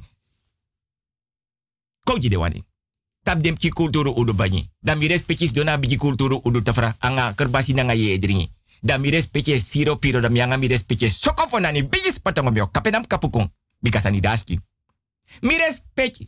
Koji 2.05 2.29
de 2.29 2.37
wani. 2.37 2.68
Tap 3.30 3.43
dem 3.45 3.53
ki 3.53 3.69
kulturu 3.69 4.09
udu 4.17 4.34
banyi. 4.34 4.65
Dan 4.82 4.97
mi 4.97 5.07
respecti 5.07 5.53
do 5.53 5.63
na 5.63 5.77
bigi 5.77 5.97
kulturu 5.97 6.41
udu 6.43 6.61
tafra. 6.61 6.95
Anga 6.99 7.34
kerbasi 7.34 7.73
nanga 7.73 7.93
ye 7.93 8.17
dringi. 8.17 8.49
Dan 8.82 9.01
mi 9.01 9.09
respecti 9.11 9.59
siro 9.61 9.99
piro 9.99 10.19
dan 10.19 10.34
mi 10.34 10.67
respecti 10.67 11.09
sokopo 11.09 11.59
nani 11.59 11.84
bigi 11.84 12.11
spatong 12.11 12.51
mio. 12.51 12.67
Kapenam 12.71 13.05
kapukong. 13.05 13.47
Bikasani 13.84 14.19
daski. 14.19 14.59
Mi 15.41 15.57
respecti. 15.57 16.27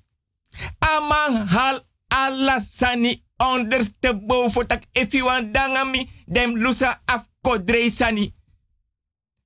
Amang 0.79 1.47
hal 1.49 1.85
alasani 2.09 3.23
ondersteboven 3.37 4.67
tak 4.67 4.83
want 5.23 5.51
dangami 5.51 6.07
dem 6.27 6.55
lusa 6.55 7.01
af 7.05 7.25
kodrei 7.41 7.89
sani. 7.89 8.31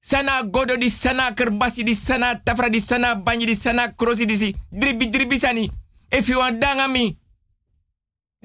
Sana 0.01 0.43
godo 0.43 0.75
di 0.75 0.89
sana 0.89 1.33
kerbasi 1.33 1.83
di 1.83 1.95
sana 1.95 2.35
tafra 2.35 2.69
di 2.69 2.79
sana 2.79 3.15
banyi 3.15 3.45
di 3.45 3.55
sana 3.55 3.95
krosi 3.95 4.25
di 4.25 4.35
si 4.35 4.55
dribi 4.69 5.07
dribi 5.07 5.39
sani. 5.39 5.71
If 6.11 6.27
you 6.27 6.39
want 6.39 6.59
dangami. 6.59 7.23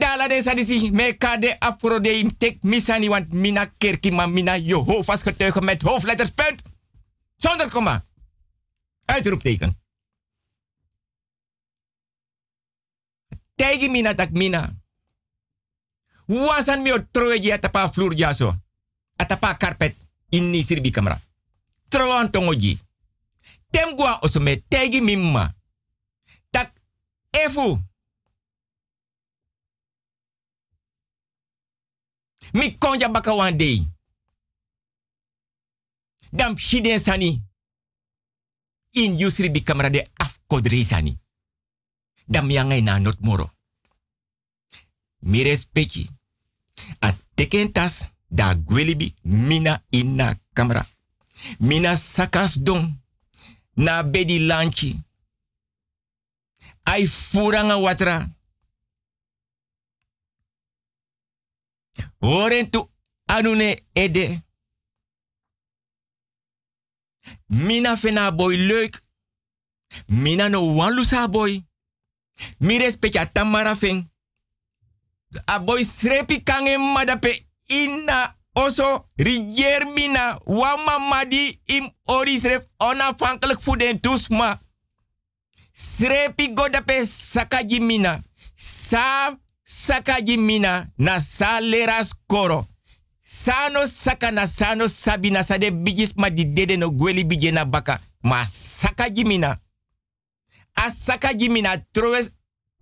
Dala 0.00 0.28
de 0.28 0.42
sani 0.42 0.64
si 0.64 0.90
me 0.90 1.12
kade 1.12 1.56
afro 1.58 2.00
de 2.00 2.18
im 2.18 2.36
tek 2.36 2.62
misani 2.62 3.08
want 3.08 3.32
mina 3.32 3.66
kerki 3.78 4.10
ma 4.10 4.26
mina 4.26 4.56
Jehovah's 4.58 5.24
met 5.60 5.82
hoofdletters 5.82 6.30
punt. 6.30 6.62
Zonder 7.36 7.68
komma. 7.68 8.04
Uitroepteken. 9.06 9.76
Tegi 13.54 13.88
mina 13.88 14.14
tak 14.14 14.30
mina. 14.30 14.76
Wasan 16.26 16.82
mi 16.82 16.92
o 16.92 16.98
troeji 17.10 17.52
atapa 17.52 17.92
flur 17.92 18.14
jaso. 18.14 18.54
Atapa 19.16 19.56
carpet 19.56 19.96
in 20.30 20.50
ni 20.50 20.62
sirbi 20.62 20.90
kamera. 20.90 21.20
Troan 21.88 22.30
tongoji. 22.30 22.78
Tem 23.70 23.96
gua 23.96 24.18
osome 24.20 24.62
tegi 24.68 25.00
mimma. 25.00 25.54
Tak 26.50 26.72
efu. 27.30 27.89
Mi 32.52 32.78
konja 32.78 33.08
baka 33.08 33.34
one 33.34 33.56
day. 33.56 33.86
Dam 36.32 36.56
shiden 36.58 36.98
sani. 37.00 37.42
In 38.92 39.18
yusri 39.18 39.50
bi 39.50 39.62
kamera 39.62 39.90
de 39.90 40.06
afkodri 40.18 40.84
sani. 40.84 41.18
Dam 42.28 42.50
yangai 42.50 42.82
na 42.82 42.98
not 42.98 43.20
moro. 43.20 43.50
Mi 45.18 45.42
respecti. 45.42 46.08
A 47.00 47.12
teken 47.34 47.72
tas 47.72 48.12
da 48.28 48.54
gwelibi 48.54 49.14
mina 49.22 49.82
inna 49.90 50.34
kamera. 50.52 50.86
Mina 51.58 51.96
sakas 51.96 52.62
don. 52.62 53.00
Na 53.74 54.02
bedi 54.02 54.38
lanchi. 54.38 54.96
Ai 56.82 57.06
furanga 57.06 57.76
watra. 57.76 58.28
Horen 62.20 62.70
tu 62.70 62.88
anune 63.26 63.82
ede. 63.94 64.42
Mina 67.48 67.96
fena 67.96 68.30
boy 68.32 68.56
leuk. 68.56 69.00
Mina 70.06 70.48
no 70.48 70.74
wan 70.74 70.94
lusa 70.94 71.28
boy. 71.28 71.62
Mi 72.58 72.78
respect 72.78 73.14
ya 73.14 73.26
tamara 73.26 73.76
fen. 73.76 74.10
A 75.46 75.58
boy 75.60 75.84
srepi 75.84 76.42
kange 76.42 76.78
madape 76.78 77.46
ina 77.68 78.34
oso 78.54 79.04
rigier 79.16 79.86
mina 79.94 80.40
wama 80.46 80.98
madi 80.98 81.60
im 81.64 81.90
ori 82.04 82.38
srep 82.40 82.68
onafhankelijk 82.76 83.62
voor 83.62 83.78
den 83.78 84.00
tusma. 84.00 84.60
Srepi 85.72 86.52
godape 86.54 87.06
sakaji 87.06 87.80
mina. 87.80 88.22
Sa 88.54 89.36
sakaji 89.70 90.36
mina 90.36 90.86
na 90.98 91.20
sa 91.20 91.60
leras 91.60 92.14
koro. 92.26 92.66
Sano 93.22 93.86
saka 93.86 94.30
na 94.30 94.46
sano 94.46 94.88
sabina 94.88 95.44
sa 95.44 95.58
de 95.58 95.70
bigis 95.70 96.16
ma 96.16 96.30
di 96.30 96.44
dede 96.44 96.76
no 96.76 96.90
gweli 96.90 97.24
bije 97.24 97.52
na 97.52 97.64
baka. 97.64 98.00
Ma 98.22 98.46
sakaji 98.46 99.24
mina. 99.24 99.60
A 100.74 100.90
sakaji 100.90 101.48
mina 101.48 101.78
trowes 101.92 102.30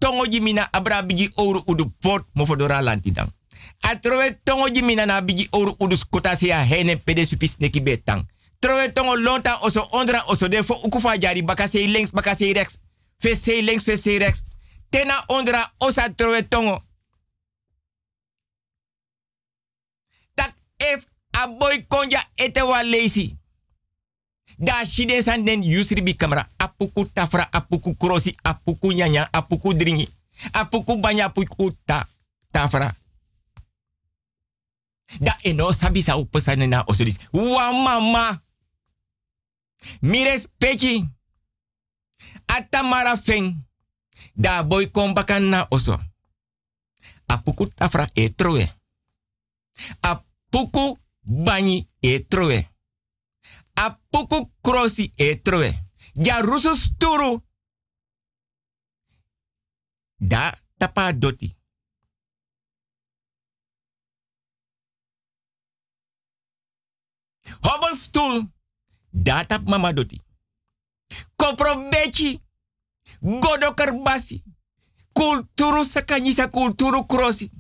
tongo 0.00 0.26
jimina 0.26 0.68
abra 0.72 1.04
ouro 1.36 1.62
udu 1.66 1.92
port 2.00 2.24
mofodora 2.34 2.80
lantidang. 2.80 3.28
A 3.82 3.96
trowe 3.96 4.38
tongo 4.44 4.68
jimina 4.68 5.06
na 5.06 5.20
bigi 5.20 5.48
ouro 5.52 5.76
udu 5.80 5.96
skota 5.96 6.36
ya 6.40 6.64
hene 6.64 6.96
pede 6.96 7.26
supis 7.26 7.58
neki 7.60 7.80
betang. 7.80 8.24
Trowe 8.60 8.88
tongo 8.92 9.16
lonta 9.16 9.58
oso 9.62 9.88
ondra 9.92 10.24
oso 10.28 10.48
de 10.48 10.62
fo 10.62 10.74
ukufa 10.74 11.18
jari 11.18 11.42
baka 11.42 11.66
links 11.74 12.12
baka 12.12 12.34
sei 12.34 12.52
rechts. 12.54 12.78
Links 13.22 13.84
fe 13.84 14.18
rechts. 14.18 14.44
Tena 14.90 15.24
ondra 15.28 15.72
osa 15.78 16.08
trowe 16.14 16.42
tongo. 16.48 16.82
Tak 20.34 20.54
if 20.78 21.06
a 21.32 21.46
boy 21.46 21.86
konja 21.88 22.24
ete 22.36 22.62
wa. 22.62 22.82
Da 24.58 24.84
shide 24.84 25.22
san 25.22 25.44
den 25.44 25.62
yusri 25.62 26.02
bi 26.02 26.14
kamera. 26.14 26.48
Apuku 26.58 27.04
tafra, 27.04 27.48
apuku 27.52 27.94
krosi, 27.94 28.36
apuku 28.42 28.92
nyanya, 28.92 29.28
apuku 29.32 29.74
dringi. 29.74 30.08
Apuku 30.52 30.96
banya, 30.96 31.24
apuku 31.26 31.70
ta, 31.86 32.06
tafra. 32.50 32.94
Da 35.20 35.38
eno 35.44 35.72
sabi 35.72 36.02
sa 36.02 36.16
upesane 36.16 36.66
na. 36.66 36.84
Wa 37.32 37.72
mama. 37.72 38.42
Mires 40.02 40.48
peki. 40.58 41.08
Atamara 42.46 43.16
feng. 43.16 43.67
Da 44.38 44.62
boy 44.62 44.90
kom 44.90 45.14
bakan 45.14 45.50
na 45.50 45.66
oso. 45.70 45.98
Apuku 47.26 47.66
tafra 47.74 48.08
e 48.14 48.30
trowe. 48.34 48.64
Apuku 50.00 50.98
banyi 51.22 51.88
e 52.00 52.20
trowe. 52.20 52.70
Apuku 53.74 54.50
krosi 54.62 55.12
e 55.16 55.34
trowe. 55.42 55.90
Ja 56.14 56.40
rusu 56.40 56.74
sturu. 56.74 57.42
Da 60.18 60.58
tapa 60.78 61.12
doti. 61.12 61.56
Hobbelstoel. 67.60 68.46
Da 69.10 69.44
tap 69.44 69.68
mama 69.68 69.92
doti. 69.92 70.22
Kopro 71.36 71.88
bechi. 71.90 72.47
Godo 73.22 73.74
kerbasi. 73.74 74.42
Kulturu 75.12 75.84
sakanyisa 75.84 76.48
kulturu 76.48 77.04
krosi. 77.06 77.50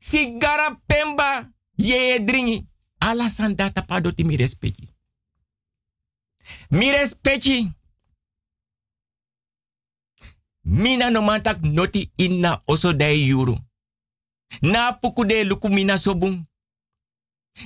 Sigara 0.00 0.76
pemba. 0.86 1.50
Ye 1.76 2.18
dringi. 2.18 2.66
Alasan 3.00 3.56
da 3.56 3.70
tapa 3.70 4.00
doti 4.00 4.24
mi 4.24 4.36
respecti. 4.36 4.88
Mi 6.70 6.90
respecti. 6.90 7.72
Mina 10.64 11.10
no 11.10 11.22
mantak 11.22 11.62
noti 11.62 12.12
inna 12.16 12.62
oso 12.66 12.92
dai 12.92 13.28
yuru. 13.28 13.58
Na 14.62 14.92
puku 14.92 15.24
de 15.24 15.44
luku 15.44 15.68
mina 15.68 15.98
sobung. 15.98 16.46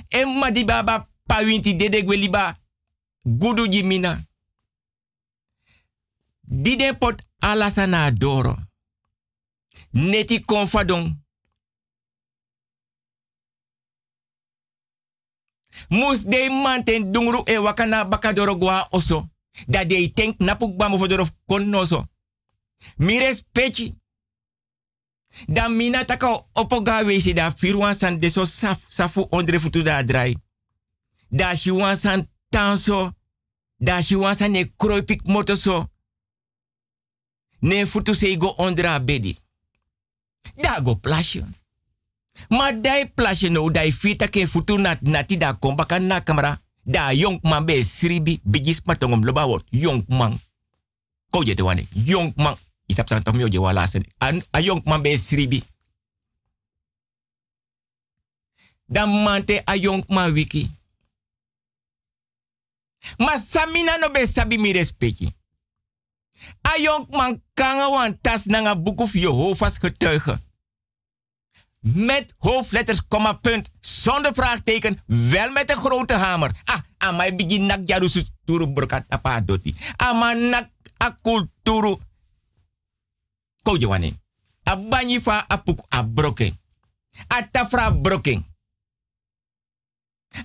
Emma 0.09 0.51
di 0.51 0.63
baba 0.65 1.07
pawinti 1.27 1.73
dede 1.73 2.03
gweliba. 2.03 2.57
Gudu 3.25 3.67
ji 3.67 3.83
mina. 3.83 4.23
Dide 6.47 6.93
pot 6.93 7.21
alasa 7.41 7.87
na 7.87 8.11
doro. 8.11 8.57
Neti 9.93 10.39
konfadong. 10.39 11.15
Mus 15.89 16.23
de 16.25 16.49
manten 16.49 17.11
dungru 17.11 17.43
e 17.45 17.57
wakana 17.57 18.05
bakadoro 18.05 18.55
gwa 18.55 18.87
oso. 18.91 19.27
Da 19.67 19.85
de 19.85 20.07
tank 20.13 20.39
napuk 20.39 20.75
bamo 20.77 20.97
fodoro 20.97 21.27
konoso. 21.47 22.05
Mi 22.97 23.19
respecti. 23.19 23.95
Da 25.47 25.69
mina 25.69 26.05
taka 26.05 26.43
opoga 26.55 27.03
wesi 27.03 27.33
da 27.33 27.51
firwan 27.51 27.95
san 27.95 28.19
de 28.19 28.29
so 28.29 28.45
saf, 28.45 28.85
safu 28.89 29.27
ondre 29.31 29.59
futu 29.59 29.83
da 29.83 30.03
drai. 30.03 30.35
Da 31.31 31.55
shi 31.55 31.71
wan 31.71 31.97
san 31.97 32.27
tanso. 32.49 33.11
Da 33.79 34.01
shi 34.01 34.15
wan 34.15 34.35
san 34.35 34.51
ne 34.51 34.65
kroipik 34.77 35.27
moto 35.27 35.55
so. 35.55 35.85
Ne 37.61 37.85
futu 37.85 38.15
se 38.15 38.37
go 38.37 38.53
ondra 38.57 38.99
bedi. 38.99 39.37
Da 40.55 40.79
go 40.81 40.95
plasje. 40.95 41.43
Ma 42.49 42.71
dai 42.71 43.07
plasje 43.09 43.49
no 43.49 43.69
dai 43.69 43.91
fita 43.91 44.27
ke 44.27 44.47
futu 44.47 44.77
nat 44.77 45.01
nati 45.01 45.37
da 45.37 45.53
komba 45.53 45.85
na 45.99 46.21
kamera. 46.21 46.59
Da 46.83 47.11
yong 47.11 47.39
man 47.43 47.65
be 47.65 47.83
sribi 47.83 48.39
bigis 48.43 48.81
matongom 48.85 49.23
loba 49.23 49.45
wot 49.47 49.65
yong 49.71 50.05
man. 50.07 50.39
Ko 51.29 51.43
je 51.43 51.53
te 51.53 51.63
wane 51.63 51.87
yong 52.05 52.33
man. 52.37 52.55
Isap 52.87 53.09
san 53.09 53.23
tom 53.23 53.39
je 53.39 53.59
wala 53.59 53.87
sen. 53.87 54.05
An 54.19 54.41
a 54.51 54.61
yong 54.61 54.81
man 54.85 55.01
be 55.01 55.17
sribi. 55.17 55.63
Dan 58.87 59.09
mante 59.09 59.61
a 59.65 59.75
yong 59.75 60.03
man 60.09 60.33
wiki. 60.33 60.69
Ma 63.19 63.37
samina 63.39 63.97
no 63.97 64.09
be 64.09 64.25
sabi 64.25 64.57
mi 64.57 64.73
respecti. 64.73 65.36
A 66.61 66.81
yong 66.81 67.07
man 67.09 67.43
kanga 67.53 67.89
wan 67.89 68.17
tas 68.21 68.45
boek 68.83 68.99
of 68.99 69.13
Jehovah's 69.13 69.77
getuigen. 69.77 70.45
Met 71.79 72.33
hoofdletters, 72.37 73.07
komma, 73.07 73.33
punt. 73.33 73.69
Zonder 73.79 74.33
vraagteken. 74.33 75.01
Wel 75.05 75.51
met 75.51 75.71
een 75.71 75.77
grote 75.77 76.13
hamer. 76.13 76.51
Ah, 76.63 76.79
amai 76.97 77.35
begin 77.35 77.65
nak 77.65 77.81
jarusu 77.85 78.23
turu 78.45 78.73
berkat 78.73 79.05
apa 79.09 79.41
doti. 79.41 79.75
A 80.97 81.17
kulturu. 81.21 81.99
Ko 83.63 83.77
jawani. 83.77 84.19
Abanyi 84.63 85.21
fa 85.21 85.45
apuk 85.47 85.85
a 85.89 86.03
broken. 86.03 86.57
A 87.27 87.47
tafra 87.51 87.91
broken. 88.01 88.45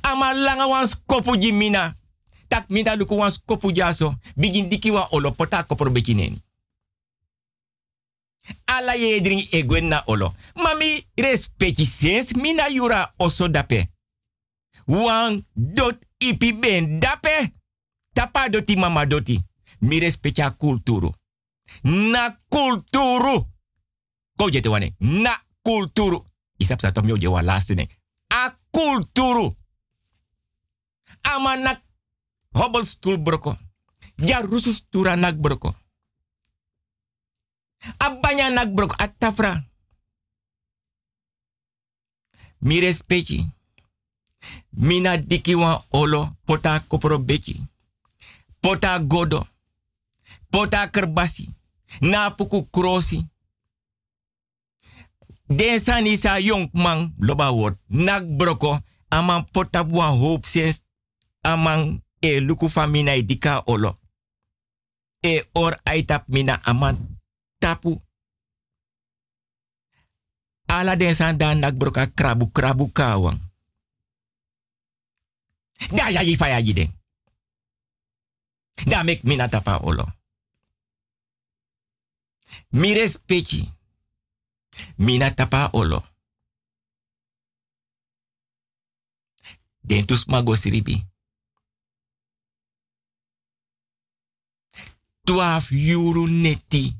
Ama 0.00 0.34
langa 0.34 0.66
wan 0.66 0.88
skopu 0.88 1.36
jimina. 1.36 1.96
Tak 2.52 2.68
mina 2.68 2.96
luku 2.96 3.16
wan 3.16 3.30
skopu 3.32 3.72
jaso. 3.72 4.14
Begin 4.36 4.68
diki 4.68 4.90
olo 5.10 5.30
pota 5.32 5.62
kopro 5.64 5.90
bekineni 5.90 6.42
ala 8.66 8.94
ye 8.94 9.20
dring 9.20 9.88
na 9.88 10.02
olo. 10.06 10.34
Mami 10.54 11.06
respecti 11.16 11.86
sens 11.86 12.34
mina 12.34 12.68
yura 12.68 13.14
oso 13.18 13.48
dape. 13.48 13.88
Wan 14.86 15.44
dot 15.54 15.96
ipi 16.18 16.52
ben 16.52 17.00
dape. 17.00 17.52
Tapa 18.14 18.48
doti 18.48 18.76
mama 18.76 19.06
doti. 19.06 19.40
Mi 19.80 20.00
respecti 20.00 20.42
kulturu. 20.58 21.12
Na 21.84 22.36
kulturu. 22.48 23.46
Ko 24.36 24.50
jete 24.50 24.68
wane. 24.68 24.94
Na 25.00 25.40
kulturu. 25.62 26.24
Isap 26.58 26.80
sa 26.80 26.92
tom 26.92 27.06
je. 27.06 27.88
A 28.28 28.56
kulturu. 28.70 29.54
Ama 31.22 31.56
nak 31.56 31.82
hobbelstoel 32.52 33.18
broko. 33.18 33.56
Ja 34.16 34.40
rusus 34.40 34.84
tura 34.90 35.16
nak 35.16 35.36
broko. 35.36 35.74
Abanya 37.98 38.50
nak 38.50 38.74
brok 38.74 38.94
atafra. 38.98 39.64
Mi 42.58 42.80
respecti. 42.80 43.46
Mina 44.70 45.16
diki 45.16 45.54
wan 45.54 45.82
olo 45.90 46.36
pota 46.44 46.80
kopro 46.80 47.18
beki. 47.18 47.60
Pota 48.60 48.98
godo. 48.98 49.46
Pota 50.50 50.90
kerbasi. 50.90 51.48
Na 52.00 52.30
puku 52.30 52.70
krosi. 52.70 53.26
Den 55.46 55.80
sa 55.80 56.00
man 56.72 57.14
loba 57.18 57.50
word. 57.50 57.78
Nak 57.88 58.24
broko. 58.24 58.80
Aman 59.10 59.44
pota 59.52 59.84
hoop 59.84 60.46
sens 60.46 60.82
amang 61.42 62.01
e 62.22 62.40
luku 62.40 62.68
famina 62.68 63.14
e 63.14 63.22
dika 63.22 63.62
olo. 63.66 63.98
E 65.22 65.50
or 65.54 65.80
aitap 65.84 66.28
mina 66.28 66.60
aman 66.64 66.96
tapu. 67.58 68.02
Ala 70.66 70.96
den 70.96 71.14
san 71.14 71.36
dan 71.38 71.58
nak 71.58 71.74
broka 71.74 72.06
krabu 72.06 72.50
krabu 72.50 72.92
kawang. 72.92 73.38
Da 75.90 76.10
ya 76.10 76.22
yi 76.22 76.36
faya 76.36 76.62
den. 76.62 76.90
Da 78.86 79.02
mek 79.02 79.22
mina 79.22 79.48
tapa 79.48 79.78
olo. 79.82 80.06
Mi 82.70 82.94
respecti. 82.94 83.68
Mina 84.96 85.30
tapa 85.34 85.70
olo. 85.72 86.02
Dentus 89.82 90.26
magosiribi. 90.26 90.92
siribi. 90.92 91.11
12 95.24 95.70
euro 95.90 96.26
neti. 96.26 96.96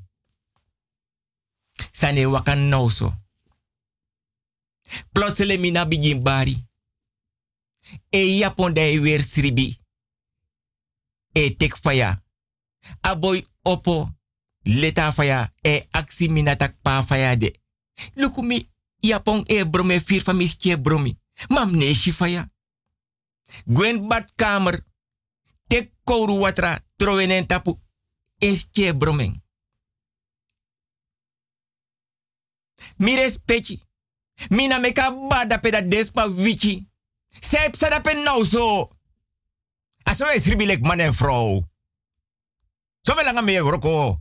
Sane 1.91 2.27
wakan 2.27 2.69
nauso. 2.69 3.15
Plotsele 5.13 5.57
mina 5.57 5.85
begin 5.87 6.23
bari. 6.23 6.67
E 8.11 8.37
yapon 8.39 8.75
da 8.75 8.81
e 8.81 9.01
weer 9.01 9.23
sribi. 9.23 9.79
E 11.33 11.57
tek 11.57 11.77
faya. 11.77 12.23
Aboy 13.01 13.47
opo. 13.63 14.11
Leta 14.63 15.13
faya. 15.13 15.53
E 15.63 15.87
aksi 15.91 16.29
mina 16.29 16.57
tak 16.57 16.77
pa 16.83 17.03
faya 17.03 17.37
de. 17.37 17.61
Lukumi 18.15 18.69
yapon 19.01 19.45
e 19.47 19.65
brome 19.65 20.01
fir 20.01 20.23
famis 20.23 20.57
kie 20.57 20.79
bromi. 20.79 21.19
Mam 21.49 21.77
ne 21.77 21.95
faya. 21.95 22.51
Gwen 23.65 24.07
badkamer. 24.09 24.85
Tek 25.67 25.93
kouru 26.05 26.39
watra. 26.39 26.81
trowenen 26.97 27.47
tapu. 27.47 27.79
Es 28.43 28.67
kie 28.73 28.91
bromeng. 28.97 29.37
Mi 32.97 33.15
respecti. 33.15 33.79
Mina 34.49 34.79
meka 34.79 35.11
bada 35.29 35.59
peda 35.59 35.83
despa 35.83 36.27
wichi. 36.27 36.89
Sep 37.41 37.77
sada 37.77 38.01
pen 38.01 38.23
nou 38.23 38.45
so. 38.45 38.91
Aso 40.03 40.27
ribilek 40.27 40.83
man 40.83 41.01
en 41.01 41.15
vrouw. 41.15 41.63
Langa 43.07 43.43
me 43.43 43.59
roko. 43.59 44.21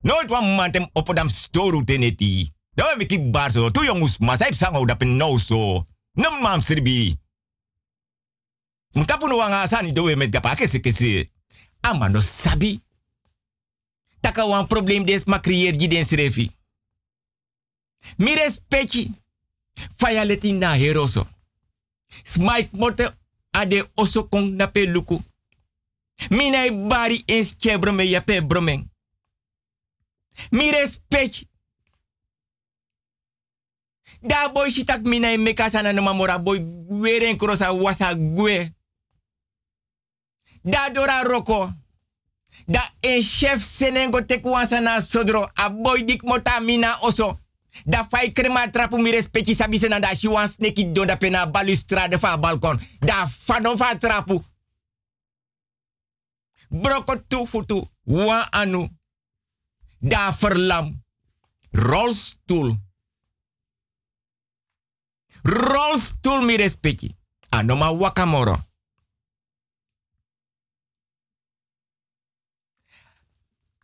Nooit 0.00 0.30
wan 0.30 0.54
mantem 0.54 0.88
opodam 0.92 1.28
storu 1.28 1.84
teneti. 1.84 2.52
Dawe 2.74 2.96
me 2.96 3.06
kip 3.06 3.30
bar 3.32 3.52
so. 3.52 3.70
Tu 3.70 3.84
jongus 3.84 4.18
ma 4.18 4.36
sep 4.36 4.54
sango 4.54 4.86
da 4.86 4.96
pen 4.96 5.16
nou 5.16 5.38
so. 5.38 5.84
Nam 6.12 6.40
mam 6.42 6.62
sribi. 6.62 7.18
Mtapu 8.94 9.28
no 9.28 9.36
wanga 9.36 9.62
asani 9.62 9.92
dowe 9.92 10.16
met 10.16 10.30
gapa 10.30 10.54
kese 10.54 10.80
kese. 10.80 11.30
Ama 11.80 12.08
no 12.08 12.20
sabi. 12.20 12.80
Taka 14.20 14.46
wan 14.46 14.66
problem 14.66 15.04
des 15.04 15.24
ma 15.26 15.40
creëer 15.40 15.76
ji 15.78 15.88
den 15.88 16.04
srefi. 16.04 16.50
Mi 18.16 18.34
respecti. 18.34 19.10
Faya 19.96 20.24
leti 20.24 20.52
na 20.52 20.74
heroso. 20.74 21.26
Smike 22.22 22.76
mote 22.76 23.14
ade 23.50 23.84
oso 23.94 24.24
kong 24.28 24.56
na 24.56 24.66
pe 24.66 24.86
luku. 24.86 25.22
Mina 26.30 26.70
bari 26.88 27.22
eens 27.26 27.54
chebrome 27.58 28.08
ya 28.08 28.20
pe 28.20 28.42
bromeng. 28.42 28.88
Mi 30.50 30.70
respecti. 30.70 31.46
Da 34.20 34.48
boy 34.48 34.70
shitak 34.70 35.04
mina 35.06 35.32
e 35.32 35.36
meka 35.36 35.70
sana 35.70 35.92
no 35.92 36.02
mamora 36.02 36.38
boy 36.38 36.58
weren 36.88 37.36
krosa 37.36 37.72
wasa 37.72 38.14
gwe. 38.14 38.72
Da 40.64 40.90
dora 40.90 41.22
roko. 41.22 41.70
Da 42.68 42.82
en 43.00 43.22
chef 43.22 43.62
senengo 43.62 44.20
tekwansa 44.20 44.80
na 44.80 45.00
sodro. 45.00 45.50
A 45.54 45.70
boy 45.70 46.04
dik 46.04 46.22
mota 46.22 46.60
mina 46.60 46.98
oso. 47.00 47.38
Da 47.84 48.04
fai 48.04 48.32
krema 48.32 48.68
trapu 48.68 48.98
mi 48.98 49.10
respecti 49.10 49.54
sabi 49.54 49.78
se 49.78 49.88
da 49.88 50.14
shi 50.14 50.28
wan 50.28 50.48
sneki 50.48 50.92
da 50.92 51.16
pena 51.16 51.46
balustrade 51.46 52.18
fa 52.18 52.36
balkon. 52.36 52.78
Da 53.00 53.26
fano 53.26 53.76
fa 53.76 53.96
trapu. 53.96 54.44
Broko 56.70 57.16
tu 57.28 57.46
futu. 57.46 57.88
Wan 58.04 58.46
anu. 58.50 58.88
Da 60.00 60.30
verlam. 60.40 61.02
Rolstoel. 61.72 62.76
Rolstoel 65.42 66.44
mi 66.44 66.56
respecti. 66.56 67.16
Anoma 67.50 67.90
wakamoro. 67.90 68.67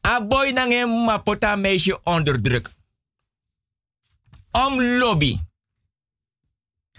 A 0.05 0.21
boy 0.21 0.53
nange 0.53 0.87
mapota 0.87 1.57
meisje 1.57 2.01
onder 2.03 2.43
druk. 2.43 2.71
Om 4.51 4.83
lobby. 4.83 5.39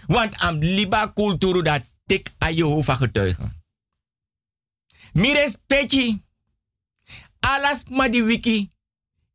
Want 0.06 0.36
am 0.36 0.58
liba 0.58 1.06
kulturu 1.06 1.62
dat 1.62 1.82
tik 2.06 2.30
a 2.38 2.50
Jehovah 2.50 2.98
getuigen. 2.98 3.64
Mi 5.12 5.32
respecti. 5.32 6.24
Alas 7.40 7.84
ma 7.88 8.08
di 8.08 8.22
wiki. 8.22 8.72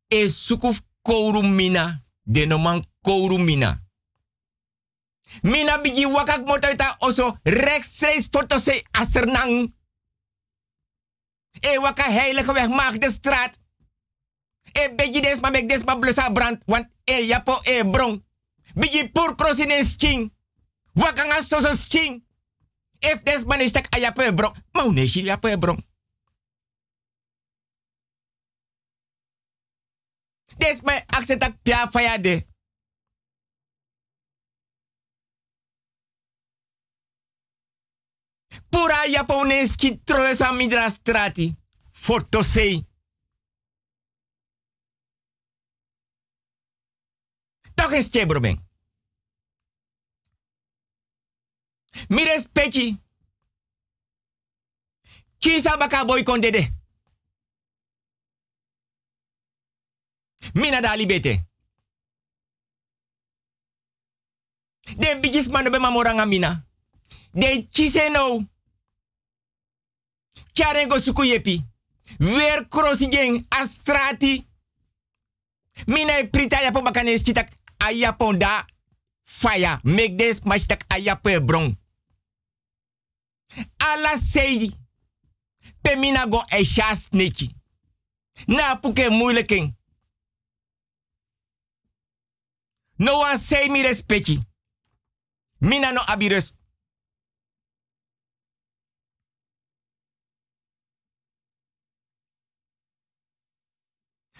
E 0.08 0.28
sukuf 0.28 0.80
kouru 1.02 1.42
mina. 1.42 2.02
De 2.22 2.46
no 2.46 2.58
man 2.58 2.84
kouru 3.00 3.38
mina. 3.38 3.80
Bigi 5.82 6.06
wakak 6.06 6.46
motoita 6.46 6.96
oso 6.98 7.38
rechtstreeks 7.42 8.26
fotose 8.30 8.84
asernang. 8.90 9.74
E 11.60 11.78
waka 11.78 12.02
heilige 12.02 12.52
weg 12.52 12.68
maak 12.68 13.00
de 13.00 13.10
straat. 13.10 13.61
E 14.72 14.94
begi 14.94 15.20
des 15.20 15.40
ma 15.40 15.50
beg 15.50 15.68
des 15.68 15.84
ma 15.84 15.96
blusa 15.96 16.30
brand. 16.30 16.62
Want 16.66 16.88
e 17.04 17.26
yapo 17.26 17.60
e 17.64 17.84
bron. 17.84 18.24
Bigi 18.74 19.10
pur 19.10 19.34
krosin 19.34 19.70
en 19.70 19.84
sching. 19.84 20.32
Waka 20.92 21.24
nga 21.24 21.42
soso 21.42 21.74
sching. 21.76 22.24
If 23.00 23.22
des 23.22 23.44
man 23.44 23.60
is 23.60 23.72
a 23.74 23.98
yapo 23.98 24.22
e 24.22 24.32
bron. 24.32 24.52
Ma 24.74 24.84
yapo 24.84 25.48
e 25.48 25.56
bron. 25.56 25.84
Des 30.58 30.80
pia 31.62 31.88
fayade. 31.90 32.46
Pura 38.70 39.06
japoneski 39.10 40.00
troesa 40.04 40.52
midra 40.52 40.88
strati. 40.90 41.56
Fortosei. 41.92 42.91
Toch 47.82 47.92
is 47.92 48.08
chebroben. 48.10 48.58
Mi 52.08 52.24
respecti. 52.24 52.98
Kisa 55.38 55.76
baka 55.76 56.04
boy 56.04 56.22
kon 56.22 56.40
dede. 56.40 56.70
Mina 60.52 60.80
da 60.80 60.94
libete. 60.94 61.46
Den 64.96 65.20
bigis 65.20 65.48
mano 65.48 65.70
be 65.70 65.78
mamoranga 65.78 66.26
mina. 66.26 66.66
Den 67.32 67.68
kise 67.68 68.08
no. 68.08 68.46
Kyarengo 70.52 71.00
suku 71.00 71.22
yepi. 71.24 71.64
Weer 72.18 72.66
astrati. 73.48 74.46
Mina 75.86 76.18
e 76.18 76.28
prita 76.28 76.62
yapo 76.62 76.82
bakane 76.82 77.18
skitak 77.18 77.61
ayaponda 77.86 78.66
fire. 79.24 79.80
Make 79.84 80.16
this 80.16 80.40
mashtak 80.40 80.84
ayapo 80.88 81.30
e 81.30 81.40
bron. 81.40 81.76
Ala 83.78 84.16
sei. 84.16 84.70
Pe 85.82 85.96
mina 85.96 86.26
go 86.26 86.42
e 86.50 86.64
shas 86.64 87.08
neki. 87.12 87.50
Na 88.46 88.76
puke 88.76 89.10
moeilijking. 89.10 89.74
No 92.98 93.18
one 93.18 93.38
say 93.38 93.68
mi 93.68 93.82
respecti. 93.82 94.40
Mina 95.60 95.92
no 95.92 96.00
abirus. 96.00 96.54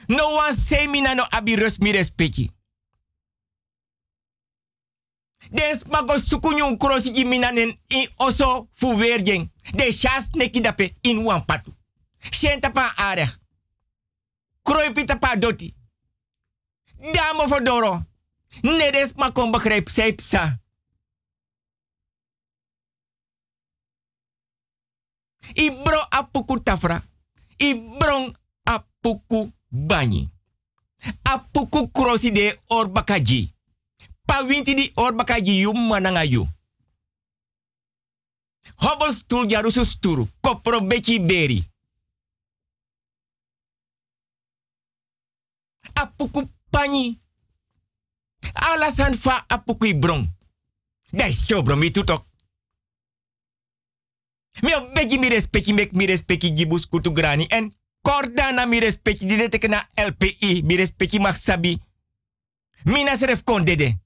No 0.09 0.35
one 0.35 0.55
say 0.55 0.86
mina 0.86 1.14
no 1.14 1.24
abirus 1.32 1.78
mi 1.81 1.93
respecti. 1.93 2.51
Des 5.51 5.78
smago 5.78 6.19
sukunyun 6.19 6.77
krosi 6.77 7.12
jiminanen 7.12 7.78
in 7.86 8.09
oso 8.16 8.69
fu 8.73 8.97
werjeng. 8.97 9.51
De 9.73 9.93
chas 9.93 10.31
neki 10.31 10.60
dape 10.60 10.93
in 11.01 11.24
wan 11.24 11.44
patu. 11.44 11.74
Shenta 12.31 12.70
pa 12.70 12.93
are. 12.97 13.27
Kroi 14.62 14.93
pa 15.20 15.36
doti. 15.36 15.74
Damo 17.12 17.48
fodoro. 17.48 18.02
Nedes 18.60 19.12
ma 19.16 19.31
kon 19.31 19.51
begrijp 19.51 19.89
zij 19.89 20.12
psa. 20.14 20.60
Ibro 25.55 26.06
apuku 26.09 26.62
tafra. 26.62 27.02
Ibron 27.56 28.36
apuku 28.62 29.52
bani. 29.69 30.31
Apuku 31.23 31.90
krosi 31.90 32.32
de 32.32 32.59
orbakaji. 32.66 33.55
Pa 34.27 34.43
winti 34.43 34.74
di 34.74 34.93
or 34.97 35.12
baka 35.12 35.39
yu 35.39 35.73
mananga 35.73 36.24
yu. 36.24 36.49
Hobos 38.77 39.16
stul 39.16 39.47
jarusu 39.47 39.85
sturu. 39.85 40.28
Kopro 40.40 40.81
beki 40.81 41.19
beri. 41.19 41.65
Apuku 45.94 46.49
pani. 46.70 47.20
Alasan 48.55 49.16
fa 49.16 49.44
apuku 49.49 49.86
ibron. 49.86 50.28
Dai 51.12 51.35
chobro 51.35 51.77
mi 51.77 51.90
tutok. 51.90 52.24
Mio 54.62 54.90
beki 54.94 55.19
mi 55.19 55.28
respeki 55.28 55.73
mek 55.73 55.93
mi 55.93 56.07
respeki 56.07 56.53
gibus 56.53 56.86
kutu 56.86 57.12
grani 57.12 57.47
en 57.51 57.73
Kordana 58.03 58.66
mi 58.66 58.81
respeki 58.81 59.27
di 59.27 59.49
teke 59.49 59.69
LPI 59.97 60.62
mi 60.62 60.77
respeki 60.77 61.19
maksabi. 61.19 61.78
Mina 62.85 63.16
seref 63.16 63.43
kondede. 63.44 63.77
dede. 63.77 63.99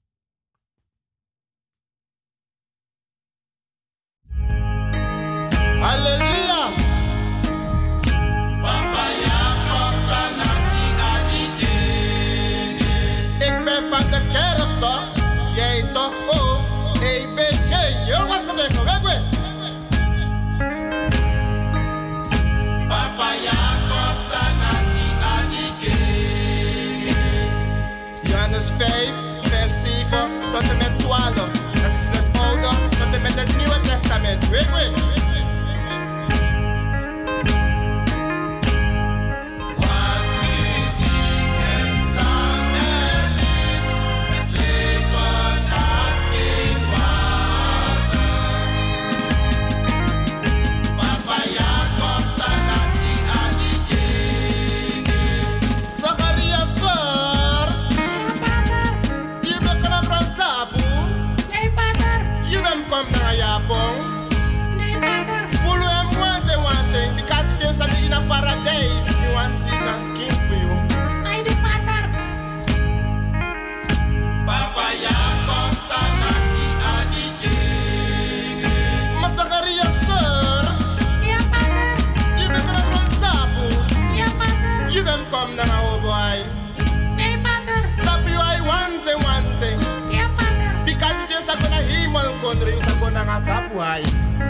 kondre 92.47 92.71
usa 92.75 92.91
kona 92.99 93.25
ngatapu 93.25 93.79
hai. 93.79 94.03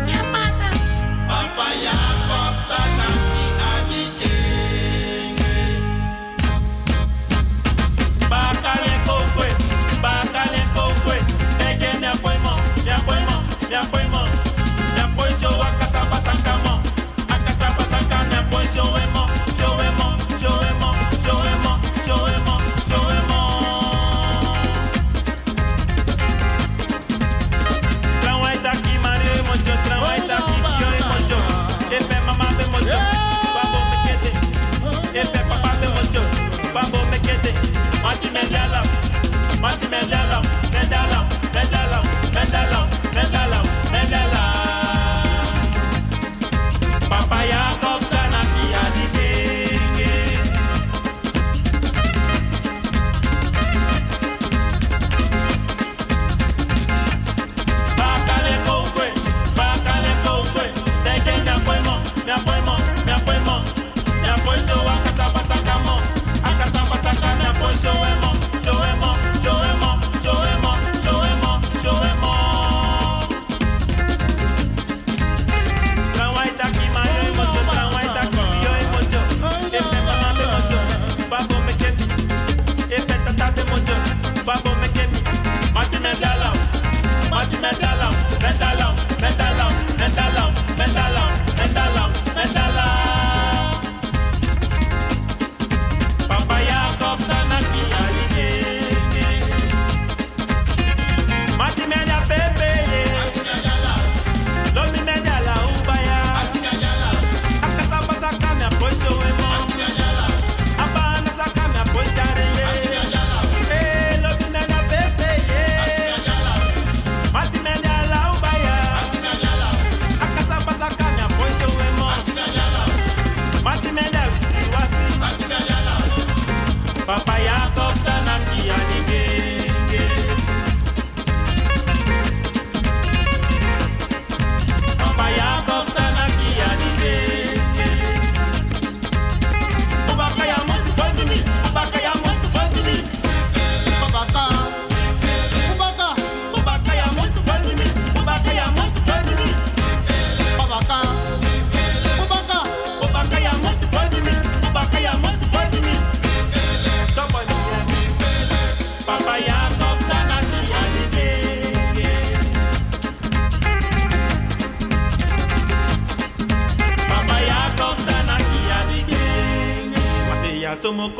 Yapata. 0.09 0.69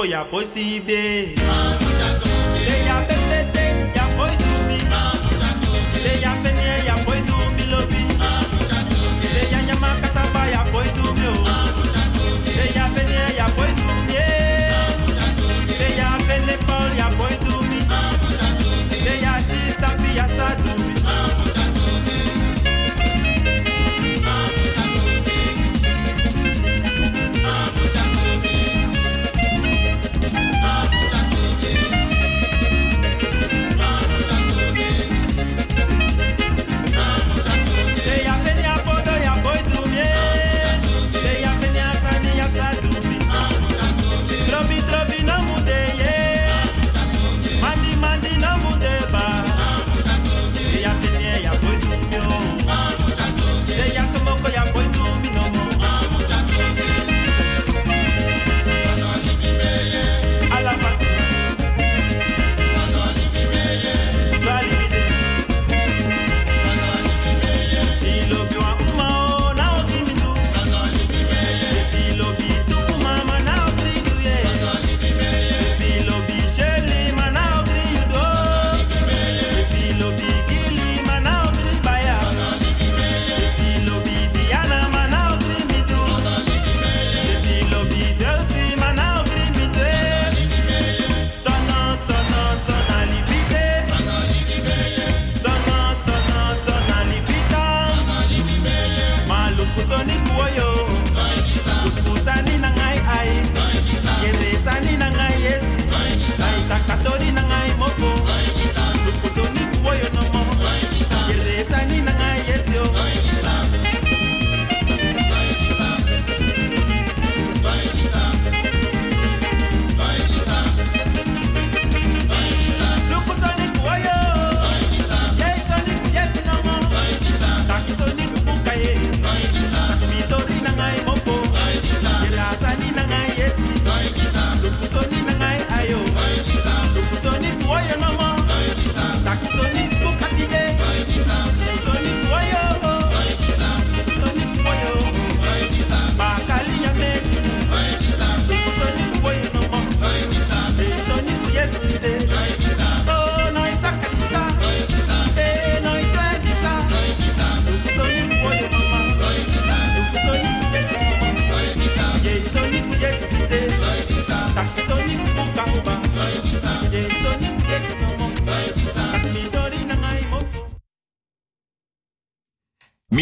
ya 0.08 0.24
possible. 0.24 1.37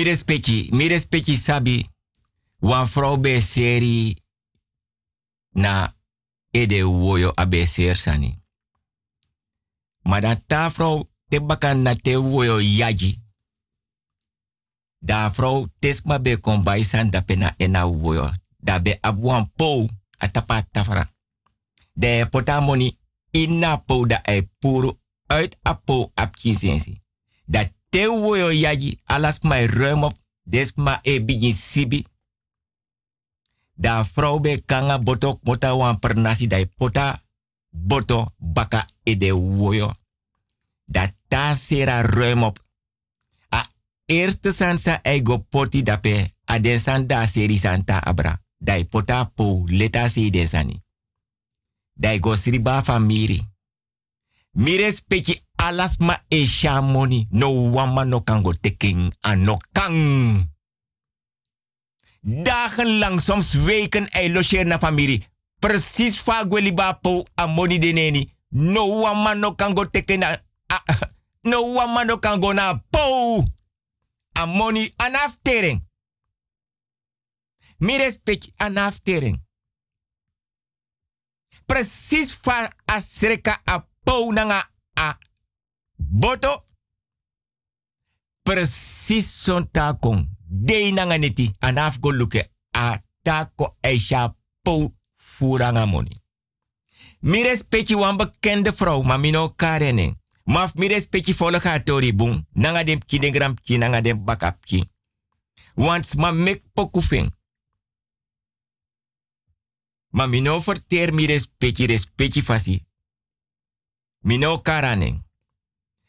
Respecti, 0.06 0.70
mi 0.72 0.88
respecti 0.88 1.36
sabi. 1.38 1.82
Wan 2.60 2.88
vrouw 2.88 3.18
be 3.18 3.40
seri 3.42 4.16
na 5.52 5.94
ede 6.52 6.84
woyo 6.84 7.32
abe 7.36 7.66
ser 7.66 7.96
sani. 7.96 8.42
Maar 10.02 10.22
dan 10.22 10.46
ta 10.48 10.72
vrouw 10.72 11.10
te 11.28 11.42
bakan 11.42 11.82
na 11.82 11.96
te 11.96 12.18
woyo 12.18 12.60
yaji. 12.62 13.22
Da 15.00 15.32
vrouw 15.34 15.68
tesma 15.80 16.20
be 16.20 16.40
kombai 16.40 16.84
san 16.84 17.10
da 17.10 17.22
pena 17.22 17.54
ena 17.58 17.86
woyo. 17.88 18.32
Da 18.58 18.80
be 18.80 18.98
abuan 19.02 19.52
pou 19.56 19.90
atapa 20.18 20.62
tafara. 20.72 21.10
De 21.94 22.28
pota 22.32 22.60
moni 22.60 22.98
ina 23.32 23.78
pou 23.78 24.08
da 24.08 24.22
e 24.24 24.42
puru 24.60 25.00
uit 25.28 25.58
apo 25.62 26.12
ap 26.14 26.36
kinsensi. 26.36 27.02
Te 27.96 28.08
woyo 28.08 28.52
yaji 28.52 29.00
alas 29.08 29.40
mai 29.40 29.68
ruim 29.68 30.04
op 30.04 30.16
desma 30.44 31.00
e 31.02 31.22
bigi 31.24 31.54
sibi. 31.54 32.06
Da 33.74 34.06
vrouw 34.06 34.40
be 34.40 34.64
kanga 34.66 35.00
botok 35.00 35.40
mota 35.44 35.76
wan 35.76 36.00
per 36.00 36.18
nasi 36.18 36.48
dai 36.48 36.66
pota 36.66 37.22
boto 37.70 38.34
baka 38.38 38.88
e 39.04 39.18
de 39.18 39.32
woyo. 39.32 39.94
Da 40.86 41.14
ta 41.28 41.56
sera 41.56 42.04
op. 42.44 42.60
A 43.50 43.66
eerste 44.06 44.52
sansa 44.52 45.00
ego 45.02 45.38
poti 45.38 45.84
dape 45.84 46.34
a 46.46 46.60
den 46.60 46.80
san 46.80 47.08
da 47.08 47.26
seri 47.26 47.58
santa 47.58 48.00
abra. 48.04 48.42
Dai 48.58 48.86
pota 48.86 49.32
po 49.36 49.64
leta 49.68 50.10
se 50.10 50.30
den 50.30 50.48
sani. 50.48 50.84
Dai 51.94 52.20
go 52.20 52.36
sriba 52.36 52.84
famiri. 52.84 53.55
Mi 54.56 54.78
respecti 54.78 55.36
alas 55.56 55.98
ma 55.98 56.16
e 56.28 56.46
shamoni 56.46 57.28
no 57.32 57.72
wama 57.72 58.06
no 58.06 58.22
kango 58.22 58.54
teken 58.54 59.12
ano 59.22 59.58
kang. 59.74 60.54
Dagenlang, 62.22 63.20
soms 63.22 63.54
weken, 63.54 64.08
hij 64.10 64.32
logeert 64.32 64.68
na 64.68 64.80
familie. 64.80 65.28
Precies 65.60 66.20
fagweli 66.20 66.74
bapo 66.74 67.26
amoni 67.36 67.80
deneni. 67.80 68.34
No 68.50 69.00
wama 69.00 69.34
no 69.34 69.56
kango 69.56 69.90
teken 69.90 70.20
na... 70.20 70.42
no 71.50 71.74
wama 71.74 72.04
no 72.04 72.18
kango 72.20 72.54
na 72.54 72.84
po. 72.90 73.44
Amoni 74.32 74.94
anaftering. 74.96 75.88
Mi 77.78 77.98
respect 77.98 78.52
anaftering. 78.56 79.44
Precies 81.66 82.34
fa 82.34 82.72
asreka 82.86 83.62
a 83.66 83.86
po 84.06 84.32
nanga 84.32 84.62
a 84.94 85.18
boto. 85.96 86.64
Precies 88.44 89.50
takong. 89.72 90.30
De 90.48 90.92
nanga 90.94 91.18
neti 91.18 91.52
anaf 91.60 92.00
go 92.00 92.12
luke 92.12 92.52
a 92.72 93.02
tako 93.22 93.76
eisha 93.82 94.36
po 94.62 94.94
furanga 95.16 95.86
moni. 95.86 96.22
Mi 97.20 97.42
respecti 97.44 97.96
wan 97.96 98.18
bekende 98.18 98.74
vrouw, 98.74 99.02
maar 99.02 99.20
mi 99.20 99.32
no 99.32 99.50
karening. 99.50 100.20
Maf 100.44 100.76
mi 100.76 100.88
respecti 100.88 101.34
volle 101.34 102.14
boom. 102.16 102.46
Nanga 102.54 102.84
dem 102.84 103.00
kinegram 103.06 103.56
ki 103.64 103.78
dem 104.02 104.24
bakap 104.26 104.66
ki. 104.66 104.90
Want 105.76 106.16
ma 106.16 106.32
mek 106.32 106.62
pokufing. 106.74 107.34
Ma 110.10 110.26
mi 110.28 110.42
no 110.42 110.62
verteer 110.62 111.14
mi 111.14 111.26
respecti 111.26 112.44
fasi. 112.44 112.86
Mi 114.26 114.38
no 114.38 114.58
karaning. 114.62 115.22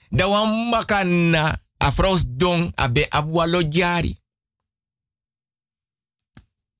Da 0.09 0.29
wan 0.29 0.69
makana 0.71 1.61
a 1.77 1.91
vrouws 1.91 2.25
dong 2.29 2.73
abe 2.75 3.07
abwalo 3.11 3.63
jari. 3.63 4.17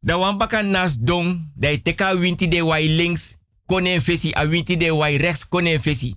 Da 0.01 0.17
wan 0.17 0.39
baka 0.39 0.63
nas 0.63 0.97
dong, 0.99 1.53
da 1.55 1.77
teka 1.83 2.17
winti 2.17 2.49
de 2.49 2.63
wai 2.65 2.89
links, 2.89 3.37
konen 3.67 4.01
fesi, 4.01 4.33
a 4.33 4.47
winti 4.47 4.77
de 4.77 4.91
wai 4.95 5.17
rechts 5.17 5.49
konen 5.49 5.81
fesi. 5.81 6.15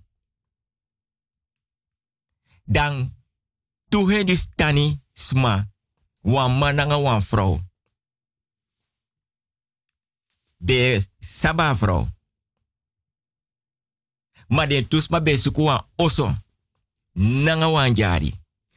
Dan, 2.64 3.16
tu 3.90 4.10
hen 4.10 4.26
dus 4.26 4.48
tani 4.56 5.02
sma, 5.12 5.68
wan 6.22 6.58
man 6.58 6.76
nanga 6.76 7.00
wan 7.02 7.22
vrouw. 7.22 7.60
De 10.58 11.08
saba 11.20 11.76
vrouw. 11.76 12.08
Maar 14.50 14.68
de 14.68 14.88
tusma 14.88 15.22
be 15.22 15.38
suku 15.38 15.62
wan 15.62 15.86
oso, 15.96 16.34
nanga 17.14 17.70
wan 17.70 17.94
jari. 17.94 18.34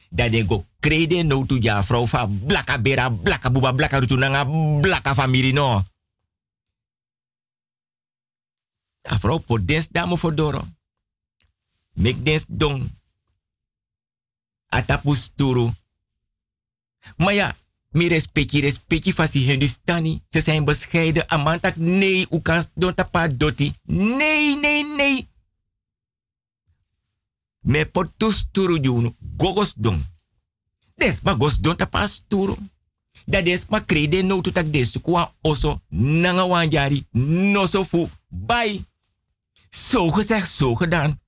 Dat 0.09 0.31
de 0.31 0.45
go 0.45 0.65
krede 0.79 1.23
no 1.23 1.45
tu 1.45 1.57
ja 1.61 1.83
vrouw 1.83 2.07
fa 2.07 2.27
blaka 2.27 2.81
bera, 2.81 3.09
blaka 3.09 3.51
buba, 3.51 3.73
blaka 3.73 3.99
rutu 3.99 4.15
nanga 4.15 4.45
blaka 4.81 5.15
famiri 5.15 5.53
no. 5.53 5.81
A 9.09 9.17
vrouw 9.19 9.37
po 9.37 9.65
des 9.65 9.89
damo 9.89 10.15
for 10.15 10.35
doro. 10.35 10.61
Mek 11.93 12.23
des 12.25 12.45
dong. 12.47 12.91
Atapus 14.67 15.31
turu. 15.35 15.71
Maar 17.17 17.55
mi 17.89 18.07
respecti, 18.07 18.59
respecti 18.59 19.13
fasi 19.13 19.39
Hindustani. 19.39 20.21
Ze 20.29 20.41
zijn 20.41 20.65
bescheiden. 20.65 21.29
Amantak, 21.29 21.75
nee, 21.75 22.27
u 22.31 22.41
kan 22.41 22.65
don 22.73 22.93
tapa 22.93 23.27
doti. 23.27 23.73
Nee, 23.83 24.59
nee, 24.59 24.85
nee. 24.97 25.27
Me 27.63 27.85
potus 27.85 28.45
turu 28.51 28.79
junu. 28.79 29.15
Gogos 29.37 29.73
don. 29.75 29.99
Des 30.95 31.21
ma 31.23 31.35
don 31.35 31.75
tapa 31.75 32.07
sturu. 32.07 32.55
Da 33.25 33.41
des 33.41 33.65
ma 33.69 33.79
krede 33.79 34.21
no 34.23 34.41
tutak 34.41 34.69
des 34.71 34.91
kwa 35.01 35.33
oso. 35.41 35.81
Nanga 35.89 36.45
wanjari. 36.45 37.05
No 37.53 37.65
so 37.65 37.83
fu. 37.83 38.09
Bye. 38.27 38.81
Zo 39.69 40.11
gezegd, 40.11 40.47
zo 40.47 40.75
gedaan. 40.75 41.21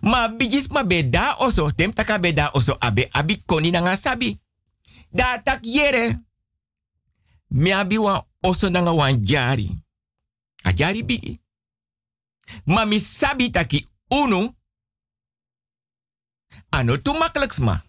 Maar 0.00 0.36
bijis 0.36 0.68
ma 0.68 0.84
be 0.84 1.08
da 1.10 1.36
oso, 1.38 1.70
tem 1.74 1.92
taka 1.92 2.18
be 2.18 2.32
da 2.32 2.50
oso 2.52 2.76
abe 2.78 3.08
abi 3.10 3.42
koni 3.46 3.70
nanga 3.70 3.96
sabi. 3.96 4.40
Da 5.10 5.40
tak 5.42 5.64
yere. 5.64 6.24
Mi 7.46 7.72
abi 7.72 7.98
wan 7.98 8.22
oso 8.40 8.68
nanga 8.68 8.92
wan 8.92 9.24
jari. 9.24 9.70
A 10.62 10.72
jari 10.72 11.04
bigi. 11.04 11.40
Ma 12.64 12.84
mi 12.84 13.00
sabi 13.00 13.50
taki 13.50 13.86
unu. 14.08 14.54
Ano 16.70 16.96
tu 17.02 17.12
makkelijks 17.12 17.58
ma. 17.58 17.82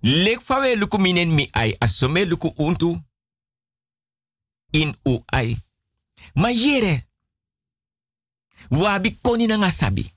Lek 0.00 0.40
fawe 0.40 0.76
luku 0.76 0.98
minen 0.98 1.34
mi 1.34 1.48
ai 1.52 1.76
asome 1.80 2.24
luku 2.24 2.52
untu 2.56 3.02
in 4.70 4.96
u 5.04 5.22
ai. 5.26 5.56
Ma 6.34 6.50
yere. 6.50 7.06
Wabi 8.70 9.18
koni 9.22 9.48
sabi. 9.70 10.12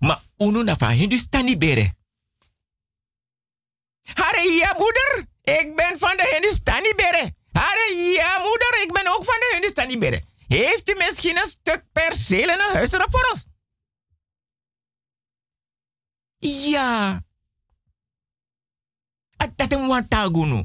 Ma 0.00 0.20
unu 0.38 0.62
na 0.62 0.76
fa 0.76 0.90
Hindustani 0.90 1.56
bere. 1.56 1.94
Hare 4.14 4.52
ja 4.52 4.74
moeder, 4.78 5.26
ik 5.42 5.76
ben 5.76 5.98
van 5.98 6.16
de 6.16 6.30
Hindustani 6.32 6.94
bere. 6.94 7.34
Hare 7.52 7.94
ja 7.94 8.38
moeder, 8.38 8.82
ik 8.82 8.92
ben 8.92 9.06
ook 9.06 9.24
van 9.24 9.34
de 9.34 9.50
Hindustani 9.52 9.98
bere. 9.98 10.22
Heeft 10.48 10.88
u 10.88 10.94
misschien 10.94 11.36
een 11.36 11.46
stuk 11.46 11.84
perceel 11.92 12.48
en 12.48 12.60
een 12.60 12.74
huisrap 12.74 13.10
voor 13.10 13.28
ons? 13.32 13.46
Ja. 16.38 17.24
Dat 19.56 19.72
een 19.72 19.86
wantagunu. 19.86 20.64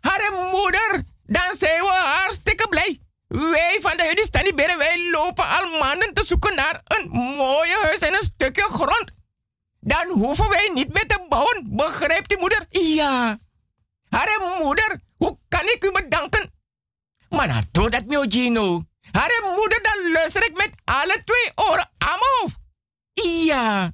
Hare 0.00 0.50
moeder, 0.52 1.02
dan 1.22 1.54
zijn 1.54 1.82
we 1.82 1.88
hartstikke 1.88 2.68
blij. 2.68 3.00
Wij 3.28 3.78
van 3.80 3.96
de 3.96 4.06
Hudistani 4.06 4.54
Beren, 4.54 4.78
wij 4.78 5.10
lopen 5.10 5.46
al 5.46 5.78
maanden 5.78 6.14
te 6.14 6.24
zoeken 6.24 6.54
naar 6.54 6.80
een 6.84 7.08
mooie 7.10 7.78
huis 7.82 8.00
en 8.00 8.12
een 8.12 8.24
stukje 8.24 8.62
grond. 8.62 9.12
Dan 9.80 10.08
hoeven 10.08 10.48
wij 10.48 10.70
niet 10.74 10.92
meer 10.92 11.06
te 11.06 11.26
bouwen, 11.28 11.76
begrijpt 11.76 12.32
u 12.32 12.36
moeder? 12.36 12.66
Ja. 12.68 13.38
Hare 14.08 14.58
moeder, 14.62 15.00
hoe 15.16 15.38
kan 15.48 15.64
ik 15.64 15.84
u 15.84 15.92
bedanken? 15.92 16.52
Maar 17.28 17.48
nou, 17.48 17.64
doe 17.70 17.90
dat 17.90 18.04
niet, 18.04 18.32
Gino. 18.32 18.84
Hare 19.10 19.54
moeder, 19.56 19.82
dan 19.82 20.12
luister 20.12 20.46
ik 20.46 20.56
met 20.56 20.70
alle 20.84 21.22
twee 21.24 21.66
oren 21.68 21.90
aan 21.98 22.18
mijn 22.18 22.38
hoofd. 22.40 22.58
Ja. 23.44 23.92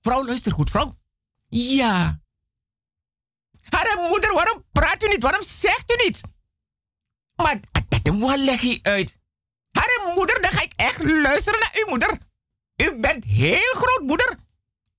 Vrouw, 0.00 0.24
luister 0.24 0.52
goed, 0.52 0.70
vrouw. 0.70 0.98
Ja. 1.48 2.20
Hare 3.62 4.08
moeder, 4.08 4.32
waarom 4.34 4.64
praat 4.72 5.02
u 5.02 5.08
niet? 5.08 5.22
Waarom 5.22 5.42
zegt 5.42 5.90
u 5.90 6.04
niets? 6.04 6.20
Maar 7.36 7.60
dat 7.88 8.14
moet 8.14 8.36
leg 8.36 8.60
je 8.60 8.78
uit. 8.82 9.18
Hare 9.70 10.12
moeder, 10.14 10.42
dan 10.42 10.52
ga 10.52 10.62
ik 10.62 10.72
echt 10.76 11.02
luisteren 11.04 11.60
naar 11.60 11.74
uw 11.74 11.88
moeder. 11.88 12.18
U 12.76 12.98
bent 13.00 13.24
heel 13.24 13.72
groot, 13.72 14.02
moeder. 14.02 14.38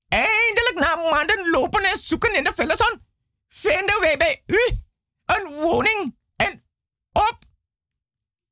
Eindelijk 0.07 0.75
na 0.75 0.95
maanden 0.95 1.49
lopen 1.49 1.83
en 1.83 1.97
zoeken 1.97 2.35
in 2.35 2.43
de 2.43 2.53
felle 2.53 2.99
vinden 3.47 3.99
wij 3.99 4.17
bij 4.17 4.43
u 4.45 4.77
een 5.25 5.47
woning. 5.47 6.17
Op 7.27 7.37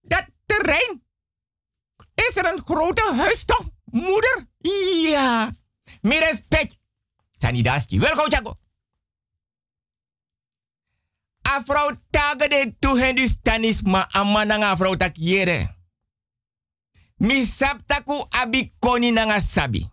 dat 0.01 0.25
terrein 0.45 1.03
is 2.13 2.35
er 2.35 2.45
een 2.45 2.61
grote 2.61 3.13
huis, 3.15 3.45
toch, 3.45 3.69
moeder? 3.85 4.47
Ja. 5.01 5.51
Meer 6.01 6.19
respect. 6.19 6.77
Sanidaski. 7.37 7.99
Welkom, 7.99 8.29
Jago. 8.29 8.55
A 11.47 11.63
vrouw 11.63 11.91
tage 12.09 12.47
de 12.47 12.75
tu 12.79 12.99
hendustanis 12.99 13.81
ma 13.81 14.07
amana 14.11 14.57
nga 14.57 14.77
vrouw 14.77 14.95
tak 14.95 15.15
yere. 15.15 15.75
Mi 17.17 17.45
saptaku 17.45 18.25
abi 18.29 18.73
koni 18.79 19.11
nanga 19.11 19.39
sabi. 19.39 19.89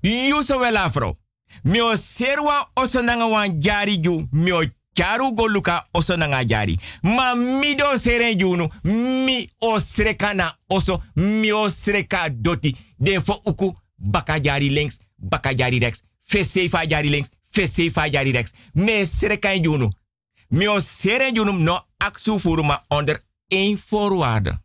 Yuso 0.00 0.58
wel 0.58 0.90
vrouw. 0.90 1.16
Mi 1.62 1.80
o 1.80 1.96
serwa 1.96 2.70
oso 2.74 3.02
nanga 3.02 3.28
wan 3.28 3.60
jari 3.60 4.00
ju. 4.00 4.26
Mi 4.30 4.52
o 4.52 4.62
charu 4.94 5.34
go 5.34 5.46
luka 5.46 5.84
oso 5.94 6.16
nanga 6.16 6.44
jari. 6.44 6.78
Ma 7.02 7.34
mi 7.34 7.74
do 7.74 7.98
seren. 7.98 8.68
Mi 8.84 9.48
o 9.60 9.78
sreka 9.80 10.34
na 10.34 10.56
oso. 10.68 11.02
Mi 11.14 11.52
o 11.52 11.68
sreka 11.70 12.28
doti. 12.30 12.76
Den 12.98 13.22
fo 13.22 13.40
uku 13.44 13.76
baka 13.96 14.40
jari 14.40 14.70
links, 14.70 14.98
baka 15.16 15.54
jari 15.54 15.78
rechts. 15.78 16.02
Fesefa 16.20 16.86
jari 16.86 17.08
links, 17.08 17.30
fesefa 17.50 18.08
jari 18.08 18.32
rechts. 18.32 18.52
Me 18.72 19.04
srekan 19.06 19.62
junu. 19.62 19.90
Me 20.48 20.68
o 20.68 20.80
seren 20.80 21.34
junu 21.34 21.52
no 21.52 21.86
aksu 21.98 22.38
furuma 22.38 22.84
onder 22.88 23.22
één 23.48 23.78
voorwaarde. 23.88 24.58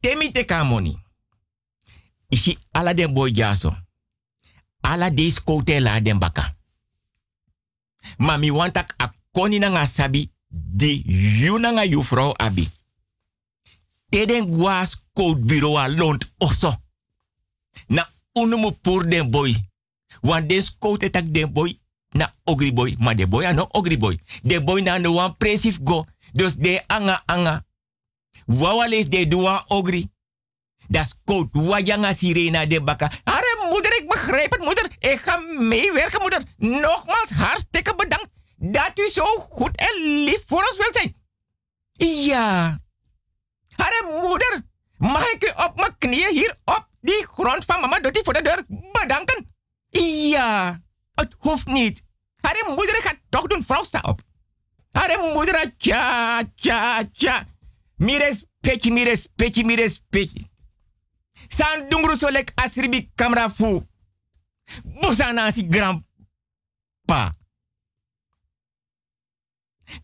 Temi 0.00 0.32
te 0.32 0.44
kamoni. 0.44 0.98
Ishi 2.28 2.58
ala 2.70 2.94
den 2.94 3.12
boy 3.12 3.30
jaso. 3.34 3.76
Ala 4.80 5.10
des 5.10 5.40
kote 5.44 5.80
la 5.80 6.00
den 6.00 6.18
baka. 6.18 6.54
Ma 8.16 8.36
mi 8.36 8.50
wantak 8.50 8.94
a 8.96 9.12
koni 9.30 9.58
na 9.58 9.68
nga 9.68 9.86
sabi 9.86 10.30
di 10.48 11.02
yu 11.40 11.58
na 11.58 11.70
nga 11.70 11.84
yu 11.84 12.02
vrouw 12.02 12.34
abi. 12.36 12.68
Teden 14.08 14.46
guas 14.50 15.02
code 15.12 15.44
bureau 15.44 15.78
a 15.78 15.88
lont 15.88 16.24
oso. 16.38 16.74
Na 17.86 18.08
unumu 18.32 18.72
pur 18.72 19.06
den 19.08 19.30
boy. 19.30 19.56
Want 20.20 20.48
des 20.48 20.76
code 20.78 21.10
tak 21.10 21.32
den 21.32 21.52
boy 21.52 21.78
na 22.12 22.32
ogri 22.44 22.72
boy. 22.72 22.96
Maar 22.98 23.16
de 23.16 23.26
boy 23.26 23.52
no 23.52 23.68
ogri 23.72 23.98
boy. 23.98 24.18
De 24.42 24.60
boy 24.60 24.82
na 24.82 24.98
no 24.98 25.12
wan 25.12 25.36
presif 25.36 25.78
go. 25.82 26.04
Dus 26.32 26.56
de 26.56 26.82
anga 26.86 27.22
anga. 27.26 27.64
Wawales 28.46 29.08
de 29.08 29.26
doa 29.26 29.64
ogri. 29.68 30.10
Das 30.88 31.14
code 31.24 31.48
wajanga 31.52 32.14
sirena 32.14 32.66
de 32.66 32.80
baka. 32.80 33.10
Moeder, 33.72 33.96
ik 34.00 34.08
begrijp 34.08 34.50
het 34.52 34.60
moeder. 34.60 34.86
Ik 34.98 35.20
ga 35.20 35.36
meewerken 35.58 36.20
moeder. 36.20 36.42
Nogmaals 36.56 37.30
hartstikke 37.30 37.94
bedankt 37.94 38.30
dat 38.56 38.92
u 38.94 39.08
zo 39.08 39.24
goed 39.36 39.76
en 39.76 40.24
lief 40.24 40.44
voor 40.46 40.62
ons 40.62 40.76
wilt 40.76 40.94
zijn. 40.94 41.16
Ja. 42.26 42.78
Hare 43.76 44.20
moeder, 44.22 44.62
mag 44.96 45.30
ik 45.30 45.44
u 45.44 45.62
op 45.64 45.76
mijn 45.76 45.98
knieën 45.98 46.30
hier 46.30 46.58
op 46.64 46.88
die 47.00 47.26
grond 47.26 47.64
van 47.64 47.80
mama 47.80 48.00
Dottie 48.00 48.24
voor 48.24 48.32
de 48.32 48.42
deur 48.42 48.64
bedanken? 48.92 49.54
Ja, 50.30 50.80
het 51.14 51.34
hoeft 51.38 51.66
niet. 51.66 52.04
Hare 52.40 52.74
moeder 52.76 52.94
gaat 52.94 53.18
toch 53.28 53.46
doen, 53.46 53.64
vrouw 53.64 53.82
sta 53.82 54.00
op. 54.00 54.20
Hare 54.92 55.32
moeder, 55.34 55.76
tja, 55.76 56.42
tja, 56.54 57.02
tja. 57.12 57.46
Mi 57.96 58.16
respecti, 58.18 58.90
mi 58.90 59.04
respecti, 59.04 59.64
mi 59.64 59.74
respecti. 59.74 60.51
San 61.52 61.88
dungru 61.88 62.16
so 62.16 62.30
lek 62.30 62.52
asribi 62.56 63.10
kamera 63.14 63.50
fu. 63.50 63.82
Busana 65.00 65.52
si 65.52 65.68
grandpa. 65.68 67.32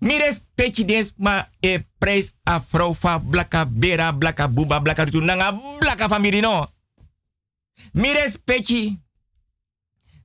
Mi 0.01 0.19
respecti 0.19 0.85
des 0.85 1.15
ma 1.17 1.49
e 1.61 1.79
pres 1.99 2.35
a 2.45 2.61
vrouw 2.61 2.95
fa 2.95 3.19
blaka 3.19 3.65
bera 3.65 4.13
blaka 4.13 4.49
buba 4.49 4.81
blaka 4.81 5.07
tu 5.07 5.21
nanga 5.21 5.53
blaka 5.79 6.09
famiri 6.09 6.41
no. 6.41 6.67
Mi 7.93 8.13
respecti. 8.13 9.01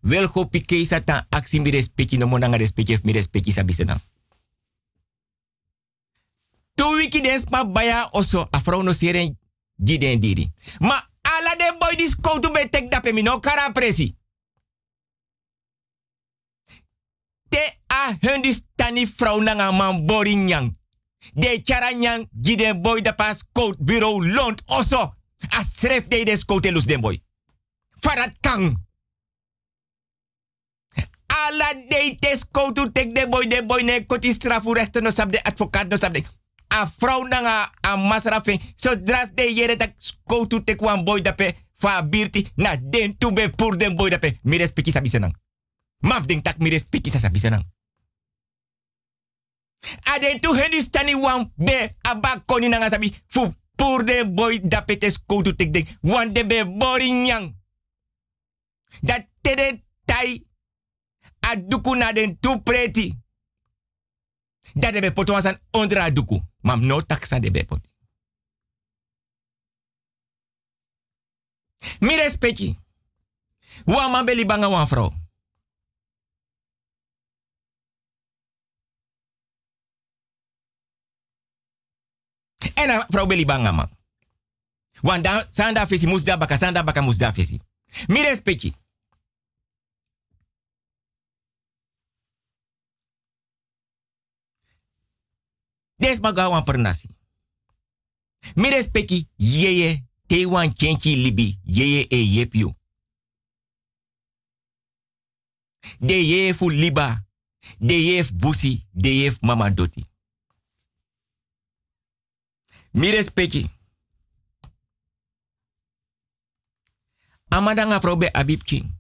Wel 0.01 0.27
pike 0.49 0.85
satan 0.85 1.25
aksi 1.29 1.59
mi 1.59 1.69
respecti 1.71 2.17
no 2.17 2.27
monanga 2.27 2.57
respecti 2.57 2.99
mi 3.03 3.11
respecti 3.11 3.51
sabisena. 3.51 3.95
Tu 6.75 6.95
wiki 6.95 7.21
dens 7.21 7.45
ma 7.49 7.63
baya 7.63 8.09
oso 8.11 8.47
a 8.51 8.59
vrouw 8.59 8.81
no 8.81 8.91
seren 8.91 9.39
giden 9.77 10.19
diri. 10.19 10.51
Ma 10.79 11.12
de 11.57 11.75
boy 11.80 11.95
dis 11.95 12.15
koutu 12.15 12.51
be 12.51 12.69
tek 12.69 12.91
dape 12.91 13.13
mi 13.13 13.21
no 13.21 13.39
kara 13.39 13.71
presi. 13.71 14.15
Te 17.49 17.63
a 17.88 18.17
hun 18.21 18.41
tani 18.75 19.05
vrouw 19.05 19.41
nanga 19.41 19.71
man 19.71 20.05
bori 20.05 20.35
nyang. 20.35 20.75
De 21.34 21.61
chara 21.63 21.91
nyang 21.91 22.27
giden 22.41 22.81
boy 22.81 23.01
da 23.01 23.13
pas 23.13 23.43
kout 23.51 23.77
bureau 23.80 24.21
lont 24.21 24.61
oso. 24.65 25.13
A 25.49 25.63
sref 25.63 26.07
de 26.07 26.23
des 26.23 26.45
kout 26.45 26.65
elus 26.65 26.85
den 26.85 27.01
boy. 27.01 27.21
Farat 27.99 28.34
kang. 28.41 28.77
Ala 31.27 31.73
de 31.89 32.15
tes 32.19 32.45
koutu 32.51 32.91
tek 32.91 33.15
de 33.15 33.27
boy 33.27 33.47
de 33.47 33.65
boy 33.65 33.84
ne 33.84 34.05
koti 34.05 34.34
strafu 34.34 34.73
rechter 34.73 35.01
no 35.01 35.11
sab 35.11 35.31
de 35.31 35.43
advocaat 35.43 35.88
no 35.88 35.97
sab 35.97 36.13
de. 36.13 36.23
A 36.73 36.87
vrouw 36.97 37.27
nanga 37.27 37.69
a 37.81 37.95
masrafing. 37.97 38.61
So 38.75 38.95
dras 38.95 39.29
de 39.33 39.43
yere 39.53 39.75
tak 39.75 39.93
koutu 40.25 40.63
tek 40.63 40.81
wan 40.81 41.03
boy 41.03 41.21
dape 41.21 41.53
fa 41.77 42.01
birti 42.01 42.47
na 42.55 42.75
den 42.75 43.17
tu 43.17 43.31
be 43.31 43.49
pur 43.49 43.77
den 43.77 43.95
boy 43.95 44.09
dape. 44.09 44.39
Mi 44.41 44.57
respecti 44.57 44.91
sabi 44.91 45.09
senang. 45.09 45.35
Maf 45.99 46.25
ding 46.25 46.41
tak 46.41 46.57
mi 46.57 46.69
respecti 46.69 47.09
sa 47.09 47.19
sabi 47.19 47.39
senang. 47.39 47.63
A 50.03 50.19
den 50.19 50.39
tu 50.39 50.53
henu 50.53 50.81
stani 50.81 51.15
wan 51.15 51.51
be 51.55 51.95
abak 52.01 52.45
koni 52.45 52.69
nanga 52.69 52.89
sabi 52.89 53.13
fu 53.27 53.53
pur 53.75 54.03
den 54.03 54.33
boy 54.33 54.59
dape 54.63 54.97
tes 54.97 55.17
koutu 55.25 55.55
tek 55.55 55.71
ding. 55.71 55.87
Wan 56.01 56.33
de 56.33 56.45
be 56.45 56.65
boring 56.65 57.27
yang. 57.27 57.55
Dat 59.01 59.27
tere 59.41 59.83
tai 60.05 60.45
a 61.39 61.55
duku 61.55 61.95
na 61.95 62.11
den 62.11 62.39
tu 62.39 62.61
preti. 62.63 63.13
Dat 64.73 64.93
de 64.93 65.01
be 65.01 65.11
poto 65.13 65.33
wasan 65.33 65.59
ondra 65.71 66.09
duku. 66.09 66.41
Mam 66.61 66.85
no 66.85 67.01
taksa 67.01 67.39
de 67.39 67.65
pot. 67.65 67.87
Mi 71.99 72.15
respecti. 72.15 72.79
Wa 73.85 74.07
man 74.07 74.25
beli 74.25 74.45
banga 74.45 74.69
wan 74.69 74.87
vrouw. 74.87 75.13
En 82.73 82.89
a 82.89 83.05
vrouw 83.09 83.25
beli 83.25 83.45
banga 83.45 83.71
man. 83.71 83.89
Sanda 85.49 85.87
fesi 85.87 86.07
musda 86.07 86.37
baka 86.37 86.57
sanda 86.57 86.83
baka 86.83 87.01
musda 87.01 87.33
fesi. 87.33 87.59
Mi. 88.07 88.73
Des 96.03 96.19
maga 96.19 96.49
wan 96.49 96.63
per 96.63 96.77
nasi. 96.77 97.07
Mi 98.55 98.69
respecti 98.69 99.30
yeye 99.35 100.03
te 100.27 100.45
wan 100.45 100.73
kenki 100.73 101.15
libi 101.15 101.59
yeye 101.63 102.01
e 102.09 102.17
yepyu. 102.35 102.73
De 105.99 106.13
yeye 106.13 106.53
fu 106.53 106.69
liba. 106.69 107.25
De 107.80 107.93
yeye 107.93 108.23
busi. 108.34 108.88
De 108.91 109.09
yeye 109.09 109.38
mama 109.41 109.69
doti. 109.69 110.05
Mi 112.91 113.11
respecti. 113.11 113.69
Amadanga 117.47 117.99
probe 117.99 118.30
Abib 118.34 118.63
King. 118.63 118.91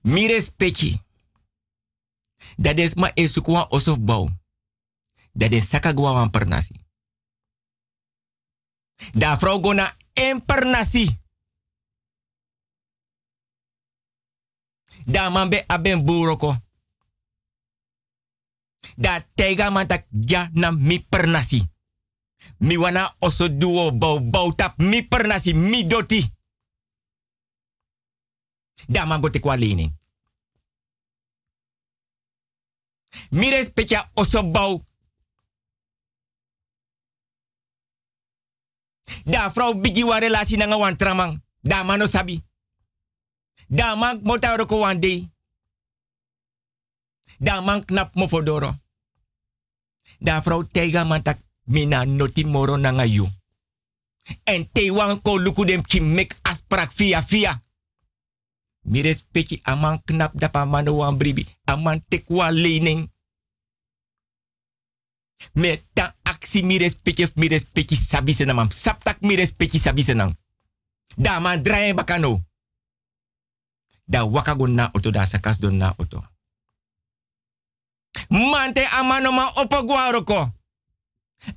Mi 0.00 0.26
respecti. 0.26 1.05
Dat 2.56 2.78
is 2.78 2.94
ma 2.94 3.10
esukwa 3.14 3.66
osof 3.68 4.00
bau. 4.00 4.28
Dat 5.32 5.52
is 5.52 5.68
sakagwa 5.68 6.12
wan 6.12 6.30
per 6.30 6.48
nasi. 6.48 6.84
Da 9.12 9.38
vrouw 9.38 9.60
gona 9.60 9.96
en 10.12 10.44
per 10.44 10.66
nasi. 10.66 11.20
Da 15.04 15.28
man 15.30 15.48
be 15.48 15.66
aben 15.66 16.04
buroko. 16.04 16.56
Da 18.96 19.26
tega 19.34 19.70
man 19.70 19.86
tak 19.86 20.06
ja 20.10 20.50
na 20.52 20.70
mi 20.70 21.00
per 21.00 21.28
nasi. 21.28 21.68
Mi 22.58 22.76
wana 22.78 23.16
oso 23.18 23.48
duo 23.48 23.92
bau 23.92 24.20
bau 24.30 24.54
tap 24.54 24.78
mi 24.78 25.08
per 25.08 25.26
nasi 25.26 25.54
mi 25.54 25.86
doti. 25.86 26.30
Da 28.86 29.04
man 29.04 29.20
kwa 29.40 29.56
lening. 29.56 29.95
Mi 33.30 33.50
respecta 33.50 34.10
oso 34.14 34.50
bau. 34.50 34.82
Da 39.24 39.50
vrouw 39.50 39.74
bigi 39.80 40.04
wa 40.04 40.18
relasi 40.18 40.56
nanga 40.56 40.76
wan. 40.76 41.42
Da 41.60 41.82
mano 41.82 42.06
sabi. 42.06 42.44
Da 43.68 43.94
man 43.94 44.20
mota 44.22 44.56
roko 44.56 44.78
wan. 44.78 45.00
Da 47.38 47.60
man 47.60 47.84
knap 47.84 48.14
mo 48.14 48.28
fodoro. 48.28 48.74
Da 50.18 50.42
vrouw 50.42 50.62
tega 50.62 51.04
man 51.04 51.22
tak 51.22 51.38
mina 51.64 52.04
noti 52.04 52.44
moro 52.44 52.76
nanga 52.76 53.04
you. 53.04 53.28
En 54.44 54.72
te 54.72 54.90
wan 54.92 55.22
ko 55.22 55.38
luku 55.38 55.64
dem 55.64 55.82
mek 56.14 56.34
asprak 56.42 56.92
via 56.92 57.22
via. 57.22 57.65
Mi 58.86 59.02
respecti 59.02 59.60
aman 59.66 59.98
knap 60.06 60.32
dapa 60.34 60.64
mano 60.64 61.02
wan 61.02 61.18
bribi. 61.18 61.46
Aman 61.66 62.02
tek 62.08 62.30
wa 62.30 62.50
lening. 62.50 63.10
Me 65.54 65.82
ta 65.92 66.14
aksi 66.22 66.62
mi 66.62 66.78
respecti 66.78 67.26
mi 67.36 67.48
respecti 67.48 67.96
sabi 67.96 68.32
senamam. 68.32 68.70
Saptak 68.70 69.20
mi 69.20 69.34
respecti 69.34 69.78
sabi 69.78 70.02
senang. 70.02 70.30
Da 71.16 71.40
man 71.40 71.62
draai 71.62 71.94
bakano. 71.94 72.40
Da 74.06 74.24
waka 74.24 74.54
go 74.54 74.66
na 74.66 74.90
auto 74.94 75.10
da 75.10 75.26
sakas 75.26 75.58
don 75.58 75.76
na 75.76 75.94
auto. 75.98 76.22
Mante 78.30 78.86
amano 78.86 79.32
ma 79.32 79.50
opagwaroko. 79.56 80.52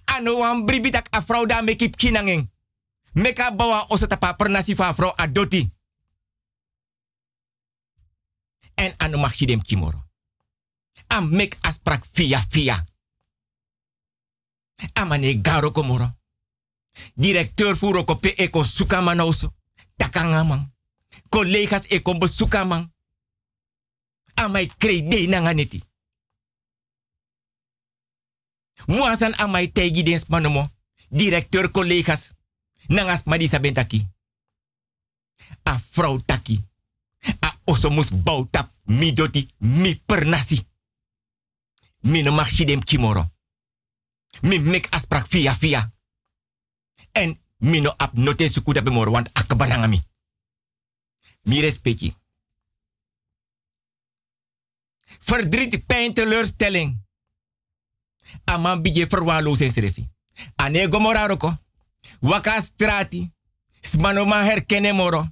Ano 0.06 0.38
wan 0.38 0.66
bribi 0.66 0.90
tak 0.90 1.08
a 1.12 1.22
vrouw 1.22 1.46
da 1.46 1.62
mekip 1.62 1.96
kinangeng. 1.96 2.50
Meka 3.14 3.52
bawa 3.52 3.86
oso 3.90 4.08
tapa 4.08 4.34
pernasi 4.34 4.76
fa 4.76 4.94
vrouw 4.94 5.14
adoti. 5.18 5.70
En 8.80 8.94
ano 8.98 9.18
mag 9.18 9.34
kimoro. 9.66 10.08
Am 11.08 11.30
mek 11.30 11.58
asprak 11.62 12.06
via 12.14 12.46
via. 12.50 12.86
Amane 14.94 15.42
garo 15.42 15.72
komoro. 15.72 16.16
Directeur 17.14 17.78
furo 17.78 18.04
ko 18.04 18.16
pe 18.16 18.34
eko 18.38 18.64
sukamanoso. 18.64 19.54
Takangamang. 19.98 20.72
Collega's 21.30 21.86
eko 21.90 22.14
besukamang. 22.18 22.92
Amai 24.36 24.68
krede 24.78 25.28
nanganeti. 25.28 25.84
Muasan 28.88 29.34
amai 29.38 29.72
tegi 29.72 30.04
dens 30.04 30.28
manomo. 30.28 30.70
Directeur 31.10 31.72
collega's. 31.72 32.34
Nangas 32.88 33.24
madisa 33.26 33.60
bentaki. 33.60 34.08
A 35.64 35.80
taki. 36.26 36.69
A 37.40 37.60
osomus 37.64 38.10
bautap 38.12 38.72
mi 38.86 39.14
doti 39.14 39.54
mi 39.58 40.02
pernasi. 40.06 40.68
Mi 42.00 42.22
no 42.22 42.32
mag 42.32 42.50
dem 42.66 42.84
kimoro. 42.84 43.32
Mi 44.41 44.60
mek 44.60 44.88
asprak 44.90 45.28
via 45.28 45.54
via. 45.60 45.94
En 47.12 47.40
mi 47.58 47.80
no 47.80 47.94
ap 47.98 48.14
note 48.14 48.50
sukuda 48.50 48.82
bemoro 48.82 49.12
want 49.12 49.30
akabananga 49.34 49.88
mi. 49.88 50.02
Respecti. 51.44 52.16
Verdriet, 55.20 55.86
pijn, 55.86 56.14
teleurstelling. 56.14 56.98
Aman 58.46 58.82
bije 58.82 59.08
verwaarloosing 59.08 59.72
schrefi. 59.72 60.10
Ane 60.56 60.88
gomoraroko. 60.88 61.58
Waka 62.20 62.62
strati. 62.62 63.32
Smanoma 63.82 64.44
herkene 64.44 64.94
moro. 64.94 65.28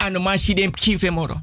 Ano 0.00 0.20
man 0.20 0.38
shidem 0.38 0.70
kife 0.72 1.10
moro. 1.10 1.36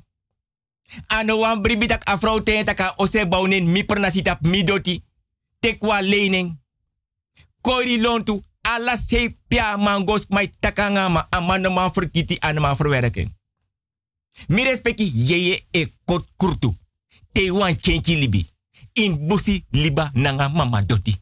Ano 1.10 1.40
wan 1.40 1.62
bribitak 1.62 2.04
afro 2.06 2.40
ten 2.44 2.66
taka 2.66 2.94
ose 2.98 3.26
baunin 3.26 3.68
mi 3.72 3.84
pernasitap 3.84 4.42
mi 4.42 4.64
doti. 4.64 5.04
Tekwa 5.62 6.02
lening. 6.02 6.58
Kori 7.62 7.98
lontu. 8.02 8.42
Ala 8.64 8.98
se 8.98 9.30
pia 9.48 9.78
mangos 9.78 10.28
mai 10.30 10.50
takanga 10.60 11.10
ma 11.10 11.28
amano 11.32 11.70
man 11.70 11.92
verkiti 11.94 12.38
ano 12.42 12.62
man 12.62 12.76
verwerking. 12.76 13.30
Mi 14.50 14.64
respecti 14.64 15.12
yeye 15.14 15.64
e 15.72 15.86
kot 16.06 16.26
kurtu. 16.38 16.76
Te 17.34 17.52
wan 17.52 17.76
chenchi 17.76 18.16
libi. 18.16 18.46
In 18.94 19.28
busi 19.28 19.66
liba 19.72 20.12
nanga 20.14 20.50
mama 20.50 20.82
doti. 20.82 21.16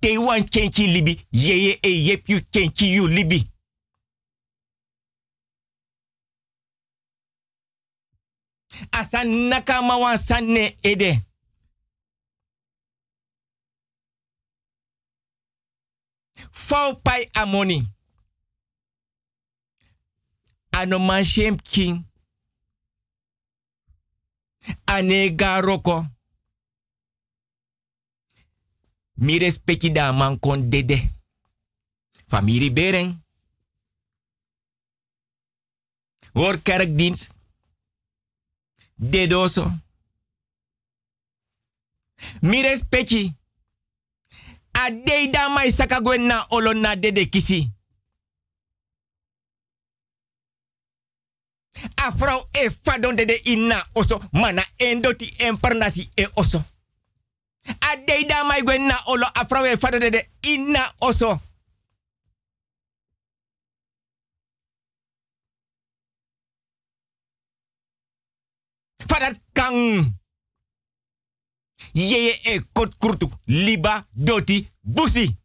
te 0.00 0.16
wan 0.18 0.44
kenchi 0.48 0.86
libi, 0.86 1.18
yeye 1.30 1.78
e 1.82 1.88
yep 1.88 2.28
you 2.28 2.40
kenchi 2.50 2.94
you 2.94 3.06
libi. 3.08 3.44
Asa 8.90 9.24
nakama 9.24 9.96
wan 9.96 10.18
ede. 10.82 11.22
Fau 16.50 17.00
pai 17.02 17.28
amoni. 17.32 17.86
Ano 20.72 20.98
man 20.98 21.24
shem 21.24 21.56
king. 21.56 22.04
Ane 24.86 25.34
garoko. 25.36 26.06
Mi 29.14 29.38
respecti 29.38 29.90
da 29.92 30.12
man 30.12 30.38
kon 30.38 30.70
dede. 30.70 30.98
Hoor 36.32 36.62
kerkdienst. 36.62 37.30
Dedoso. 39.00 39.64
Mi 42.42 42.60
respecti. 42.62 43.34
A 44.72 44.90
dei 44.90 45.30
da 45.30 45.48
mai 45.48 45.72
sakagwen 45.72 46.26
na 46.26 46.46
olo 46.50 46.72
na 46.72 46.94
dede 46.96 47.28
kisi. 47.28 47.70
A 51.96 52.12
e 52.52 52.70
fadon 52.70 53.16
dede 53.16 53.40
inna 53.44 53.82
oso. 53.94 54.20
Mana 54.32 54.62
endoti 54.76 55.34
empernasi 55.38 56.10
e 56.14 56.28
oso. 56.34 56.64
A 57.80 57.96
dei 57.96 58.26
da 58.26 58.44
mai 58.44 58.62
na 58.78 59.02
olo 59.06 59.26
a 59.26 59.46
e 59.66 59.76
fadon 59.78 60.00
dede 60.00 60.30
inna 60.42 60.94
oso. 60.98 61.40
Fadat 69.10 69.40
kang. 69.52 70.06
Yeye 71.92 72.38
e 72.44 72.60
kot 72.72 72.94
kurtu. 72.98 73.30
Liba 73.46 74.06
doti 74.12 74.68
busi. 74.82 75.39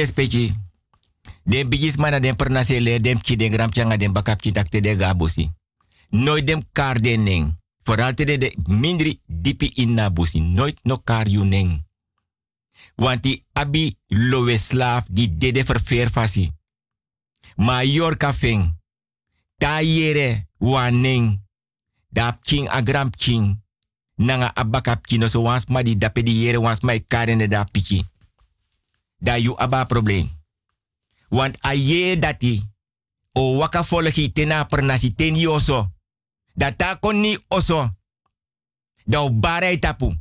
Respecti. 0.00 0.50
Den 1.44 1.68
bigis 1.68 1.96
mana 1.96 2.20
den 2.20 2.36
pernase 2.36 2.80
le 2.80 2.98
dem 3.00 3.20
ki 3.20 3.36
den 3.36 3.52
gram 3.52 3.72
changa 3.72 3.96
den 3.96 4.12
bakap 4.12 4.40
ki 4.40 4.52
takte 4.52 4.80
de 4.80 4.96
gabosi. 4.96 5.50
Nooit 6.10 6.46
dem 6.46 6.62
kar 6.72 7.00
den 7.00 7.22
ning. 7.22 7.58
Vooral 7.82 8.14
te 8.14 8.24
de, 8.24 8.54
mindri 8.68 9.20
dipi 9.26 9.70
in 9.74 10.00
busi. 10.12 10.40
Nooit 10.40 10.80
no 10.82 10.96
kar 10.96 11.28
you 11.28 11.44
ning. 11.44 11.86
Want 12.94 13.22
die 13.22 13.42
abi 13.52 13.96
lowe 14.06 14.58
slaaf 14.58 15.06
die 15.08 15.36
dede 15.38 15.64
verveer 15.64 16.10
fasi. 16.10 16.50
Ma 17.56 17.82
yor 17.82 18.16
kafeng. 18.16 18.76
Ta 19.58 19.80
yere 19.80 20.46
waning. 20.58 21.40
Dap 22.08 22.44
king 22.44 22.68
agram 22.68 23.10
king. 23.10 23.62
Nanga 24.16 24.50
abakap 24.54 25.06
kino 25.06 25.28
so 25.28 25.40
wans 25.40 25.66
ma 25.66 25.82
di 25.82 25.96
dape 25.96 26.22
di 26.22 26.42
yere 26.44 26.58
wans 26.58 26.80
ma 26.80 26.98
karene 27.08 27.48
da 27.48 27.64
piki. 27.64 28.04
Da 29.20 29.36
you 29.36 29.54
aba 29.58 29.84
probleem. 29.84 30.28
Want 31.28 31.56
a 31.60 31.74
ye 31.74 32.18
dati. 32.18 32.62
O 33.32 33.56
waka 33.56 33.82
volgi 33.82 34.32
tena 34.32 34.64
pernasi 34.64 35.14
teni 35.14 35.46
oso. 35.46 35.92
Data 36.54 36.96
koni 36.96 37.38
oso. 37.48 37.96
Da 39.04 39.30
barai 39.30 39.78
tapu. 39.78 40.14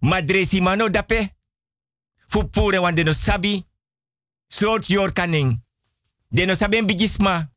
Madresi 0.00 0.60
mano 0.60 0.88
dape. 0.88 1.36
Fu 2.26 2.48
pure 2.48 2.78
wan 2.78 2.94
deno 2.94 3.12
sabi. 3.12 3.66
Sort 4.46 4.86
yor 4.86 5.12
kaning. 5.12 5.64
Deno 6.28 6.54
sabi 6.54 6.84
bigisma. 6.84 7.52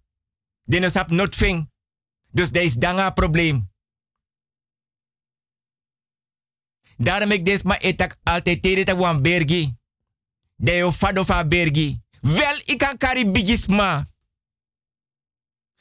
Deno 0.63 0.87
not 1.07 1.35
fing. 1.35 1.69
Dus 2.31 2.51
daar 2.51 2.63
is 2.63 2.75
danga 2.75 3.11
probleem. 3.11 3.69
Daarom 6.97 7.31
ik 7.31 7.45
des 7.45 7.63
ma 7.63 7.79
etak 7.79 8.19
altijd 8.23 8.61
tere 8.61 8.83
ta 8.83 8.95
wan 8.95 9.21
bergi. 9.21 9.79
Deo 10.61 10.91
fado 10.91 11.25
fa 11.25 11.45
bergi. 11.45 11.99
Wel, 12.21 12.61
ik 12.65 12.77
kan 12.77 12.97
kari 12.97 13.25
bigisma. 13.25 14.05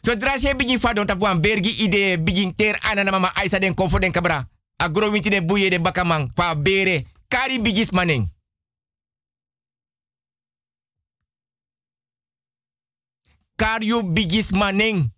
Zodra 0.00 0.34
je 0.36 0.78
fado 0.78 1.04
ta 1.04 1.16
wan 1.16 1.40
bergi 1.40 1.82
ide 1.84 2.22
begin 2.22 2.54
ter 2.54 2.78
anana 2.80 3.10
mama 3.10 3.34
aisa 3.34 3.58
den 3.58 3.74
konfo 3.74 3.98
den 3.98 4.12
kabra. 4.12 4.48
Agro 4.76 5.10
winti 5.10 5.28
den 5.30 5.46
buye 5.46 5.70
den 5.70 5.82
bakamang 5.82 6.30
fa 6.34 6.54
bere. 6.54 7.04
Kari 7.28 7.60
bigisma 7.60 8.04
ning. 8.04 8.28
Kari 13.56 14.02
bigisma 14.02 14.72
ning. 14.72 15.12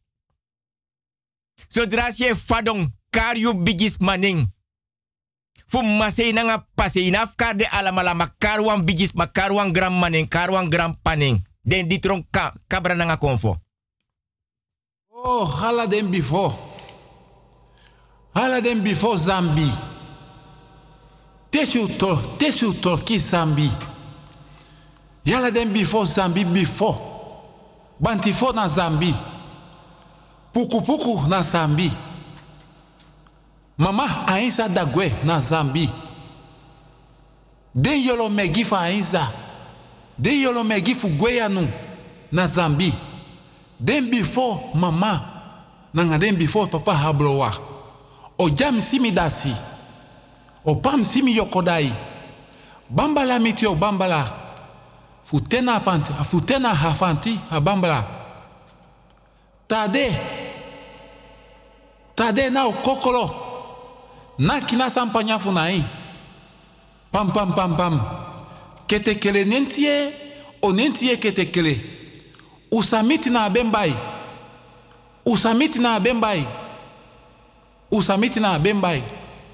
Zodra 1.68 2.10
je 2.10 2.34
fadong 2.34 2.90
kari 3.10 3.54
bigisma 3.54 4.16
ning. 4.16 4.52
Fu 5.72 5.82
masei 5.82 6.32
nanga 6.32 6.66
pasei 6.76 7.10
naf 7.10 7.32
kar 7.36 7.54
de 7.56 7.64
alamalama 7.64 8.26
karwan 8.38 8.84
bigis 8.84 9.14
ma 9.14 9.26
karwan 9.26 9.72
gram 9.72 9.94
maning 9.98 10.28
karwan 10.28 10.68
gram 10.68 10.94
paning. 11.02 11.40
Den 11.64 11.88
ditron 11.88 12.22
ka, 12.30 12.52
kabra 12.68 12.94
nanga 12.94 13.16
konfo. 13.16 13.56
Oh, 15.10 15.44
hala 15.46 15.86
den 15.86 16.10
before. 16.10 16.52
Hala 18.34 18.60
den 18.60 18.82
before 18.82 19.16
Zambi. 19.16 19.68
Tesu 21.50 21.88
to, 21.98 22.16
tesu 22.38 22.74
torki 22.74 23.18
Zambi. 23.18 23.70
Yala 25.24 25.50
den 25.50 25.72
before 25.72 26.04
Zambi 26.06 26.44
before. 26.44 26.98
Bantifo 27.98 28.52
na 28.52 28.68
Zambi. 28.68 29.14
Puku 30.52 30.82
puku 30.82 31.28
na 31.28 31.40
Zambi. 31.42 31.90
Mama 33.82 34.06
Aisa 34.28 34.68
Dagwe 34.68 35.12
na 35.24 35.40
Zambi. 35.40 35.90
Den 37.74 38.00
yolo 38.06 38.28
megi 38.28 38.64
fa 38.64 38.80
Aisa. 38.82 39.28
Den 40.16 40.40
yolo 40.40 40.62
megi 40.62 40.94
Gweyanu 40.94 41.68
na 42.30 42.46
Zambi. 42.46 42.94
Den 43.80 44.08
before 44.08 44.70
mama. 44.74 45.20
Nanga 45.92 46.16
den 46.16 46.36
before 46.36 46.68
papa 46.68 46.92
hablowa. 46.94 47.50
O 48.38 48.48
jam 48.50 48.80
simi 48.80 49.10
dasi. 49.10 49.52
O 50.64 50.76
pam 50.76 51.02
simi 51.02 51.34
yokodai. 51.34 51.92
Bambala 52.88 53.40
miti 53.40 53.66
o 53.66 53.74
bambala. 53.74 54.24
Futena 55.24 55.80
panti, 55.80 56.12
futena 56.24 56.72
hafanti 56.72 57.36
a 57.50 57.60
bambala. 57.60 58.04
Tade. 59.66 60.12
Tade 62.14 62.50
na 62.50 62.66
o 62.66 62.72
kokolo. 62.72 63.51
n'a 64.46 64.60
kina 64.66 64.90
san 64.90 65.08
panya 65.14 65.38
fu 65.38 65.50
na 65.52 65.66
ye. 65.72 65.84
Pam 67.12 67.28
pam 67.30 67.50
pam 67.56 67.72
pam. 67.76 67.94
Kete 68.88 69.12
kele 69.22 69.44
nen 69.44 69.64
ti 69.72 69.80
ye 69.86 69.96
o 70.62 70.72
nen 70.72 70.92
ti 70.92 71.08
ye 71.08 71.16
kete 71.16 71.44
kele. 71.54 71.74
U 72.72 72.82
sami 72.82 73.18
tina 73.18 73.40
a 73.46 73.50
ben 73.50 73.70
ba 73.70 73.84
ye 73.86 73.94
u 75.24 75.36
sami 75.36 75.68
tina 75.68 75.94
a 75.96 76.00
ben 76.00 76.20
ba 76.20 76.34
ye 76.34 76.44
u 77.90 78.02
sami 78.02 78.28
tina 78.30 78.54
a 78.54 78.58
ben 78.58 78.80
ba 78.80 78.90
ye 78.96 79.02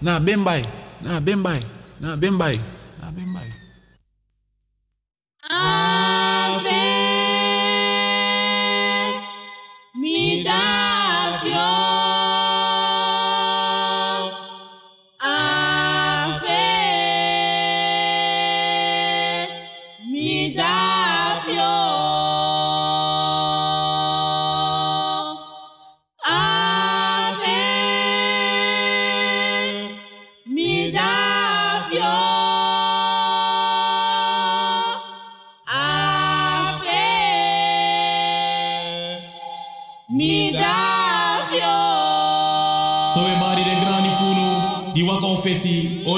na 0.01 0.16
a 0.16 0.20
ben 0.20 0.44
ba 0.44 0.55
ye 0.56 0.66
na 1.02 1.16
a 1.16 1.20
ben 1.20 1.43
ba 1.43 1.52
ye 1.55 1.62
na 2.01 2.12
a 2.12 2.16
ben 2.16 2.39
ba 2.39 2.48
ye 2.52 2.60
na 3.01 3.09
a 3.09 3.12
ben 3.12 3.32
ba 3.35 3.40
ye. 3.43 3.52
Ah. 5.51 5.88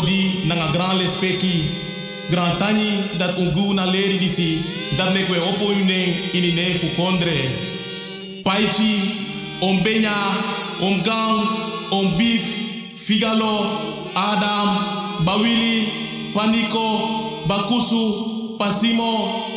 Odi 0.01 0.49
nanga 0.49 0.73
gran 0.73 0.97
lespeki 0.99 1.65
gran 2.31 2.57
tani 2.59 2.91
dat 3.19 3.37
ungu 3.39 3.75
na 3.75 3.85
leri 3.85 4.19
disi 4.19 4.51
dat 4.97 5.13
mek 5.15 5.29
we 5.29 5.39
opo 5.39 5.67
une 5.81 6.01
ini 6.33 6.51
ne 6.59 6.67
paichi 8.45 8.93
om 9.61 9.83
benya 9.85 10.17
om 10.81 11.03
gang 11.03 11.39
figalo 12.95 13.55
adam 14.15 14.69
bawili 15.25 15.89
paniko 16.35 16.87
bakusu 17.49 18.05
pasimo 18.59 19.13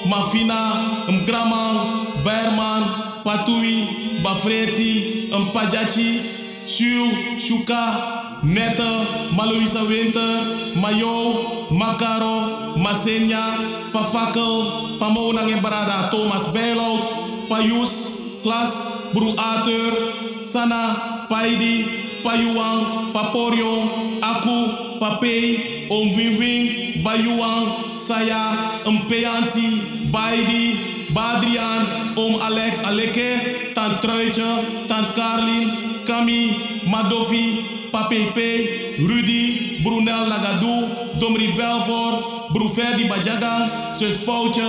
mafina 0.05 0.59
mkraman 1.07 1.75
berman 2.23 2.83
patui 3.23 3.87
bafreti 4.23 4.91
mpajachi 5.39 6.43
Shu, 6.65 7.11
Shuka, 7.37 8.22
Netta, 8.43 9.31
Maloisa 9.31 9.87
Winter, 9.87 10.75
Mayo, 10.75 11.69
Makaro, 11.71 12.75
Masenya, 12.75 13.89
Pafakel, 13.91 14.99
Pamonang 14.99 15.47
en 15.49 15.61
Barada, 15.63 16.09
Thomas 16.11 16.51
Bijlout, 16.51 17.47
Payus, 17.47 18.41
Klas, 18.43 19.11
Bru 19.13 19.33
Arthur, 19.37 20.43
Sana, 20.43 21.25
Paidi, 21.29 22.19
Payuang, 22.19 23.13
Paporio, 23.15 24.19
Aku, 24.19 24.99
Papei, 24.99 25.87
Om 25.87 26.15
Wing 26.15 26.35
Wing, 26.37 26.65
Bayuang, 27.03 27.95
Saya, 27.95 28.83
Mpeansi, 28.83 30.11
Baidi, 30.11 31.07
Badrian, 31.15 32.11
Om 32.19 32.41
Alex 32.43 32.83
Aleke, 32.83 33.71
Tant 33.73 34.01
Truitje, 34.03 34.87
Tant 34.87 35.15
Carlin, 35.15 36.03
Kami, 36.03 36.83
Madofi, 36.91 37.82
Papepe, 37.93 38.97
Rudy, 39.05 39.79
Brunel 39.83 40.25
Nagadou, 40.25 40.89
Domri 41.21 41.53
Belfort, 41.53 42.49
Bruferdi 42.49 43.05
Bajagan, 43.05 43.93
Sus 43.93 44.17
Poutje, 44.25 44.65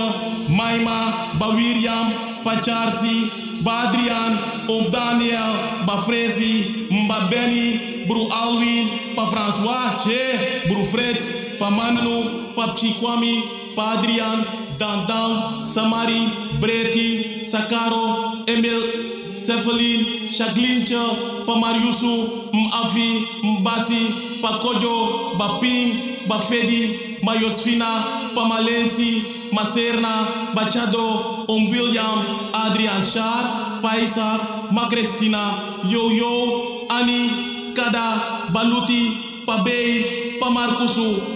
Maima, 0.47 1.33
Bawiriam, 1.41 2.13
Pacharsi, 2.45 3.25
Badrian, 3.65 4.69
Om 4.69 4.91
Daniel, 4.91 5.85
Bafrezi, 5.87 6.87
Mba 6.91 7.27
Benny, 7.31 8.05
Bru 8.05 8.29
Alwin, 8.29 9.15
Pa 9.15 9.25
François, 9.25 9.97
Che, 9.97 10.69
Bru 10.69 10.83
Fritz, 10.83 11.57
Pa 11.57 11.71
Manlu, 11.71 12.53
Pa 12.53 12.75
Chikwami, 12.77 13.73
Pa 13.75 13.97
Adrian, 13.97 14.45
Dandan, 14.77 15.59
Samari, 15.59 16.29
Breti, 16.61 17.41
Sakaro, 17.41 18.45
Emil, 18.45 19.14
Cephalin, 19.35 20.31
Shaglincha, 20.31 21.45
Pamariusu, 21.45 22.51
Mafi, 22.53 23.27
Mbasi, 23.43 24.41
Pakojo, 24.41 25.37
Bapin, 25.37 26.27
Bafedi, 26.27 27.19
Mayosfina, 27.21 28.31
Pamalensi, 28.33 29.51
Maserna, 29.51 30.53
Bachado, 30.55 31.45
Om 31.47 31.69
William, 31.69 32.49
Adrian 32.53 33.03
Char, 33.03 33.81
Paisa, 33.81 34.71
Ma 34.71 34.89
Christina, 34.89 35.81
Yo-Yo, 35.85 36.87
Annie, 36.89 37.73
Kada, 37.75 38.49
Baluti, 38.53 39.43
Pa 39.45 39.63
Bey, 39.63 40.37
Pa 40.39 40.49
Marcusu, 40.49 41.35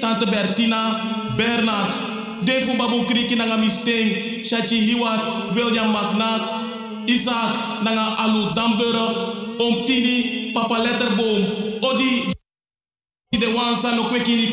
Tante 0.00 0.26
Bertina, 0.26 1.36
Bernard, 1.36 1.92
Defu 2.44 2.76
Babu 2.78 3.04
Kriki 3.06 3.36
nanga 3.36 3.56
Misteng, 3.56 4.42
Shachi 4.42 4.80
Hiwat, 4.80 5.54
William 5.54 5.92
McNack, 5.92 6.65
Isaac 7.06 7.82
nanga 7.82 8.16
Alu 8.18 8.54
Damburg, 8.54 9.60
Om 9.60 9.84
Tini, 9.86 10.52
Papa 10.52 10.78
Letterboom, 10.78 11.82
Odi 11.82 12.32
de 13.38 13.46
wansa 13.46 13.94
no 13.96 14.02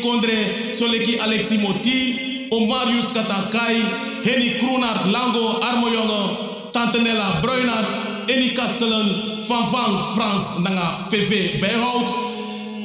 kondre 0.02 0.74
soleki 0.74 1.18
Alexi 1.18 1.58
Moti, 1.58 2.48
o 2.50 2.66
Marius 2.66 3.12
Katankai, 3.12 3.80
Henny 4.24 4.58
Kroenart 4.58 5.06
Lango 5.06 5.60
Armojonge, 5.62 6.72
Tante 6.72 6.98
Nella 7.02 7.40
Bruinart, 7.42 8.28
Eni 8.28 8.54
Kastelen, 8.54 9.46
Van 9.46 9.66
Van 9.70 10.14
Frans 10.14 10.58
nanga 10.58 11.06
VV 11.10 11.60
Bijhout, 11.60 12.08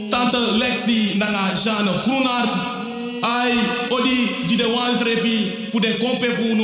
Tante 0.09 0.37
Lexi 0.57 1.17
nanga 1.17 1.53
Jeanne 1.55 1.91
Groenart, 2.03 2.79
Ai, 3.21 3.51
odi 3.89 4.47
di 4.47 4.55
de 4.55 4.67
wans 4.67 5.01
refi 5.01 5.67
fu 5.69 5.79
de 5.79 5.97
kompe 5.97 6.25
fu 6.25 6.55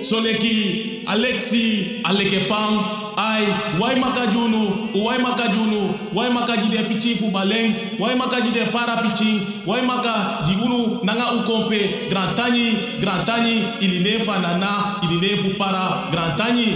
soleki 0.00 0.95
Alexi 1.06 2.00
Alekepang, 2.02 3.14
ai 3.16 3.46
wai 3.80 3.94
makajunu, 3.94 4.88
wai 5.04 5.18
makajunu, 5.18 5.94
wai 6.12 6.30
makaji 6.30 6.68
de 6.68 6.82
pichi 6.88 7.14
fu 7.16 7.30
baleng, 7.30 7.74
wai 8.00 8.16
makaji 8.16 8.50
de 8.52 8.64
para 8.72 8.96
pichi, 9.02 9.40
wai 9.66 9.82
maka 9.82 10.42
di 10.44 10.54
unu 10.64 11.04
nanga 11.04 11.32
u 11.36 11.42
kompe 11.46 12.08
grand 12.10 12.36
tani, 12.36 12.98
grand 13.00 13.24
tani 13.24 13.62
ili 13.80 14.00
nefa 14.02 14.38
nana, 14.40 15.00
ili 15.04 15.20
nefu 15.20 15.56
para 15.56 16.10
grand 16.10 16.36
tani. 16.36 16.74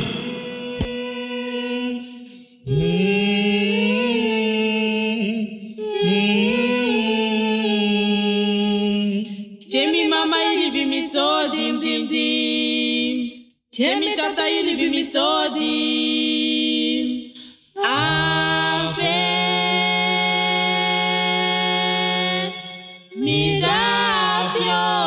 Jemi 14.31 14.37
tata 14.37 14.49
ili 14.49 14.77
bi 14.77 14.89
mi 14.91 15.05
so 15.05 15.49
dim. 15.55 17.33
Ave 17.85 19.15
mi 23.17 23.61
davio. 23.61 25.01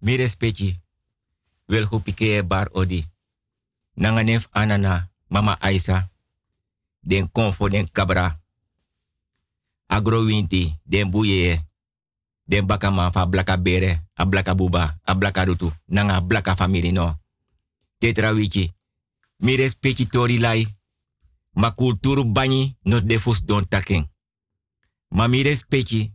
Mi. 0.00 0.81
Pike 1.66 2.42
bar 2.42 2.68
odi. 2.72 3.04
Nanga 3.96 4.22
nef 4.22 4.48
anana 4.52 5.10
mama 5.28 5.56
Aisa. 5.60 6.08
Den 7.00 7.28
konfo 7.32 7.68
den 7.68 7.88
kabra. 7.92 8.34
Agro 9.86 10.24
winti 10.24 10.80
den 10.84 11.10
buye. 11.10 11.60
Den 12.46 12.66
bakama 12.66 13.10
fa 13.10 13.26
blaka 13.26 13.56
bere. 13.56 14.00
A 14.14 14.24
blaka 14.24 14.54
buba. 14.54 15.00
A 15.04 15.14
blaka 15.14 15.44
rutu. 15.44 15.72
Nanga 15.86 16.20
blaka 16.20 16.54
family 16.54 16.92
no. 16.92 17.18
Tetra 17.98 18.32
wiki. 18.32 18.72
Mi 19.38 19.56
respecti 19.56 20.06
tori 20.06 20.38
lai. 20.38 20.66
Ma 21.54 21.70
kulturu 21.70 22.24
bani 22.24 22.76
no 22.84 23.00
defus 23.00 23.44
don 23.44 23.68
taken. 23.68 24.10
Ma 25.08 25.28
mi 25.28 25.42
respecti. 25.42 26.12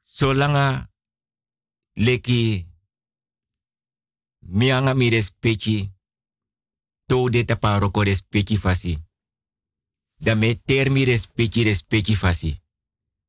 Solanga 0.00 0.90
leki 1.94 2.69
mianga 4.40 4.94
mi 4.94 5.10
to 7.10 7.28
de 7.28 7.44
tapa 7.44 7.78
roko 7.78 8.02
respecti 8.02 8.56
fasi. 8.56 8.98
Da 10.16 10.34
me 10.34 10.54
ter 10.54 10.90
mi 10.90 11.04
respecti 11.04 12.14
fasi. 12.14 12.62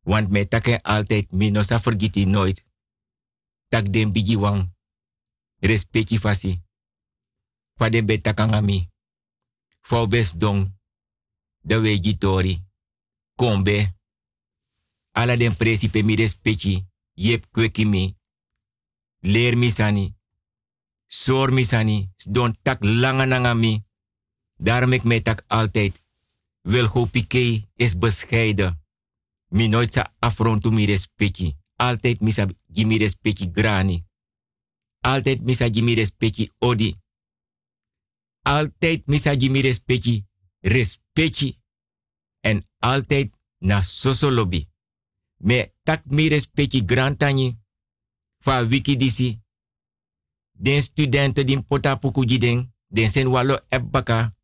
Want 0.04 0.30
me 0.30 0.46
taken 0.46 0.82
altijd 0.82 1.32
mi 1.32 1.50
no 1.50 1.62
sa 1.62 1.82
nooit. 2.26 2.66
Tak 3.70 3.94
den 3.94 4.12
bigi 4.12 4.36
wang 4.36 4.74
respecti 5.60 6.20
fasi. 6.20 6.62
Fa 7.78 7.90
den 7.90 8.06
be 8.06 8.22
takanga 8.22 8.62
mi. 8.62 8.90
Fau 9.82 10.08
bes 10.08 10.34
dong. 10.38 10.80
Da 11.64 11.80
wegi 11.80 12.18
tori. 12.18 12.62
Kombe. 13.36 13.96
Ala 15.12 15.36
den 15.36 15.56
principe 15.56 16.04
mi 16.04 16.16
respecti. 16.16 16.86
Yep 17.14 17.46
kweki 17.52 17.86
mi 17.86 18.16
leer. 19.20 19.56
Soor 21.14 21.52
mi 21.52 21.66
sani. 21.66 22.14
Don 22.30 22.56
tak 22.62 22.84
langa 22.84 23.26
nanga 23.26 23.54
mi. 23.54 23.84
Daarom 24.56 24.94
ik 24.94 25.04
mij 25.04 25.22
tak 25.22 25.44
altijd. 25.48 26.06
Wil 26.62 26.88
go 26.88 27.06
pike 27.06 27.68
is 27.76 27.98
bescheiden. 27.98 28.86
Mi 29.48 29.68
nooit 29.68 29.94
sa 29.94 30.14
afrontu 30.20 30.72
mi 30.72 30.86
respecti. 30.86 31.56
Altijd 31.76 32.20
mi 32.20 32.32
sa 32.32 32.46
gimi 32.74 32.98
respecti 32.98 33.50
grani. 33.52 34.06
Altijd 35.00 35.42
mi 35.42 35.54
sa 35.56 35.70
gimi 35.70 35.94
respecti 35.94 36.52
odi. 36.58 36.96
Altijd 38.42 39.06
mi 39.06 39.20
sa 39.20 39.36
gimi 39.36 39.62
respecti 39.62 40.26
respecti. 40.60 41.60
En 42.40 42.70
altijd 42.80 43.34
na 43.58 43.82
soso. 43.82 44.50
Me 45.38 45.74
tak 45.84 46.06
mi 46.06 46.28
respecti 46.30 46.84
grantani 46.86 47.60
fa 48.40 48.68
wiki 48.68 48.96
disi. 48.96 49.40
Den 50.62 50.82
studenten 50.82 51.46
din 51.46 51.66
pota 51.66 51.96
puku 51.96 52.24
jiden, 52.24 52.74
den 52.88 53.10
sen 53.10 53.28
walo 53.28 53.60
ebbaka, 53.70 54.36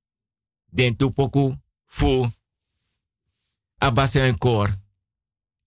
den 0.66 0.96
tupoku 0.96 1.56
fu 1.86 2.30
abase 3.78 4.22
een 4.22 4.38
koor. 4.38 4.70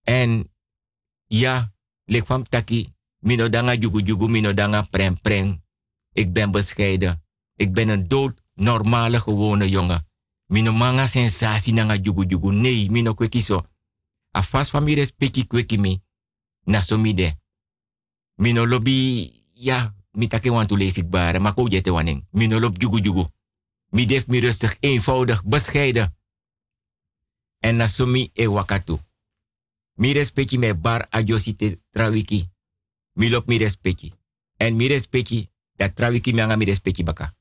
En 0.03 0.51
ja, 1.27 1.73
lek 2.05 2.25
taki, 2.49 2.93
mino 3.19 3.49
danga 3.49 3.75
jugu 3.75 4.01
jugu, 4.01 4.27
mino 4.27 4.53
danga 4.53 4.81
prem 4.81 5.21
prem. 5.21 5.63
Ik 6.13 6.33
ben 6.33 6.51
bescheiden. 6.51 7.23
Ik 7.55 7.73
ben 7.73 7.89
een 7.89 8.07
dood 8.07 8.41
normale 8.53 9.19
gewone 9.19 9.69
jongen. 9.69 10.07
Mino 10.45 10.71
manga 10.71 11.07
sensatie 11.07 11.73
nanga 11.73 11.95
jugu 11.95 12.25
jugu. 12.25 12.51
Nee, 12.51 12.89
mino 12.89 13.13
kweki 13.13 13.41
so. 13.41 13.65
A 14.35 14.43
van 14.43 14.83
mi 14.83 14.95
respecti 14.95 15.47
kweki 15.47 15.77
mi. 15.77 16.01
Na 16.63 16.81
so 16.81 16.97
mi 16.97 17.13
de. 17.13 17.33
Mino 18.35 18.67
lobby, 18.67 19.31
ja, 19.53 19.95
mi 20.11 20.27
take 20.27 20.51
want 20.51 20.67
to 20.69 20.75
lees 20.75 21.07
bare, 21.09 21.39
maar 21.39 21.53
ko 21.53 21.67
jete 21.67 21.91
waning. 21.91 22.27
Mino 22.31 22.59
lob 22.59 22.77
jugu 22.77 23.01
jugu. 23.01 23.27
Mi 23.89 24.05
def 24.05 24.27
mi 24.27 24.39
rustig, 24.39 24.77
eenvoudig, 24.79 25.43
bescheiden. 25.43 26.15
En 27.59 27.75
na 27.75 27.87
so 27.87 28.05
mi 28.05 28.29
e 28.33 28.47
wakatu. 28.47 28.99
Mi 29.93 30.13
respecti 30.13 30.57
me 30.57 30.75
bar 30.75 31.07
ajosi 31.09 31.55
te 31.55 31.81
trawiki. 31.89 32.49
Mi 33.13 33.29
lop 33.29 33.47
mi 33.47 33.57
respecti. 33.57 34.13
En 34.57 34.75
mi 34.75 34.87
respecti, 34.87 35.49
dat 35.75 35.95
trawiki 35.95 36.33
mi 36.33 36.41
anga 36.41 36.55
mi 36.55 36.65
respecti 36.65 37.03
baka. 37.03 37.35